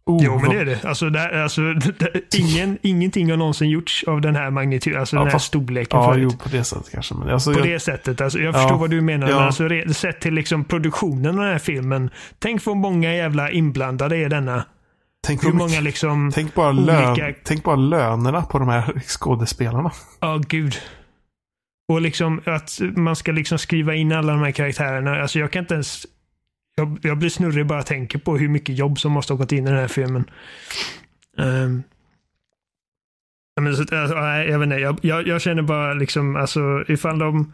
[0.06, 0.85] Oh, jo, men det är det.
[0.85, 5.19] Alltså, det, alltså, det, ingen, ingenting har någonsin gjorts av den här magnituden, alltså Ja,
[5.19, 6.30] den här fast- storleken Ja, förut.
[6.31, 7.15] jo, på det sättet kanske.
[7.15, 8.22] Men alltså, På jag, det sättet.
[8.22, 8.60] Alltså, jag Ja.
[8.60, 9.30] förstår vad du menar.
[9.30, 9.35] Ja.
[9.35, 12.10] Men alltså, sett till liksom produktionen av den här filmen.
[12.39, 14.65] Tänk vad många jävla inblandade är denna.
[15.27, 16.31] tänk, Hur många liksom...
[16.35, 19.91] tänk, bara olika- lön, tänk bara lönerna på de här skådespelarna.
[20.19, 20.76] Ja, gud.
[21.91, 25.22] Och liksom att man ska liksom skriva in alla de här karaktärerna.
[25.22, 26.05] Alltså jag kan inte ens...
[26.76, 29.51] Jag, jag blir snurrig bara jag tänker på hur mycket jobb som måste ha gått
[29.51, 30.23] in i den här filmen.
[31.38, 31.84] Ehm.
[33.61, 37.53] Men, så, alltså, jag vet inte, jag, jag, jag känner bara liksom, alltså ifall de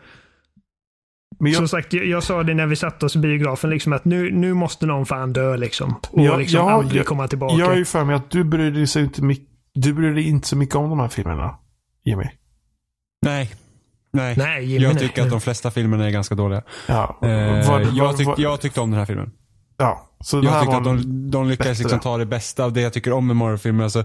[1.39, 3.93] Men jag, Som sagt, jag, jag sa det när vi satte oss i biografen, liksom,
[3.93, 5.95] att nu, nu måste någon fan dö liksom.
[6.11, 7.55] Och Ja, liksom ja, aldrig jag- komma tillbaka.
[7.55, 10.27] jag är ju för mig att du bryr dig, så inte mycket, du bryr dig
[10.27, 11.55] inte så mycket om de här filmerna.
[12.05, 12.25] Jimmy.
[13.21, 13.51] Nej.
[14.17, 14.35] Nej.
[14.37, 15.07] Nej, Jimmy, jag nej.
[15.07, 16.61] tycker att de flesta filmerna är ganska dåliga.
[16.87, 17.17] Ja.
[17.21, 17.27] Eh,
[17.69, 19.31] Vad- jag, vad- tyck, jag tyckte om den här filmen.
[19.77, 20.03] ja.
[20.31, 23.13] Jag tyckte var att de, de lyckades liksom ta det bästa av det jag tycker
[23.13, 23.83] om med Marvel-filmer.
[23.83, 24.03] Alltså,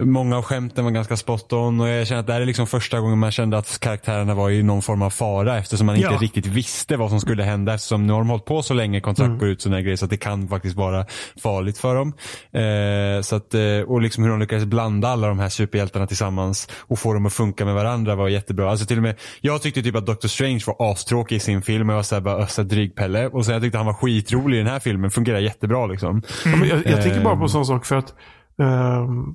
[0.00, 2.66] många av skämten var ganska spot on och jag känner att det här är liksom
[2.66, 6.08] första gången man kände att karaktärerna var i någon form av fara eftersom man inte
[6.12, 6.18] Ja.
[6.20, 9.26] riktigt visste vad som skulle hända eftersom nu har de hållit på så länge, kontrakt
[9.28, 9.38] Mm.
[9.38, 11.06] går ut sådana grejer så att det kan faktiskt vara
[11.42, 12.12] farligt för dem.
[12.52, 16.68] Eh, så att, eh, och liksom hur de lyckades blanda alla de här superhjältarna tillsammans
[16.80, 18.70] och få dem att funka med varandra var jättebra.
[18.70, 21.88] Alltså till och med, jag tyckte typ att Doctor Strange var astråkig i sin film
[21.88, 24.58] och jag var såhär bara össa drygpelle och sen jag tyckte han var skitrolig i
[24.58, 26.22] den här filmen, fungerar jättebra liksom.
[26.44, 28.14] Men jag, jag tänker bara på en sån sak för att...
[28.62, 29.34] ehm,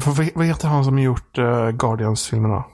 [0.00, 2.64] för, vad- heter han som gjort uh, Guardians-filmerna?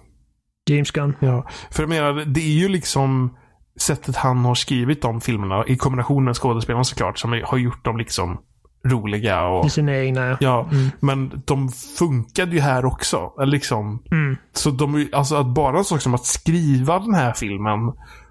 [0.71, 1.17] James Gunn.
[1.21, 3.37] Ja, för jag menar, det är ju liksom
[3.81, 7.97] sättet han har skrivit de filmerna i kombination med skådespelarna såklart som har gjort dem
[7.97, 8.39] liksom
[8.87, 9.67] roliga och...
[9.67, 10.37] I sina egna.
[10.41, 10.91] Ja, Mm.
[11.01, 11.69] men de
[11.99, 13.33] funkade ju här också.
[13.39, 14.03] Liksom.
[14.11, 14.37] Mm.
[14.53, 17.79] Så de, alltså att bara en sak som att skriva den här filmen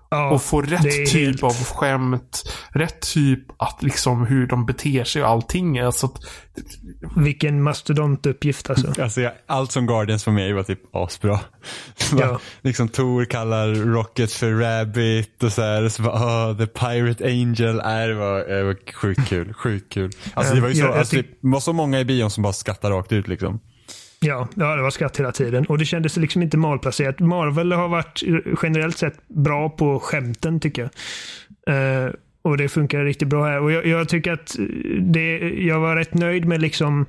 [0.09, 5.03] Ja, och få rätt typ helt- av skämt, rätt typ att liksom hur de beter
[5.03, 5.79] sig och allting.
[5.79, 6.13] Alltså att,
[7.15, 8.93] vilken mastodontuppgift alltså.
[9.01, 11.39] Alltså jag, allt som Guardians för mig var typ asbra.
[12.19, 12.39] Ja.
[12.61, 15.83] liksom Tor kallar Rocket för Rabbit och så här.
[15.83, 16.15] Och så bara,
[16.51, 17.79] oh, The Pirate Angel.
[17.79, 19.53] Äh, det, var, det var sjukt kul.
[19.53, 20.11] Sjukt kul.
[20.33, 22.43] Alltså det var ju så, Ja, alltså, tyck- det var så många i bion som
[22.43, 23.59] bara skrattade rakt ut liksom.
[24.19, 25.65] Ja, ja, det var skratt hela tiden.
[25.65, 27.19] Och det kändes liksom inte malplacerat.
[27.19, 28.23] Marvel har varit
[28.63, 30.91] generellt sett bra på skämten tycker jag.
[31.75, 33.59] Uh, och det funkar riktigt bra här.
[33.59, 34.55] Och jag, jag tycker att
[34.99, 37.05] det, jag var rätt nöjd med liksom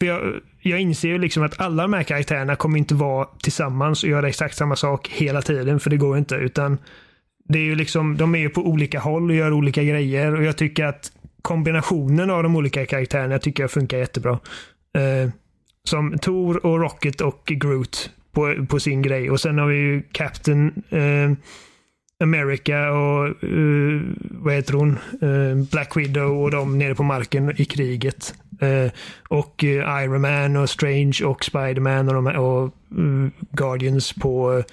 [0.00, 4.02] för jag, jag inser ju liksom att alla de här karaktärerna kommer inte vara tillsammans
[4.02, 6.34] och göra exakt samma sak hela tiden, för det går inte.
[6.34, 6.78] Utan
[7.48, 10.44] det är ju liksom, de är ju på olika håll och gör olika grejer och
[10.44, 11.12] jag tycker att
[11.42, 14.32] kombinationen av de olika karaktärerna tycker jag funkar jättebra.
[14.32, 15.30] Uh,
[15.88, 19.30] som Thor och Rocket och Groot på, på sin grej.
[19.30, 21.30] Och sen har vi ju Captain eh,
[22.22, 24.00] America och eh,
[24.30, 24.98] vad heter hon?
[25.22, 28.34] Eh, Black Widow och de nere på marken i kriget.
[28.60, 28.92] Eh,
[29.28, 34.64] och eh, Iron Man och Strange och Spiderman och, de, och eh, Guardians på eh,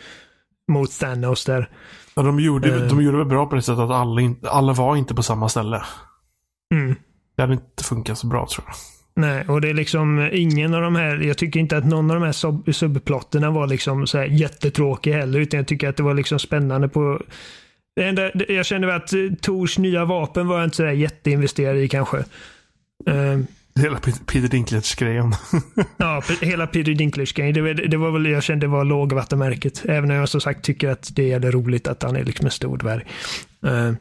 [0.68, 1.70] mot Thanos där.
[2.16, 2.88] ja, de, gjorde, Eh.
[2.88, 5.50] de gjorde väl bra på det sättet att alla, in, alla var inte på samma
[5.50, 5.82] ställe.
[6.74, 6.96] Mm.
[7.36, 8.76] Det hade inte funkat så bra tror jag.
[9.16, 12.20] Nej, och det är liksom ingen av de här, jag tycker inte att någon av
[12.20, 16.04] de här sub, subplotterna var liksom så här jättetråkig heller, utan jag tycker att det
[16.04, 17.22] var liksom spännande på
[17.96, 20.92] det enda, det- jag kände att eh, Tors nya vapen var jag inte så där
[20.92, 22.18] jätteinvesterad i kanske.
[23.08, 23.40] Eh,
[23.82, 25.34] Hela Peter- Dinklage-grejen.
[25.98, 29.86] ja, hela Peter Dinklage-grejen, det, det var väl, jag kände var lågvattenmärket.
[29.86, 32.52] Även om jag som sagt tycker att det är roligt att han är liksom en
[32.52, 33.04] stor dvärg.
[33.66, 33.94] Eh,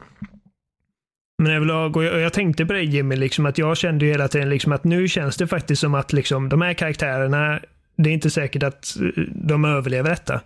[1.37, 4.11] men överlag, och jag, och jag tänkte på det Jimmy, liksom, att jag kände ju
[4.11, 7.59] hela tiden liksom, att nu känns det faktiskt som att liksom, de här karaktärerna,
[7.95, 10.41] det är inte säkert att eh, de överlever detta.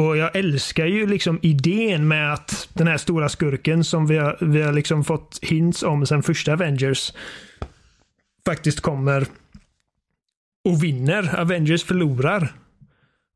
[0.00, 4.36] Och jag älskar ju liksom idén med att den här stora skurken som vi har,
[4.40, 7.12] vi har liksom fått hints om sen första Avengers
[8.46, 9.26] faktiskt kommer
[10.68, 11.40] och vinner.
[11.40, 12.52] Avengers förlorar.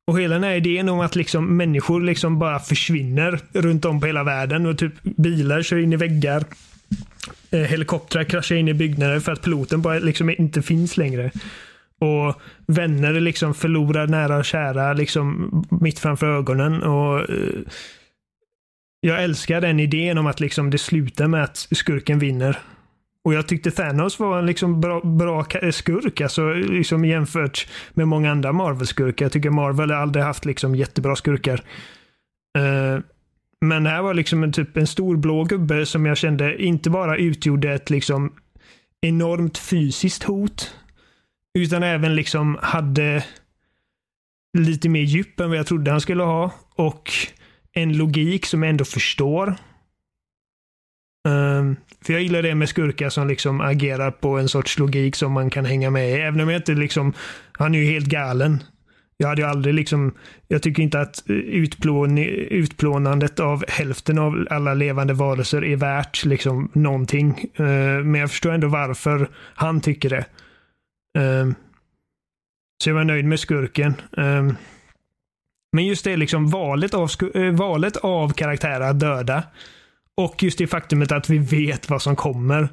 [0.06, 4.06] Och hela den här idén om att liksom människor liksom bara försvinner runt om på
[4.06, 6.44] hela världen och typ bilar kör in i väggar.
[7.50, 11.30] Eh, helikoptrar kraschar in i byggnader för att piloten bara liksom inte finns längre.
[12.00, 15.50] Och vänner liksom förlorar nära och kära liksom
[15.80, 16.82] mitt framför ögonen.
[16.82, 17.60] Och eh,
[19.00, 22.58] Jag älskar den idén om att liksom det slutar med att skurken vinner.
[23.24, 28.30] Och jag tyckte Thanos var en liksom bra, bra skurk, alltså liksom jämfört med många
[28.30, 29.24] andra Marvel-skurkar.
[29.24, 31.62] Jag tycker Marvel har aldrig haft liksom jättebra skurkar.
[32.58, 33.00] Uh,
[33.60, 36.90] men det här var liksom en, typ en stor blå gubbe som jag kände inte
[36.90, 38.32] bara utgjorde ett liksom
[39.00, 40.74] enormt fysiskt hot,
[41.58, 43.24] utan även liksom hade
[44.58, 46.50] lite mer djup än vad jag trodde han skulle ha.
[46.74, 47.10] Och
[47.72, 49.54] en logik som jag ändå förstår.
[51.28, 51.76] Um,
[52.06, 55.50] för jag gillar det med skurkar som liksom agerar på en sorts logik som man
[55.50, 56.12] kan hänga med i.
[56.12, 57.12] Även om jag inte liksom,
[57.52, 58.62] han är ju helt galen.
[59.16, 60.14] Jag hade ju aldrig liksom,
[60.48, 66.24] jag tycker inte att eh, utplån, utplånandet av hälften av alla levande varelser är värt
[66.24, 67.50] liksom någonting.
[67.60, 70.24] Uh, men jag förstår ändå varför han tycker det.
[71.18, 71.54] Um,
[72.82, 73.94] så jag var nöjd med skurken.
[74.10, 74.56] Um,
[75.72, 79.42] men just det liksom valet av, eh, valet av karaktärer att döda.
[80.16, 82.68] Och just det faktumet att vi vet vad som kommer.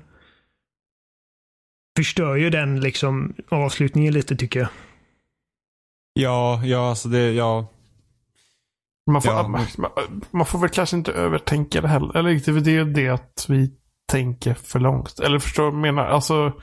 [1.97, 4.69] Förstör ju den liksom avslutningen lite tycker jag.
[6.13, 7.67] Ja, ja, alltså det, ja.
[9.11, 9.47] Man får, Ja.
[9.47, 9.61] man,
[10.31, 12.17] man får väl kanske inte övertänka det heller.
[12.17, 13.71] Eller det är väl det, det att vi
[14.11, 15.19] tänker för långt.
[15.19, 16.09] Eller förstår du vad jag menar?
[16.09, 16.61] Alltså,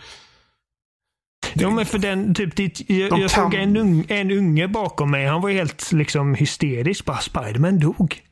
[1.55, 4.69] Ja, men för den, typ, det, jag, De jag såg kan- en, ung, en unge
[4.69, 5.27] bakom mig.
[5.27, 7.05] Han var helt liksom hysterisk.
[7.05, 8.23] Bara Spiderman dog.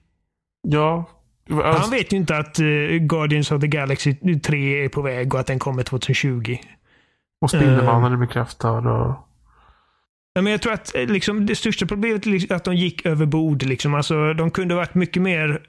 [0.69, 1.05] ja.
[1.51, 2.67] Alltså, Han vet ju inte att eh,
[3.01, 4.15] Guardians of the Galaxy
[4.45, 6.57] 3 är på väg och att den kommer 2020.
[7.41, 9.23] och Spindelmannen är bekräftad och...
[10.35, 13.07] Ja, men jag tror att eh, liksom, det största problemet är liksom att de gick
[13.07, 13.63] över bord.
[13.63, 13.95] Liksom.
[13.95, 15.61] Alltså, de kunde varit mycket mer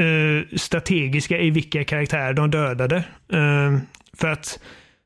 [0.00, 2.96] eh, strategiska i vilka karaktärer de dödade.
[3.32, 3.78] Eh,
[4.16, 4.60] för att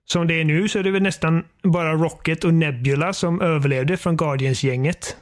[0.04, 3.96] som det är nu så är det väl nästan bara Rocket och Nebula som överlevde
[3.96, 5.16] från Guardians-gänget.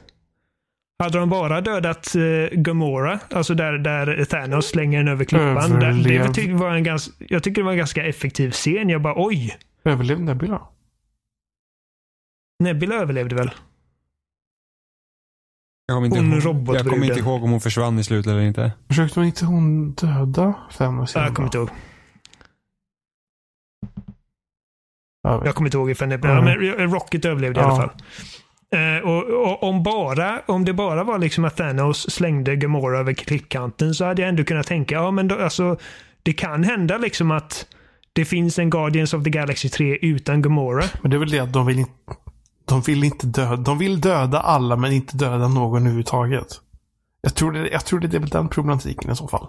[1.01, 2.21] Hade de bara dödat eh,
[2.59, 5.79] Gamora, alltså där, där Thanos slänger den över klippan.
[5.79, 8.89] Där, det var en ganska, jag tycker det var en ganska effektiv scen.
[8.89, 10.61] Jag bara oj, Överlevde Nebula?
[12.63, 13.51] Nebula överlevde väl?
[15.85, 18.41] Jag kommer inte, Hon ihåg, jag kommer inte ihåg om hon försvann i slutet eller
[18.41, 18.71] inte.
[18.87, 21.15] Försökte hon inte hon döda Thanos?
[21.15, 21.69] Ja, Jag kommer inte ihåg.
[25.23, 25.45] Jag.
[25.45, 26.75] Jag kommer inte ihåg ifall Nebula, Mm.
[26.77, 27.67] men Rocket överlevde i Ja.
[27.69, 27.91] alla fall.
[28.75, 33.13] Eh, och, och om, bara, om det bara var liksom att Thanos slängde Gamora över
[33.13, 35.77] klippkanten så hade jag ändå kunnat tänka, ja men då, alltså,
[36.23, 37.65] det kan hända liksom att
[38.13, 40.83] det finns en Guardians of the Galaxy 3 utan Gamora.
[41.01, 41.85] Men det är väl det att de vill in,
[42.65, 43.55] De vill inte döda...
[43.55, 46.47] De vill döda alla men inte döda någon överhuvudtaget.
[47.21, 49.47] Jag tror det, jag tror det är väl den problematiken i så fall.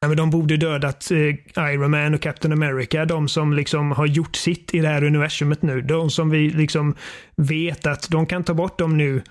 [0.00, 3.04] Ja, men de borde dödat eh, Iron Man och Captain America.
[3.04, 5.82] De som liksom har gjort sitt i det här universumet nu.
[5.82, 6.94] De som vi liksom
[7.36, 9.22] vet att de kan ta bort dem nu.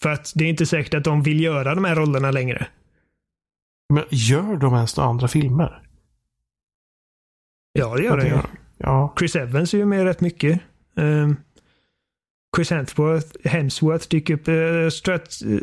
[0.00, 2.66] För att det är inte säkert att de vill göra de här rollerna längre.
[3.94, 5.82] Men gör de ens några andra filmer?
[7.72, 8.38] Ja, det gör ju.
[8.78, 9.14] Ja.
[9.18, 10.60] Chris Evans är ju med rätt mycket.
[10.94, 11.36] Um,
[12.56, 14.48] Chris Hemsworth, Hemsworth dyker upp.
[14.48, 15.60] Uh, Strat, uh,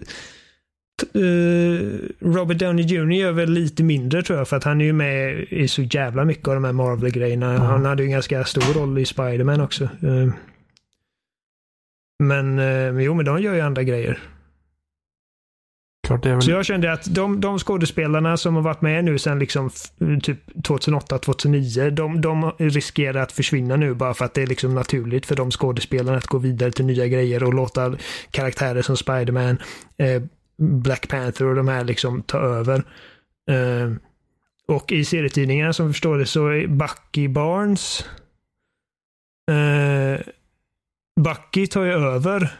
[2.19, 5.39] Robert Downey Jr gör väl lite mindre tror jag för att han är ju med
[5.49, 7.53] i så jävla mycket av de här Marvel-grejerna.
[7.53, 7.59] Ja.
[7.59, 9.89] Han hade ju en ganska stor roll i Spider-Man också.
[10.01, 10.33] Um,
[12.23, 14.19] men uh, jo, men de gör ju andra grejer.
[16.07, 16.41] Klart väl...
[16.41, 19.69] Så jag kände att de, de skådespelarna som har varit med nu sedan liksom
[20.23, 25.25] typ 2008-2009, de, de riskerar att försvinna nu bara för att det är liksom naturligt
[25.25, 27.95] för de skådespelarna att gå vidare till nya grejer och låta
[28.31, 29.57] karaktärer som Spiderman,
[29.97, 30.21] eh,
[30.57, 32.83] Black Panther och de här liksom ta över.
[33.51, 33.91] Eh,
[34.67, 38.05] och i serietidningarna som förstår det så är Bucky Barnes
[39.51, 40.21] eh,
[41.21, 42.59] Bucky tar ju över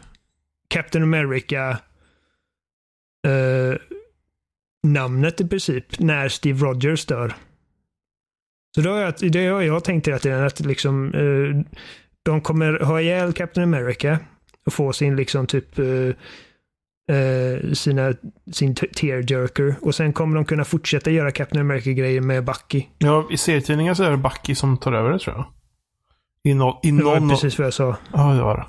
[0.68, 1.78] Captain America
[3.28, 3.78] eh,
[4.84, 7.34] namnet i princip när Steve Rogers dör.
[8.76, 11.78] Så då har jag, det har jag tänkt hela tiden att liksom eh,
[12.24, 14.20] de kommer ha ihjäl Captain America
[14.66, 16.10] och få sin liksom typ eh,
[17.74, 18.14] sina,
[18.52, 22.84] sin tearjerker och sen kommer de kunna fortsätta göra Captain America-grejer med Bucky.
[22.98, 25.46] Ja, i serietidningar så är det Bucky som tar över det tror jag.
[26.52, 27.30] I, no, i Det var någon...
[27.30, 27.98] precis vad jag sa.
[28.14, 28.68] Ja, det var det.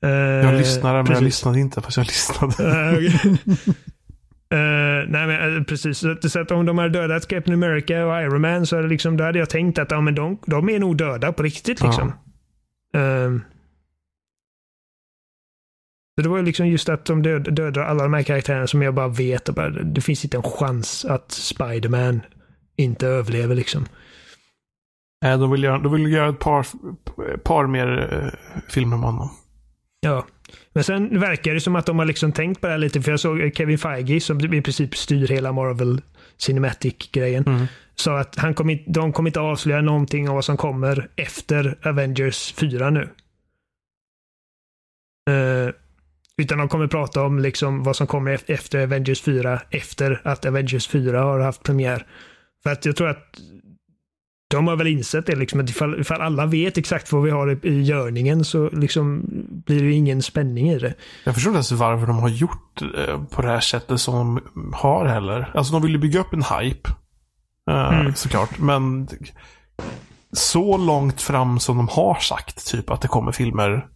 [0.00, 2.54] Jag jag lyssnade men jag lyssnade inte fast jag lyssnade.
[2.96, 3.54] Eh.
[4.50, 5.98] Eh, nej men eh, precis.
[5.98, 9.24] Så, att- om de hade dödat Captain America och Iron Man så hade, liksom, då
[9.24, 11.82] hade jag tänkt att ja, men de, de är nog döda på riktigt.
[11.82, 12.12] Liksom.
[12.96, 13.40] Ehm.
[13.40, 13.55] så
[16.22, 18.94] det var ju liksom just att de död, dödar alla de här karaktärerna som jag
[18.94, 19.44] bara vet.
[19.54, 22.20] Bara, det finns inte en chans att Spider-Man
[22.76, 23.54] inte överlever.
[23.54, 23.86] Liksom.
[25.22, 26.66] Nej, de vill göra, de vill göra ett par,
[27.38, 29.30] par mer eh, filmer med honom.
[30.00, 30.26] Ja.
[30.72, 33.02] Men sen verkar det som att de har liksom tänkt på det här lite.
[33.02, 36.02] För jag såg Kevin Feige som i princip styr hela Marvel
[36.38, 37.44] Cinematic-grejen.
[37.46, 37.66] Mm.
[37.94, 42.52] sa att han inte- de kommer inte avslöja någonting om vad som kommer efter Avengers
[42.52, 43.08] 4 nu.
[45.30, 45.70] Eh,
[46.42, 50.46] utan de kommer prata om liksom vad som kommer ef- efter Avengers 4, efter att
[50.46, 52.06] Avengers 4 har haft premiär.
[52.62, 53.24] För att jag tror att
[54.50, 57.50] de har väl insett det, liksom, att ifall, ifall alla vet exakt vad vi har
[57.52, 59.22] i, i görningen så liksom
[59.66, 60.94] blir det ju ingen spänning i det.
[61.24, 64.72] Jag förstår inte ens varför de har gjort eh, på det här sättet som de
[64.72, 65.50] har heller.
[65.54, 66.90] Alltså de vill ju bygga upp en hype.
[67.70, 68.14] Eh, Mm.
[68.14, 68.58] Såklart.
[68.58, 69.08] Men
[70.32, 73.86] så långt fram som de har sagt typ att det kommer filmer.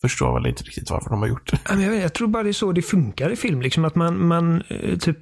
[0.00, 1.82] Förstår väl inte riktigt varför de har gjort det.
[1.82, 3.62] Jag, vet, jag tror bara det är så det funkar i film.
[3.62, 5.18] Liksom att man, man eh, typ...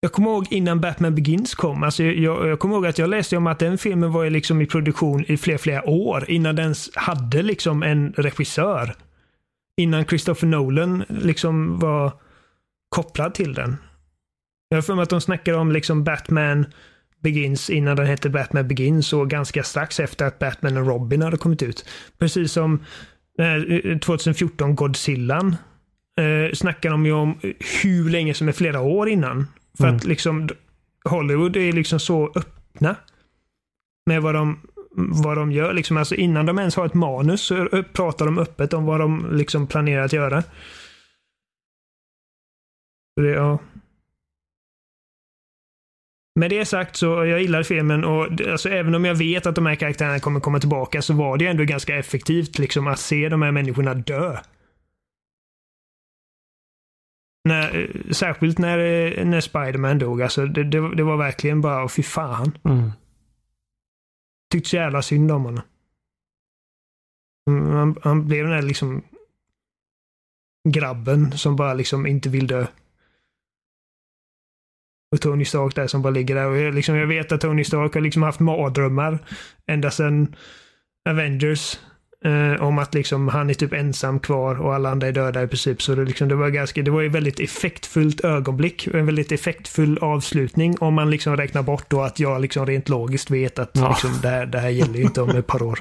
[0.00, 1.82] Jag kommer ihåg innan Batman Begins kom.
[1.82, 4.66] Alltså jag, jag kommer ihåg att jag läste om att den filmen var liksom i
[4.66, 8.94] produktion i flera, flera år innan den hade liksom en regissör.
[9.80, 12.12] Innan Christopher Nolan liksom var
[12.88, 13.76] kopplad till den.
[14.68, 16.66] Jag har för mig att de snackade om liksom Batman
[17.26, 21.36] Begins innan den hette Batman Begins och ganska strax efter att Batman och Robin hade
[21.36, 21.88] kommit ut.
[22.18, 22.84] Precis som
[23.38, 25.56] eh, 2014 Godzillan
[26.20, 27.38] eh, snackar de ju om
[27.82, 29.46] hur länge som är flera år innan.
[29.78, 29.96] För Mm.
[29.96, 30.48] att liksom
[31.04, 32.96] Hollywood är liksom så öppna
[34.06, 34.60] med vad de,
[34.96, 35.72] vad de gör.
[35.72, 39.26] Liksom, alltså innan de ens har ett manus så pratar de öppet om vad de
[39.36, 40.42] liksom planerar att göra.
[43.16, 43.58] Det, ja.
[46.38, 49.66] Med det sagt så jag gillar filmen och alltså, även om jag vet att de
[49.66, 53.42] här karaktärerna kommer komma tillbaka så var det ändå ganska effektivt liksom att se de
[53.42, 54.38] här människorna dö.
[57.44, 60.22] När, eh, särskilt när, eh, när Spiderman dog.
[60.22, 62.58] Alltså, det, det, det var verkligen bara, fy fan.
[62.64, 62.90] Mm.
[64.52, 65.62] Tyckte så jävla synd om honom.
[67.50, 69.02] Mm, Han, han blev den där liksom
[70.68, 72.66] grabben som bara liksom inte vill dö.
[75.12, 76.46] Och Tony Stark där som bara ligger där.
[76.46, 79.18] Och jag, liksom, jag vet att Tony Stark har liksom haft mardrömmar
[79.66, 80.34] ända sedan
[81.08, 81.78] Avengers.
[82.24, 85.46] Eh, om att liksom han är typ ensam kvar och alla andra är döda i
[85.48, 85.82] princip.
[85.82, 88.86] Så det, liksom, det var ganska, det var ju väldigt effektfullt ögonblick.
[88.86, 90.74] En väldigt effektfull avslutning.
[90.80, 93.88] Om man liksom räknar bort då att jag liksom rent logiskt vet att Ja.
[93.88, 95.80] liksom, det, här, det här gäller ju inte om ett par år.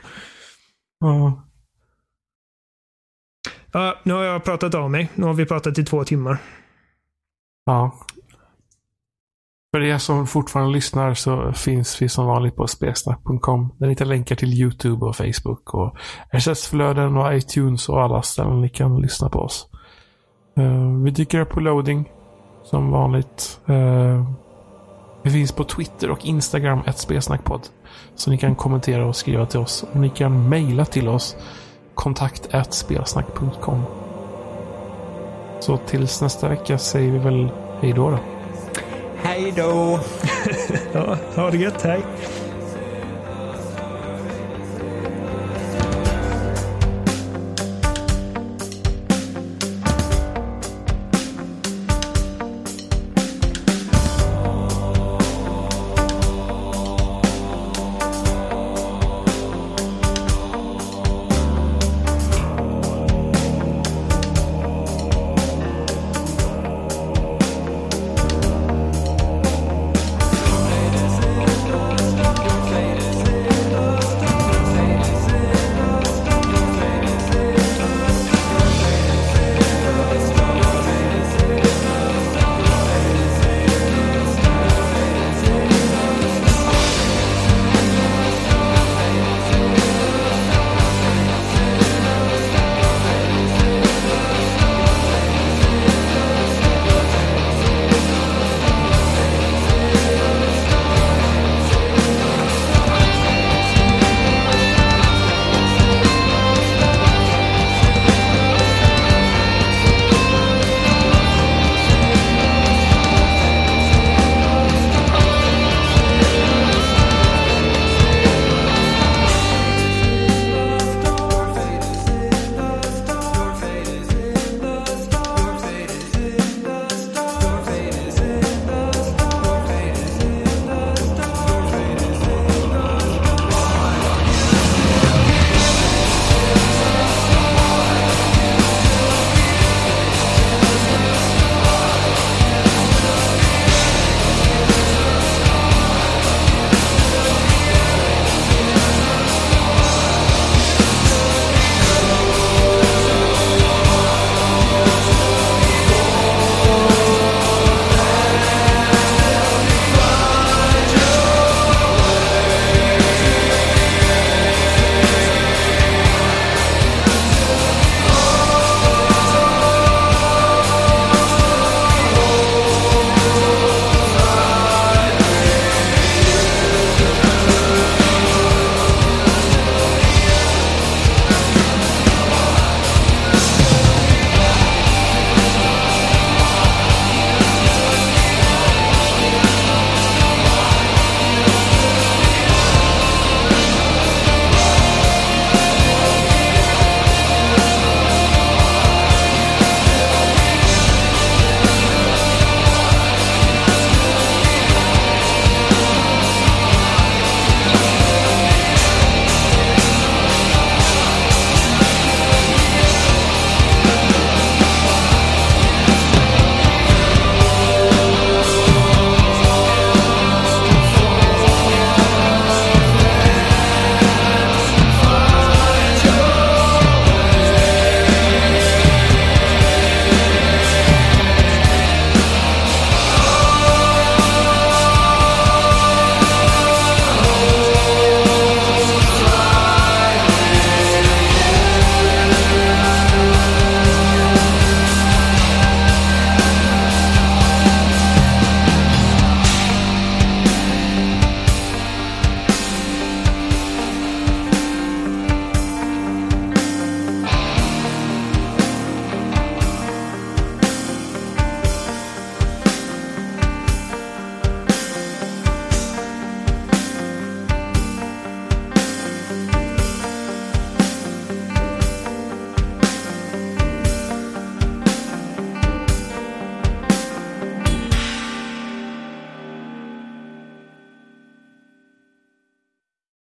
[1.00, 1.42] Ja.
[3.72, 5.10] Ja, nu har jag pratat av mig.
[5.16, 6.38] Nu har vi pratat i två timmar.
[7.66, 8.00] Ja.
[9.76, 13.74] För er som fortfarande lyssnar så finns vi som vanligt på spelsnack.com.
[13.78, 15.96] Där ni hittar länkar till YouTube och Facebook och
[16.34, 19.68] RSS-flöden och iTunes och alla ställen ni kan lyssna på oss.
[20.58, 22.12] Eh, vi dyker upp på loading
[22.64, 23.60] som vanligt.
[23.66, 24.30] Eh,
[25.24, 27.62] vi finns på Twitter och Instagram, ett spelsnackpodd.
[28.16, 29.86] Så ni kan kommentera och skriva till oss.
[29.92, 31.38] Och ni kan mejla till oss
[31.96, 33.84] kontakt spelsnack.com.
[35.60, 37.50] Så tills nästa vecka säger vi väl
[37.82, 38.10] hej då.
[38.10, 38.35] då.
[39.24, 40.00] Hej då!
[40.94, 41.82] Ja, ha det gött.
[41.82, 42.02] Hej.